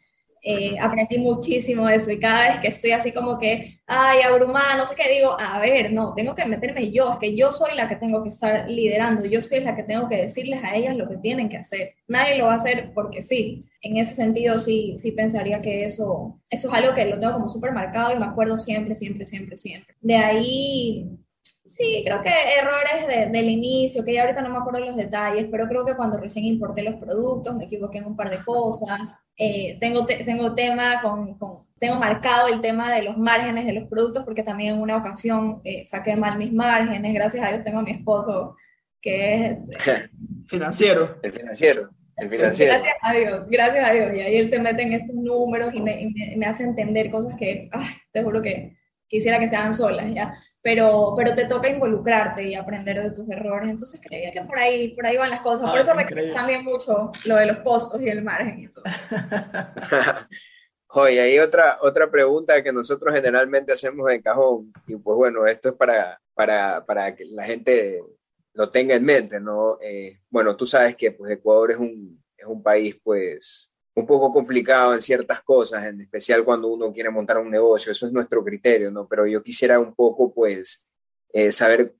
Eh, 0.48 0.76
aprendí 0.80 1.18
muchísimo 1.18 1.88
de 1.88 1.96
eso 1.96 2.12
y 2.12 2.20
cada 2.20 2.50
vez 2.50 2.60
que 2.60 2.68
estoy 2.68 2.92
así 2.92 3.12
como 3.12 3.40
que, 3.40 3.80
ay, 3.88 4.22
abrumada, 4.22 4.78
no 4.78 4.86
sé 4.86 4.94
qué, 4.96 5.12
digo, 5.12 5.36
a 5.40 5.60
ver, 5.60 5.92
no, 5.92 6.14
tengo 6.14 6.36
que 6.36 6.46
meterme 6.46 6.92
yo, 6.92 7.14
es 7.14 7.18
que 7.18 7.36
yo 7.36 7.52
soy 7.52 7.76
la 7.76 7.90
que 7.90 7.96
tengo 7.96 8.22
que 8.22 8.30
estar 8.30 8.70
liderando, 8.70 9.26
yo 9.26 9.42
soy 9.42 9.62
la 9.62 9.76
que 9.76 9.82
tengo 9.82 10.08
que 10.08 10.22
decirles 10.22 10.64
a 10.64 10.76
ellas 10.76 10.96
lo 10.96 11.10
que 11.10 11.18
tienen 11.18 11.50
que 11.50 11.58
hacer. 11.58 11.96
Nadie 12.08 12.38
lo 12.38 12.46
va 12.46 12.54
a 12.54 12.58
hacer 12.58 12.92
porque 12.94 13.24
sí. 13.24 13.62
En 13.82 13.98
ese 13.98 14.14
sentido, 14.14 14.60
sí, 14.60 14.94
sí 15.00 15.14
pensaría 15.14 15.64
que 15.64 15.84
eso, 15.84 16.40
eso 16.52 16.68
es 16.68 16.74
algo 16.76 16.94
que 16.94 17.06
lo 17.06 17.18
tengo 17.18 17.34
como 17.34 17.50
súper 17.50 17.72
marcado 17.72 18.14
y 18.16 18.20
me 18.20 18.26
acuerdo 18.26 18.60
siempre, 18.60 18.94
siempre, 18.94 19.26
siempre, 19.26 19.58
siempre. 19.58 19.96
De 20.00 20.16
ahí 20.16 21.10
Sí, 21.68 22.04
creo 22.06 22.22
que 22.22 22.30
errores 22.60 23.32
del 23.32 23.50
inicio, 23.50 24.06
que 24.06 24.14
ya 24.14 24.22
ahorita 24.22 24.42
no 24.42 24.50
me 24.50 24.60
acuerdo 24.60 24.82
los 24.82 24.96
detalles, 24.96 25.48
pero 25.50 25.68
creo 25.68 25.84
que 25.84 25.96
cuando 25.96 26.20
recién 26.20 26.46
importé 26.46 26.84
los 26.84 26.96
productos 26.96 27.56
me 27.56 27.64
equivoqué 27.64 27.98
en 27.98 28.06
un 28.06 28.16
par 28.16 28.30
de 28.30 28.44
cosas. 28.44 29.26
Eh, 29.36 29.78
tengo, 29.80 30.06
tengo 30.06 30.54
tema 30.54 31.02
con, 31.02 31.38
tengo 31.80 31.96
marcado 31.96 32.50
el 32.50 32.62
tema 32.62 32.94
de 32.94 33.02
los 33.02 33.18
márgenes 33.18 33.66
de 33.66 33.74
los 33.74 33.90
productos 33.90 34.24
porque 34.24 34.44
también 34.44 34.76
en 34.76 34.82
una 34.82 34.98
ocasión 34.98 35.62
eh, 35.64 35.84
saqué 35.86 36.16
mal 36.16 36.38
mis 36.38 36.54
márgenes. 36.54 37.14
Gracias 37.16 37.44
a 37.44 37.52
Dios 37.52 37.64
tengo 37.64 37.80
a 37.80 37.84
mi 37.84 37.92
esposo 37.92 38.56
que 39.02 39.46
es 39.46 39.70
financiero. 40.48 41.18
El 41.24 41.34
financiero. 41.34 41.90
El 42.18 42.30
financiero. 42.30 42.74
gracias 42.74 42.96
a 43.02 43.14
Dios, 43.14 43.50
gracias 43.50 43.90
a 43.90 43.94
Dios. 43.94 44.14
Y 44.14 44.20
ahí 44.20 44.36
él 44.38 44.50
se 44.50 44.60
mete 44.60 44.84
en 44.84 44.94
estos 44.94 45.16
números 45.16 45.74
y 45.74 45.82
me, 45.82 46.14
me, 46.38 46.46
hace 46.46 46.64
entender 46.64 47.10
cosas 47.10 47.36
que, 47.38 47.70
te 48.12 48.24
juro 48.24 48.42
que 48.42 48.78
quisiera 49.08 49.40
que 49.40 49.46
estaban 49.46 49.74
solas, 49.74 50.06
¿ya? 50.14 50.38
Pero, 50.62 51.14
pero 51.16 51.34
te 51.34 51.46
toca 51.46 51.70
involucrarte 51.70 52.44
y 52.44 52.56
aprender 52.56 53.02
de 53.02 53.12
tus 53.12 53.30
errores. 53.30 53.70
Entonces 53.70 54.02
creía 54.02 54.32
que 54.32 54.42
por 54.42 54.58
ahí, 54.58 54.96
por 54.96 55.06
ahí 55.06 55.18
van 55.18 55.30
las 55.30 55.42
cosas. 55.42 55.70
por 55.70 55.78
ah, 55.78 55.82
eso 55.82 55.94
requiere 55.94 56.34
también 56.34 56.64
mucho 56.64 57.12
lo 57.26 57.36
de 57.36 57.46
los 57.46 57.60
costos 57.60 58.02
y 58.02 58.10
el 58.10 58.24
margen 58.24 58.60
y 58.60 58.68
todo. 58.68 58.84
Oye, 60.98 61.20
hay 61.20 61.40
otra, 61.40 61.78
otra 61.82 62.10
pregunta 62.10 62.64
que 62.64 62.72
nosotros 62.72 63.14
generalmente 63.14 63.74
hacemos 63.74 64.10
en 64.10 64.22
cajón, 64.22 64.72
y 64.88 64.96
pues 64.96 65.18
bueno, 65.18 65.46
esto 65.46 65.70
es 65.70 65.76
para, 65.76 66.22
para, 66.34 66.86
para 66.86 67.14
que 67.14 67.26
la 67.26 67.44
gente 67.44 68.02
lo 68.54 68.72
tenga 68.72 68.96
en 68.96 69.04
mente, 69.04 69.40
¿no? 69.40 69.78
Eh, 69.82 70.20
bueno, 70.30 70.56
tú 70.56 70.66
sabes 70.66 70.96
que 70.96 71.12
pues 71.12 71.34
Ecuador 71.34 71.72
es 71.72 71.78
un, 71.78 72.24
es 72.38 72.46
un 72.46 72.64
país 72.64 72.98
pues 73.04 73.75
un 73.96 74.06
poco 74.06 74.32
complicado 74.32 74.94
en 74.94 75.02
ciertas 75.02 75.42
cosas, 75.42 75.86
en 75.86 76.02
especial 76.02 76.44
cuando 76.44 76.68
uno 76.68 76.92
quiere 76.92 77.10
montar 77.10 77.38
un 77.38 77.50
negocio, 77.50 77.94
eso 77.94 78.06
es 78.06 78.12
nuestro 78.12 78.44
criterio, 78.44 78.92
¿no? 78.92 79.08
Pero 79.08 79.26
yo 79.26 79.42
quisiera 79.42 79.80
un 79.80 79.96
poco, 79.96 80.34
pues, 80.34 80.90
eh, 81.32 81.52
saber, 81.52 81.96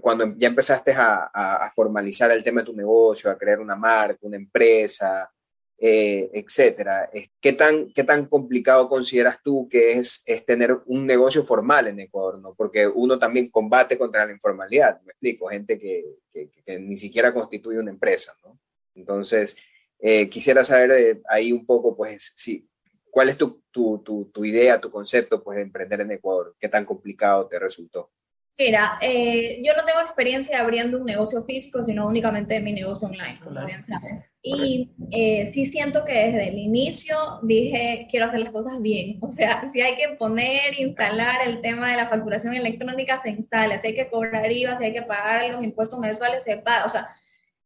cuando 0.00 0.34
ya 0.36 0.48
empezaste 0.48 0.92
a, 0.92 1.70
formalizar 1.74 2.30
el 2.32 2.42
tema 2.42 2.60
de 2.60 2.66
tu 2.66 2.76
negocio, 2.76 3.30
a 3.30 3.38
crear 3.38 3.60
una 3.60 3.76
marca, 3.76 4.18
una 4.22 4.36
empresa, 4.36 5.30
eh, 5.78 6.28
etcétera, 6.32 7.08
¿qué 7.40 7.52
tan, 7.52 7.92
¿qué 7.92 8.02
tan 8.02 8.26
complicado 8.26 8.88
consideras 8.88 9.38
tú 9.40 9.68
que 9.70 9.92
es, 9.92 10.24
es 10.26 10.44
tener 10.44 10.76
un 10.86 11.06
negocio 11.06 11.44
formal 11.44 11.86
en 11.86 12.00
Ecuador, 12.00 12.40
¿no? 12.40 12.54
Porque 12.54 12.88
uno 12.88 13.16
también 13.16 13.48
combate 13.48 13.96
contra 13.96 14.26
la 14.26 14.32
informalidad, 14.32 15.00
me 15.02 15.12
explico, 15.12 15.48
gente 15.48 15.78
que, 15.78 16.04
que, 16.32 16.50
que 16.66 16.80
ni 16.80 16.96
siquiera 16.96 17.32
constituye 17.32 17.78
una 17.78 17.92
empresa, 17.92 18.32
¿no? 18.44 18.58
Entonces, 18.96 19.56
eh, 19.98 20.28
quisiera 20.28 20.62
saber 20.64 20.90
de 20.92 21.22
ahí 21.28 21.52
un 21.52 21.66
poco, 21.66 21.96
pues, 21.96 22.32
sí, 22.36 22.68
¿cuál 23.10 23.28
es 23.28 23.38
tu, 23.38 23.62
tu, 23.70 24.30
tu, 24.32 24.44
idea, 24.44 24.80
tu 24.80 24.90
concepto, 24.90 25.42
pues, 25.42 25.56
de 25.56 25.62
emprender 25.62 26.00
en 26.00 26.12
Ecuador? 26.12 26.54
¿Qué 26.60 26.68
tan 26.68 26.84
complicado 26.84 27.46
te 27.46 27.58
resultó? 27.58 28.10
Mira, 28.58 28.98
eh, 29.00 29.60
yo 29.64 29.72
no 29.76 29.84
tengo 29.84 30.00
experiencia 30.00 30.58
abriendo 30.58 30.98
un 30.98 31.04
negocio 31.04 31.44
físico, 31.44 31.84
sino 31.86 32.08
únicamente 32.08 32.58
mi 32.60 32.72
negocio 32.72 33.06
online, 33.06 33.38
como 33.42 33.64
bien 33.64 33.84
sabes. 33.86 34.24
Y 34.42 34.90
eh, 35.12 35.50
sí 35.54 35.66
siento 35.66 36.04
que 36.04 36.12
desde 36.12 36.48
el 36.48 36.58
inicio 36.58 37.16
dije, 37.42 38.08
quiero 38.10 38.26
hacer 38.26 38.40
las 38.40 38.50
cosas 38.50 38.80
bien. 38.80 39.18
O 39.22 39.30
sea, 39.30 39.70
si 39.72 39.80
hay 39.80 39.94
que 39.96 40.16
poner, 40.16 40.78
instalar 40.78 41.46
el 41.46 41.60
tema 41.60 41.90
de 41.90 41.98
la 41.98 42.08
facturación 42.08 42.54
electrónica, 42.54 43.20
se 43.22 43.30
instala. 43.30 43.80
Si 43.80 43.88
hay 43.88 43.94
que 43.94 44.08
cobrar 44.08 44.50
IVA, 44.50 44.76
si 44.76 44.84
hay 44.84 44.92
que 44.92 45.02
pagar 45.02 45.48
los 45.50 45.62
impuestos 45.62 45.98
mensuales, 46.00 46.42
se 46.42 46.56
paga. 46.56 46.86
O 46.86 46.88
sea, 46.88 47.08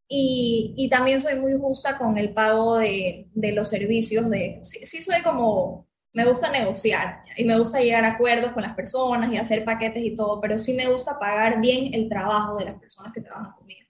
y, 0.08 0.74
y, 0.76 0.88
también 0.88 1.20
soy 1.20 1.38
muy 1.38 1.54
justa 1.58 1.96
con 1.96 2.18
el 2.18 2.34
pago 2.34 2.76
de, 2.78 3.28
de 3.32 3.52
los 3.52 3.68
servicios. 3.68 4.28
De, 4.28 4.58
sí, 4.62 5.00
soy 5.00 5.22
como, 5.22 5.88
me 6.12 6.26
gusta 6.26 6.50
negociar 6.50 7.22
y 7.36 7.44
me 7.44 7.58
gusta 7.58 7.80
llegar 7.80 8.04
a 8.04 8.12
acuerdos 8.12 8.52
con 8.52 8.62
las 8.62 8.74
personas 8.74 9.32
y 9.32 9.38
hacer 9.38 9.64
paquetes 9.64 10.04
y 10.04 10.14
todo, 10.14 10.40
pero 10.40 10.58
sí 10.58 10.74
me 10.74 10.88
gusta 10.88 11.18
pagar 11.18 11.60
bien 11.60 11.94
el 11.94 12.08
trabajo 12.08 12.58
de 12.58 12.66
las 12.66 12.74
personas 12.74 13.12
que 13.14 13.22
trabajan 13.22 13.52
conmigo. 13.52 13.86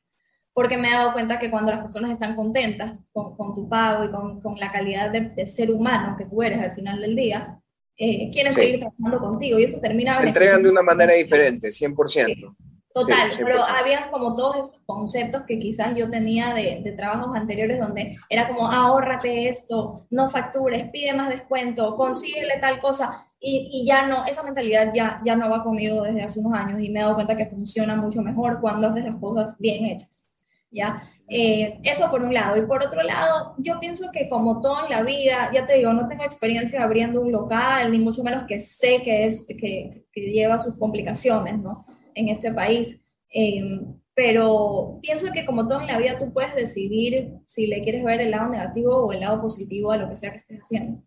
porque 0.55 0.77
me 0.77 0.89
he 0.89 0.93
dado 0.93 1.13
cuenta 1.13 1.39
que 1.39 1.51
cuando 1.51 1.73
las 1.73 1.83
personas 1.83 2.13
están 2.13 2.37
contentas 2.37 3.03
con, 3.13 3.37
con 3.37 3.55
tu 3.55 3.69
pago 3.69 4.05
y 4.05 4.11
con, 4.11 4.41
con 4.41 4.57
la 4.59 4.71
calidad 4.71 5.11
de, 5.11 5.31
de, 5.31 5.47
ser 5.47 5.71
humano 5.71 6.15
que 6.17 6.27
tú 6.27 6.43
eres 6.43 6.61
al 6.61 6.75
final 6.75 7.01
del 7.01 7.17
día, 7.17 7.59
eh, 7.97 8.31
quieren 8.31 8.53
seguir 8.53 8.81
trabajando 8.81 9.19
contigo 9.19 9.59
y 9.59 9.65
eso 9.65 9.79
termina... 9.81 10.21
Te 10.21 10.29
entregan 10.29 10.63
de 10.63 10.71
una 10.71 10.83
manera 10.83 11.15
diferente, 11.15 11.69
100%. 11.69 12.09
Sí. 12.09 12.72
Total, 12.95 13.29
pero 13.39 13.65
había 13.65 14.11
como 14.11 14.35
todos 14.35 14.57
estos 14.57 14.81
conceptos 14.85 15.45
que 15.47 15.59
quizás 15.59 15.95
yo 15.97 16.11
tenía 16.11 16.53
de, 16.53 16.83
de, 16.85 16.93
trabajos 16.93 17.35
anteriores 17.35 17.81
donde 17.81 18.19
era 18.29 18.49
como, 18.49 18.71
ahórrate 18.71 19.49
esto, 19.49 20.07
no 20.11 20.29
factures, 20.29 20.91
pide 20.91 21.15
más 21.15 21.31
descuento, 21.31 21.97
consíguele 21.97 22.59
tal 22.61 22.81
cosa, 22.81 23.27
y, 23.41 23.71
y, 23.73 23.87
ya 23.87 24.07
no, 24.07 24.25
esa 24.27 24.43
mentalidad 24.43 24.93
ya, 24.95 25.21
ya 25.25 25.35
no 25.35 25.49
va 25.49 25.63
conmigo 25.63 26.03
desde 26.03 26.23
hace 26.23 26.41
unos 26.41 26.53
años 26.53 26.81
y 26.81 26.91
me 26.91 27.01
he 27.01 27.03
dado 27.03 27.15
cuenta 27.15 27.37
que 27.37 27.47
funciona 27.47 27.97
mucho 27.97 28.21
mejor 28.21 28.61
cuando 28.61 28.89
haces 28.89 29.05
las 29.05 29.17
cosas 29.17 29.57
bien 29.59 29.87
hechas. 29.87 30.29
¿ya? 30.73 31.03
Eh, 31.29 31.79
eso 31.83 32.11
por 32.11 32.23
un 32.23 32.35
lado. 32.35 32.57
Y 32.57 32.67
por 32.67 32.85
otro 32.85 33.03
lado, 33.03 33.55
yo 33.59 33.79
pienso 33.79 34.11
que 34.13 34.29
como 34.29 34.61
todo 34.61 34.85
en 34.85 34.91
la 34.91 35.03
vida, 35.03 35.51
ya 35.53 35.67
te 35.67 35.79
digo, 35.79 35.93
no 35.93 36.07
tengo 36.07 36.25
experiencia 36.25 36.83
abriendo 36.83 37.21
un 37.21 37.31
local, 37.31 37.91
ni 37.93 37.99
mucho 37.99 38.23
menos 38.23 38.45
que 38.49 38.59
sé 38.59 39.03
que, 39.03 39.27
es, 39.27 39.47
que, 39.47 40.07
que 40.13 40.21
lleva 40.21 40.59
sus 40.59 40.79
complicaciones, 40.79 41.59
¿no? 41.59 41.85
En 42.15 42.29
este 42.29 42.53
país. 42.53 43.01
Eh, 43.33 43.81
pero 44.15 44.99
pienso 45.01 45.33
que 45.33 45.47
como 45.47 45.67
todo 45.67 45.81
en 45.81 45.87
la 45.87 45.99
vida, 45.99 46.19
tú 46.19 46.33
puedes 46.33 46.55
decidir 46.55 47.33
si 47.47 47.67
le 47.67 47.83
quieres 47.83 48.05
ver 48.05 48.21
el 48.21 48.31
lado 48.31 48.51
negativo 48.51 48.97
o 48.97 49.13
el 49.13 49.21
lado 49.21 49.41
positivo 49.41 49.91
a 49.91 49.97
lo 49.97 50.09
que 50.09 50.17
sea 50.17 50.31
que 50.31 50.37
estés 50.37 50.61
haciendo. 50.61 51.03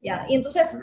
¿ya? 0.00 0.26
Y 0.28 0.34
entonces, 0.34 0.78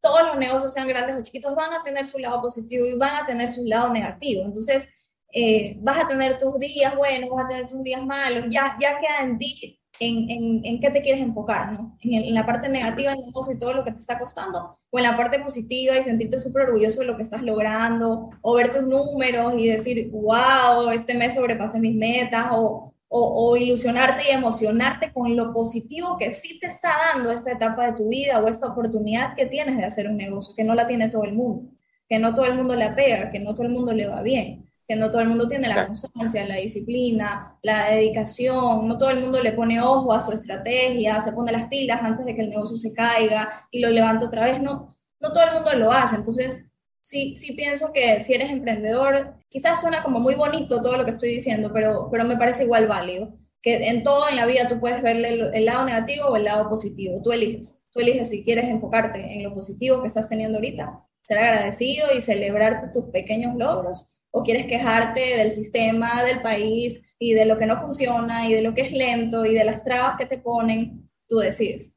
todos 0.00 0.22
los 0.26 0.36
negocios, 0.36 0.72
sean 0.72 0.88
grandes 0.88 1.16
o 1.16 1.22
chiquitos, 1.22 1.54
van 1.54 1.72
a 1.72 1.82
tener 1.82 2.06
su 2.06 2.18
lado 2.18 2.42
positivo 2.42 2.84
y 2.86 2.96
van 2.96 3.22
a 3.22 3.26
tener 3.26 3.52
su 3.52 3.64
lado 3.64 3.92
negativo. 3.92 4.44
Entonces, 4.44 4.88
eh, 5.32 5.76
vas 5.80 6.04
a 6.04 6.08
tener 6.08 6.38
tus 6.38 6.58
días 6.58 6.96
buenos, 6.96 7.30
vas 7.30 7.44
a 7.44 7.48
tener 7.48 7.66
tus 7.66 7.82
días 7.84 8.04
malos, 8.04 8.46
ya, 8.50 8.76
ya 8.80 8.98
queda 8.98 9.20
en 9.22 9.38
ti 9.38 9.75
en, 10.00 10.30
en, 10.30 10.60
en 10.64 10.80
qué 10.80 10.90
te 10.90 11.02
quieres 11.02 11.22
enfocar, 11.22 11.72
¿no? 11.72 11.96
En, 12.02 12.34
la 12.34 12.44
parte 12.44 12.68
negativa 12.68 13.12
del 13.12 13.26
negocio 13.26 13.54
y 13.54 13.58
todo 13.58 13.72
lo 13.72 13.84
que 13.84 13.92
te 13.92 13.98
está 13.98 14.18
costando, 14.18 14.76
o 14.90 14.98
en 14.98 15.04
la 15.04 15.16
parte 15.16 15.38
positiva 15.38 15.96
y 15.96 16.02
sentirte 16.02 16.38
súper 16.38 16.64
orgulloso 16.64 17.00
de 17.00 17.06
lo 17.06 17.16
que 17.16 17.22
estás 17.22 17.42
logrando, 17.42 18.30
o 18.42 18.54
ver 18.54 18.70
tus 18.70 18.82
números 18.82 19.54
y 19.56 19.68
decir, 19.68 20.10
wow, 20.12 20.90
este 20.90 21.14
mes 21.14 21.34
sobrepasé 21.34 21.78
mis 21.80 21.94
metas, 21.94 22.48
o, 22.52 22.92
o, 23.08 23.56
ilusionarte 23.56 24.24
y 24.28 24.34
emocionarte 24.34 25.12
con 25.12 25.36
lo 25.36 25.52
positivo 25.52 26.16
que 26.18 26.32
sí 26.32 26.58
te 26.58 26.66
está 26.66 26.90
dando 27.14 27.30
esta 27.30 27.52
etapa 27.52 27.86
de 27.86 27.92
tu 27.92 28.08
vida 28.08 28.40
o 28.40 28.48
esta 28.48 28.66
oportunidad 28.66 29.34
que 29.34 29.46
tienes 29.46 29.76
de 29.78 29.84
hacer 29.84 30.08
un 30.08 30.16
negocio, 30.16 30.54
que 30.56 30.64
no 30.64 30.74
la 30.74 30.86
tiene 30.86 31.08
todo 31.08 31.24
el 31.24 31.32
mundo, 31.32 31.70
que 32.08 32.18
no 32.18 32.34
todo 32.34 32.46
el 32.46 32.54
mundo 32.54 32.74
le 32.74 32.84
apega, 32.84 33.30
que 33.30 33.40
no 33.40 33.54
todo 33.54 33.66
el 33.66 33.72
mundo 33.72 33.92
le 33.92 34.08
va 34.08 34.22
bien 34.22 34.65
que 34.88 34.94
no 34.94 35.10
todo 35.10 35.22
el 35.22 35.28
mundo 35.28 35.48
tiene 35.48 35.68
la 35.68 35.86
constancia, 35.86 36.46
la 36.46 36.56
disciplina, 36.56 37.58
la 37.62 37.90
dedicación, 37.90 38.86
no 38.86 38.96
todo 38.96 39.10
el 39.10 39.20
mundo 39.20 39.42
le 39.42 39.52
pone 39.52 39.80
ojo 39.80 40.12
a 40.12 40.20
su 40.20 40.30
estrategia, 40.30 41.20
se 41.20 41.32
pone 41.32 41.50
las 41.50 41.68
pilas 41.68 42.00
antes 42.02 42.24
de 42.24 42.34
que 42.34 42.42
el 42.42 42.50
negocio 42.50 42.76
se 42.76 42.92
caiga 42.92 43.66
y 43.70 43.80
lo 43.80 43.90
levanta 43.90 44.26
otra 44.26 44.44
vez, 44.44 44.62
no, 44.62 44.88
no 45.20 45.32
todo 45.32 45.44
el 45.44 45.54
mundo 45.54 45.72
lo 45.74 45.90
hace, 45.90 46.16
entonces 46.16 46.68
sí, 47.00 47.36
sí 47.36 47.52
pienso 47.54 47.92
que 47.92 48.22
si 48.22 48.34
eres 48.34 48.50
emprendedor, 48.50 49.34
quizás 49.48 49.80
suena 49.80 50.04
como 50.04 50.20
muy 50.20 50.36
bonito 50.36 50.80
todo 50.80 50.96
lo 50.96 51.04
que 51.04 51.10
estoy 51.10 51.30
diciendo, 51.30 51.72
pero, 51.72 52.08
pero 52.10 52.24
me 52.24 52.36
parece 52.36 52.62
igual 52.62 52.86
válido, 52.86 53.36
que 53.60 53.88
en 53.88 54.04
todo 54.04 54.28
en 54.28 54.36
la 54.36 54.46
vida 54.46 54.68
tú 54.68 54.78
puedes 54.78 55.02
ver 55.02 55.16
el, 55.16 55.52
el 55.52 55.64
lado 55.64 55.84
negativo 55.84 56.26
o 56.26 56.36
el 56.36 56.44
lado 56.44 56.68
positivo, 56.68 57.20
tú 57.22 57.32
eliges, 57.32 57.82
tú 57.92 57.98
eliges 57.98 58.30
si 58.30 58.44
quieres 58.44 58.66
enfocarte 58.66 59.34
en 59.34 59.42
lo 59.42 59.52
positivo 59.52 60.00
que 60.00 60.06
estás 60.06 60.28
teniendo 60.28 60.58
ahorita, 60.58 61.02
ser 61.22 61.38
agradecido 61.38 62.06
y 62.16 62.20
celebrarte 62.20 62.92
tus 62.92 63.06
pequeños 63.06 63.56
logros 63.56 64.15
o 64.30 64.42
quieres 64.42 64.66
quejarte 64.66 65.36
del 65.36 65.52
sistema 65.52 66.22
del 66.24 66.42
país 66.42 67.00
y 67.18 67.34
de 67.34 67.46
lo 67.46 67.56
que 67.58 67.66
no 67.66 67.80
funciona 67.80 68.48
y 68.48 68.52
de 68.52 68.62
lo 68.62 68.74
que 68.74 68.82
es 68.82 68.92
lento 68.92 69.46
y 69.46 69.54
de 69.54 69.64
las 69.64 69.82
trabas 69.82 70.16
que 70.18 70.26
te 70.26 70.38
ponen, 70.38 71.08
tú 71.26 71.38
decides. 71.38 71.96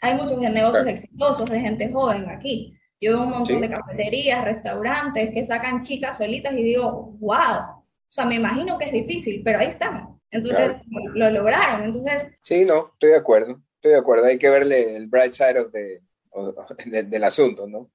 Hay 0.00 0.14
muchos 0.14 0.38
negocios 0.38 0.86
exitosos 0.86 1.48
de 1.50 1.60
gente 1.60 1.90
joven 1.90 2.28
aquí. 2.28 2.74
Yo 3.00 3.12
veo 3.12 3.22
un 3.22 3.30
montón 3.30 3.60
de 3.60 3.68
cafeterías, 3.68 4.44
restaurantes 4.44 5.30
que 5.30 5.44
sacan 5.44 5.80
chicas 5.80 6.18
solitas 6.18 6.52
y 6.52 6.62
digo, 6.62 7.16
wow, 7.20 7.78
o 8.08 8.10
sea, 8.10 8.24
me 8.24 8.36
imagino 8.36 8.78
que 8.78 8.86
es 8.86 8.92
difícil, 8.92 9.42
pero 9.44 9.58
ahí 9.58 9.68
están. 9.68 10.18
Entonces 10.30 10.72
lo 11.14 11.30
lograron. 11.30 11.84
Entonces, 11.84 12.28
sí, 12.42 12.64
no, 12.64 12.90
estoy 12.94 13.10
de 13.10 13.16
acuerdo. 13.16 13.62
Estoy 13.76 13.92
de 13.92 13.98
acuerdo. 13.98 14.26
Hay 14.26 14.38
que 14.38 14.50
verle 14.50 14.96
el 14.96 15.06
bright 15.06 15.32
side 15.32 15.58
of 15.58 15.72
the, 15.72 16.02
del 17.04 17.24
asunto, 17.24 17.66
¿no? 17.66 17.90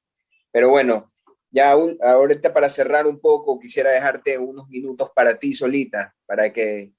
Pero 0.52 0.70
bueno, 0.70 1.13
ya 1.54 1.72
ahorita 1.72 2.52
para 2.52 2.68
cerrar 2.68 3.06
un 3.06 3.20
poco, 3.20 3.60
quisiera 3.60 3.92
dejarte 3.92 4.40
unos 4.40 4.68
minutos 4.70 5.12
para 5.16 5.38
ti 5.38 5.54
solita, 5.54 6.14
para 6.26 6.52
que 6.52 6.92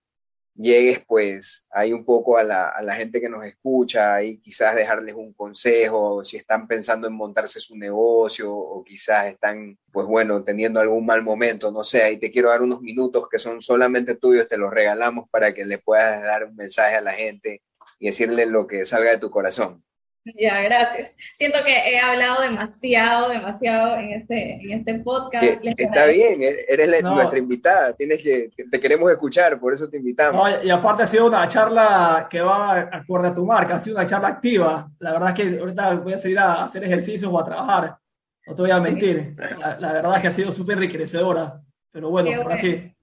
llegues 0.54 1.02
pues 1.08 1.66
ahí 1.72 1.92
un 1.92 2.04
poco 2.04 2.38
a 2.38 2.44
la, 2.44 2.68
a 2.68 2.80
la, 2.80 2.94
gente 2.94 3.20
que 3.20 3.28
nos 3.28 3.44
escucha 3.44 4.22
y 4.22 4.38
quizás 4.38 4.76
dejarles 4.76 5.16
un 5.16 5.32
consejo, 5.32 6.24
si 6.24 6.36
están 6.36 6.68
pensando 6.68 7.08
en 7.08 7.14
montarse 7.14 7.58
su 7.58 7.76
negocio 7.76 8.54
o 8.54 8.84
quizás 8.84 9.26
están 9.26 9.76
pues 9.90 10.06
bueno 10.06 10.44
teniendo 10.44 10.78
algún 10.78 11.04
mal 11.04 11.22
momento, 11.22 11.72
no 11.72 11.82
sé, 11.82 12.04
ahí 12.04 12.18
te 12.18 12.30
quiero 12.30 12.50
dar 12.50 12.62
unos 12.62 12.80
minutos 12.80 13.28
que 13.28 13.40
son 13.40 13.60
solamente 13.60 14.14
tuyos, 14.14 14.46
te 14.46 14.56
los 14.56 14.72
regalamos 14.72 15.28
para 15.30 15.52
que 15.52 15.64
le 15.64 15.78
puedas 15.78 16.22
dar 16.22 16.44
un 16.44 16.54
mensaje 16.54 16.94
a 16.94 17.00
la 17.00 17.14
gente 17.14 17.60
y 17.98 18.06
decirle 18.06 18.46
lo 18.46 18.68
que 18.68 18.84
salga 18.84 19.10
de 19.10 19.18
tu 19.18 19.30
corazón. 19.30 19.82
Ya, 20.24 20.62
gracias. 20.62 21.14
Siento 21.36 21.58
que 21.64 21.72
he 21.72 22.00
hablado 22.00 22.40
demasiado, 22.40 23.28
demasiado 23.28 23.96
en 23.96 24.12
este, 24.12 24.54
en 24.54 24.78
este 24.78 24.94
podcast. 25.00 25.62
está 25.62 26.06
bien, 26.06 26.42
e-, 26.42 26.64
eres 26.66 27.02
nuestra 27.02 27.38
invitada, 27.38 27.92
tienes 27.94 28.22
que, 28.22 28.50
te 28.70 28.80
queremos 28.80 29.10
escuchar, 29.10 29.60
por 29.60 29.74
eso 29.74 29.86
te 29.88 29.98
invitamos. 29.98 30.50
No, 30.50 30.64
y 30.64 30.70
aparte 30.70 31.02
ha 31.02 31.06
sido 31.06 31.26
una 31.26 31.46
charla 31.46 32.26
que 32.30 32.40
va 32.40 32.88
acorde 32.90 33.28
a 33.28 33.34
tu 33.34 33.44
marca, 33.44 33.76
ha 33.76 33.80
sido 33.80 33.96
una 33.96 34.06
charla 34.06 34.28
activa. 34.28 34.90
La 34.98 35.12
verdad 35.12 35.28
es 35.28 35.34
que 35.34 35.58
ahorita 35.58 35.94
voy 35.94 36.14
a 36.14 36.18
salir 36.18 36.38
a 36.38 36.64
hacer 36.64 36.82
ejercicios 36.84 37.30
o 37.30 37.38
a 37.38 37.44
trabajar, 37.44 37.96
no 38.46 38.54
te 38.54 38.62
voy 38.62 38.70
a 38.70 38.80
mentir. 38.80 39.34
La, 39.58 39.78
la, 39.78 39.92
verdad 39.92 40.16
es 40.16 40.22
que 40.22 40.28
ha 40.28 40.32
sido 40.32 40.52
súper 40.52 40.78
enriquecedora, 40.78 41.60
pero 41.90 42.08
bueno, 42.08 42.30
Qué 42.30 42.36
bueno. 42.36 42.50
así. 42.50 42.94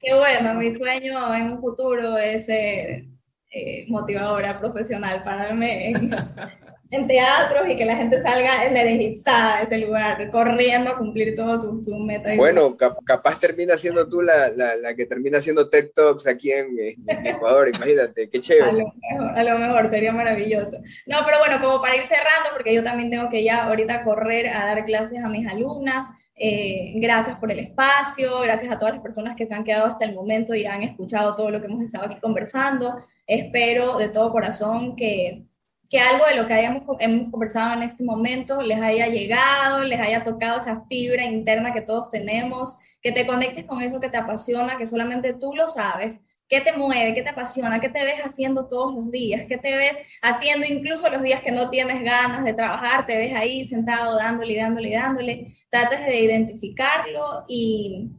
Qué 0.00 0.14
bueno, 0.14 0.54
mi 0.54 0.74
sueño 0.74 1.32
en 1.32 1.52
un 1.52 1.60
futuro 1.60 2.16
es... 2.18 2.48
Eh, 2.48 3.08
eh, 3.50 3.84
motivadora 3.88 4.58
profesional, 4.58 5.22
pararme 5.22 5.90
en, 5.90 6.10
en, 6.90 7.06
teatros 7.06 7.68
y 7.68 7.76
que 7.76 7.84
la 7.84 7.96
gente 7.96 8.20
salga 8.20 8.64
energizada 8.64 9.58
de 9.58 9.64
ese 9.64 9.78
lugar, 9.78 10.30
corriendo 10.30 10.90
a 10.90 10.98
cumplir 10.98 11.34
todos 11.34 11.62
sus 11.62 11.84
su 11.84 11.96
metas. 11.98 12.36
Bueno, 12.36 12.76
cap 12.76 12.98
capaz 13.04 13.38
termina 13.38 13.76
siendo 13.76 14.08
tú 14.08 14.20
la, 14.20 14.48
la, 14.48 14.76
la, 14.76 14.94
que 14.94 15.06
termina 15.06 15.38
haciendo 15.38 15.68
TED 15.68 15.90
Talks 15.94 16.26
aquí 16.26 16.50
en, 16.50 16.76
en 16.78 17.26
Ecuador, 17.26 17.68
imagínate, 17.68 18.28
qué 18.28 18.40
chévere. 18.40 18.70
A 18.70 18.72
lo, 18.72 18.92
mejor, 18.94 19.38
a 19.38 19.44
lo, 19.44 19.58
mejor, 19.58 19.90
sería 19.90 20.12
maravilloso. 20.12 20.78
No, 21.06 21.18
pero 21.24 21.38
bueno, 21.38 21.60
como 21.60 21.80
para 21.80 21.96
ir 21.96 22.06
cerrando, 22.06 22.50
porque 22.52 22.74
yo 22.74 22.82
también 22.82 23.10
tengo 23.10 23.28
que 23.28 23.44
ya 23.44 23.64
ahorita 23.64 24.04
correr 24.04 24.48
a 24.48 24.66
dar 24.66 24.84
clases 24.84 25.22
a 25.22 25.28
mis 25.28 25.46
alumnas. 25.46 26.06
Eh, 26.38 26.92
gracias 26.96 27.38
por 27.38 27.50
el 27.50 27.58
espacio, 27.60 28.40
gracias 28.40 28.70
a 28.70 28.78
todas 28.78 28.94
las 28.94 29.02
personas 29.02 29.36
que 29.36 29.46
se 29.46 29.54
han 29.54 29.64
quedado 29.64 29.86
hasta 29.86 30.04
el 30.04 30.14
momento 30.14 30.54
y 30.54 30.66
han 30.66 30.82
escuchado 30.82 31.34
todo 31.34 31.50
lo 31.50 31.60
que 31.60 31.66
hemos 31.66 31.82
estado 31.82 32.06
aquí 32.06 32.20
conversando. 32.20 32.98
Espero 33.26 33.96
de 33.96 34.10
todo 34.10 34.30
corazón 34.32 34.96
que, 34.96 35.46
que 35.88 35.98
algo 35.98 36.26
de 36.26 36.36
lo 36.36 36.46
que 36.46 36.52
hayamos, 36.52 36.84
hemos 37.00 37.30
conversado 37.30 37.74
en 37.74 37.84
este 37.84 38.04
momento 38.04 38.60
les 38.60 38.80
haya 38.82 39.06
llegado, 39.06 39.80
les 39.80 39.98
haya 39.98 40.24
tocado 40.24 40.58
esa 40.58 40.84
fibra 40.88 41.24
interna 41.24 41.72
que 41.72 41.80
todos 41.80 42.10
tenemos, 42.10 42.78
que 43.00 43.12
te 43.12 43.26
conectes 43.26 43.64
con 43.64 43.80
eso 43.82 43.98
que 43.98 44.10
te 44.10 44.18
apasiona, 44.18 44.76
que 44.76 44.86
solamente 44.86 45.32
tú 45.32 45.54
lo 45.54 45.68
sabes 45.68 46.18
¿Qué 46.48 46.60
te 46.60 46.72
mueve? 46.72 47.12
¿Qué 47.14 47.22
te 47.22 47.30
apasiona? 47.30 47.80
¿Qué 47.80 47.88
te 47.88 48.04
ves 48.04 48.20
haciendo 48.20 48.68
todos 48.68 48.94
los 48.94 49.10
días? 49.10 49.46
¿Qué 49.48 49.58
te 49.58 49.76
ves 49.76 49.98
haciendo 50.22 50.64
incluso 50.66 51.08
los 51.08 51.22
días 51.22 51.42
que 51.42 51.50
no 51.50 51.70
tienes 51.70 52.02
ganas 52.04 52.44
de 52.44 52.54
trabajar? 52.54 53.04
Te 53.04 53.16
ves 53.16 53.34
ahí 53.34 53.64
sentado 53.64 54.16
dándole, 54.16 54.56
dándole, 54.56 54.92
dándole. 54.94 55.56
Trates 55.70 56.06
de 56.06 56.20
identificarlo 56.20 57.44
y, 57.48 58.10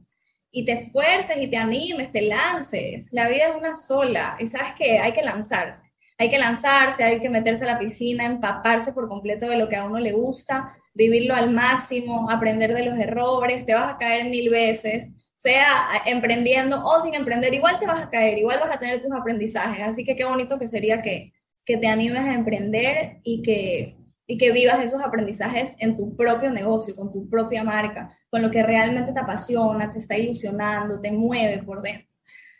y 0.51 0.65
te 0.65 0.73
esfuerces 0.73 1.37
y 1.37 1.47
te 1.47 1.55
animes, 1.55 2.11
te 2.11 2.21
lances. 2.23 3.09
La 3.13 3.29
vida 3.29 3.47
es 3.47 3.55
una 3.55 3.73
sola 3.73 4.35
y 4.39 4.47
sabes 4.47 4.73
que 4.77 4.99
hay 4.99 5.13
que 5.13 5.21
lanzarse. 5.23 5.83
Hay 6.17 6.29
que 6.29 6.39
lanzarse, 6.39 7.03
hay 7.03 7.21
que 7.21 7.29
meterse 7.29 7.63
a 7.63 7.67
la 7.67 7.79
piscina, 7.79 8.25
empaparse 8.25 8.91
por 8.91 9.07
completo 9.07 9.47
de 9.47 9.57
lo 9.57 9.69
que 9.69 9.75
a 9.75 9.85
uno 9.85 9.99
le 9.99 10.11
gusta, 10.13 10.75
vivirlo 10.93 11.35
al 11.35 11.51
máximo, 11.51 12.29
aprender 12.29 12.73
de 12.73 12.85
los 12.85 12.97
errores, 12.97 13.63
te 13.65 13.75
vas 13.75 13.93
a 13.93 13.97
caer 13.97 14.27
mil 14.27 14.49
veces, 14.49 15.11
sea 15.37 16.01
emprendiendo 16.05 16.83
o 16.83 17.01
sin 17.01 17.13
emprender, 17.13 17.53
igual 17.53 17.79
te 17.79 17.85
vas 17.85 18.01
a 18.01 18.09
caer, 18.09 18.39
igual 18.39 18.59
vas 18.59 18.75
a 18.75 18.79
tener 18.79 18.99
tus 18.99 19.11
aprendizajes. 19.11 19.87
Así 19.87 20.03
que 20.03 20.15
qué 20.15 20.25
bonito 20.25 20.57
que 20.57 20.67
sería 20.67 21.01
que, 21.01 21.31
que 21.63 21.77
te 21.77 21.87
animes 21.87 22.23
a 22.23 22.33
emprender 22.33 23.19
y 23.23 23.43
que, 23.43 23.95
y 24.25 24.37
que 24.37 24.51
vivas 24.51 24.83
esos 24.83 25.01
aprendizajes 25.01 25.75
en 25.79 25.95
tu 25.95 26.15
propio 26.15 26.49
negocio, 26.51 26.95
con 26.95 27.11
tu 27.11 27.29
propia 27.29 27.63
marca, 27.63 28.11
con 28.29 28.41
lo 28.41 28.49
que 28.49 28.63
realmente 28.63 29.13
te 29.13 29.19
apasiona, 29.19 29.91
te 29.91 29.99
está 29.99 30.17
ilusionando, 30.17 30.99
te 30.99 31.11
mueve 31.11 31.61
por 31.63 31.83
dentro. 31.83 32.07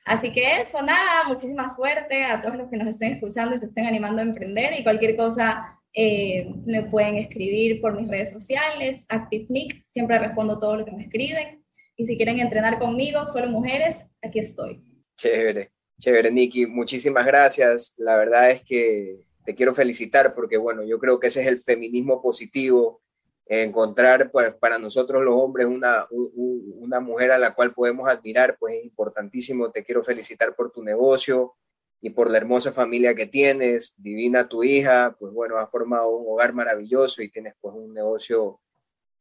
Así 0.06 0.32
que 0.32 0.62
eso, 0.62 0.82
nada, 0.84 1.28
muchísima 1.28 1.68
suerte 1.74 2.24
a 2.24 2.40
todos 2.40 2.56
los 2.56 2.70
que 2.70 2.78
nos 2.78 2.88
estén 2.88 3.14
escuchando 3.14 3.56
y 3.56 3.58
se 3.58 3.66
estén 3.66 3.88
animando 3.88 4.22
a 4.22 4.26
emprender 4.26 4.80
y 4.80 4.84
cualquier 4.84 5.18
cosa 5.18 5.78
eh, 5.94 6.48
me 6.66 6.84
pueden 6.84 7.16
escribir 7.16 7.82
por 7.82 8.00
mis 8.00 8.08
redes 8.08 8.32
sociales, 8.32 9.04
ActiveNick, 9.10 9.84
siempre 9.88 10.20
respondo 10.20 10.60
todo 10.60 10.78
lo 10.78 10.86
que 10.86 10.92
me 10.92 11.04
escriben. 11.04 11.67
Y 11.98 12.06
si 12.06 12.16
quieren 12.16 12.40
entrenar 12.40 12.78
conmigo, 12.78 13.26
solo 13.26 13.50
mujeres, 13.50 14.08
aquí 14.22 14.38
estoy. 14.38 14.84
Chévere, 15.18 15.72
chévere, 16.00 16.32
Nicky. 16.32 16.68
Muchísimas 16.68 17.26
gracias. 17.26 17.96
La 17.98 18.16
verdad 18.16 18.52
es 18.52 18.62
que 18.62 19.26
te 19.44 19.56
quiero 19.56 19.74
felicitar 19.74 20.36
porque, 20.36 20.58
bueno, 20.58 20.84
yo 20.84 21.00
creo 21.00 21.20
que 21.20 21.28
ese 21.28 21.42
es 21.42 21.48
el 21.48 21.60
feminismo 21.60 22.22
positivo, 22.22 23.02
encontrar 23.48 24.30
pues, 24.30 24.54
para 24.54 24.78
nosotros 24.78 25.24
los 25.24 25.34
hombres 25.34 25.66
una, 25.66 26.06
una 26.12 27.00
mujer 27.00 27.32
a 27.32 27.40
la 27.40 27.56
cual 27.56 27.74
podemos 27.74 28.08
admirar, 28.08 28.58
pues 28.60 28.76
es 28.76 28.84
importantísimo. 28.84 29.72
Te 29.72 29.84
quiero 29.84 30.04
felicitar 30.04 30.56
por 30.56 30.72
tu 30.72 30.84
negocio 30.84 31.56
y 32.00 32.12
por 32.12 32.30
la 32.30 32.38
hermosa 32.38 32.72
familia 32.72 33.16
que 33.16 33.26
tienes, 33.26 33.96
divina 33.98 34.48
tu 34.48 34.64
hija, 34.64 35.16
pues 35.20 35.34
bueno, 35.34 35.58
ha 35.58 35.66
formado 35.66 36.16
un 36.16 36.32
hogar 36.32 36.54
maravilloso 36.54 37.24
y 37.24 37.32
tienes 37.32 37.56
pues 37.60 37.74
un 37.76 37.92
negocio 37.92 38.60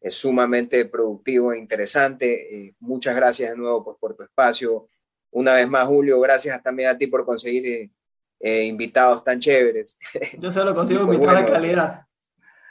es 0.01 0.14
eh, 0.14 0.16
sumamente 0.16 0.84
productivo 0.86 1.53
e 1.53 1.59
interesante. 1.59 2.66
Eh, 2.66 2.74
muchas 2.80 3.14
gracias 3.16 3.51
de 3.51 3.57
nuevo 3.57 3.84
pues, 3.84 3.97
por 3.99 4.14
tu 4.14 4.22
espacio. 4.22 4.88
Una 5.30 5.55
vez 5.55 5.68
más, 5.68 5.86
Julio, 5.86 6.20
gracias 6.20 6.62
también 6.62 6.90
a 6.90 6.99
ti 6.99 7.07
por 7.07 7.24
conseguir 7.24 7.90
eh, 8.40 8.64
invitados 8.64 9.24
tan 9.24 9.38
chéveres. 9.38 9.99
Yo 10.38 10.51
solo 10.51 10.74
consigo 10.74 11.07
pues, 11.07 11.16
invitados 11.16 11.47
de 11.47 11.53
calidad. 11.53 12.07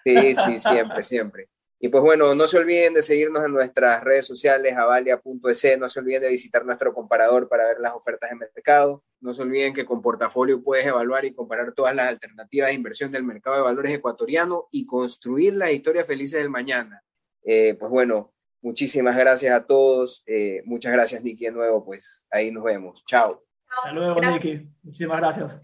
Sí, 0.04 0.36
sí, 0.36 0.60
siempre, 0.60 1.04
siempre. 1.04 1.50
Y 1.78 1.90
pues 1.90 2.02
bueno, 2.02 2.34
no 2.34 2.48
se 2.48 2.58
olviden 2.58 2.94
de 2.94 3.02
seguirnos 3.02 3.46
en 3.46 3.52
nuestras 3.52 4.04
redes 4.04 4.26
sociales, 4.26 4.76
avalia.es, 4.76 5.78
no 5.78 5.90
se 5.90 6.00
olviden 6.00 6.22
de 6.22 6.30
visitar 6.30 6.66
nuestro 6.66 6.94
comparador 6.94 7.50
para 7.50 7.66
ver 7.66 7.80
las 7.80 7.94
ofertas 7.94 8.30
de 8.30 8.38
mercado, 8.38 9.04
no 9.20 9.34
se 9.34 9.42
olviden 9.42 9.74
que 9.74 9.86
con 9.86 10.02
portafolio 10.02 10.64
puedes 10.64 10.86
evaluar 10.86 11.26
y 11.26 11.34
comparar 11.34 11.74
todas 11.74 11.94
las 11.94 12.08
alternativas 12.08 12.70
de 12.70 12.76
inversión 12.76 13.12
del 13.12 13.24
mercado 13.24 13.58
de 13.58 13.64
valores 13.64 13.94
ecuatoriano 13.94 14.68
y 14.72 14.86
construir 14.86 15.54
la 15.56 15.72
historia 15.72 16.06
felices 16.06 16.40
del 16.40 16.50
mañana. 16.50 17.04
Eh, 17.46 17.76
pues 17.80 17.92
bueno, 17.92 18.34
muchísimas 18.62 19.16
gracias 19.16 19.54
a 19.54 19.66
todos, 19.66 20.24
eh, 20.26 20.62
muchas 20.66 20.92
gracias 20.92 21.24
Nicky 21.24 21.46
de 21.46 21.52
nuevo, 21.52 21.86
pues 21.86 22.26
ahí 22.32 22.52
nos 22.52 22.64
vemos, 22.64 23.04
chao. 23.06 23.44
Hasta 23.68 23.92
luego 23.92 24.20
Nicky, 24.20 24.68
muchísimas 24.84 25.18
gracias. 25.20 25.62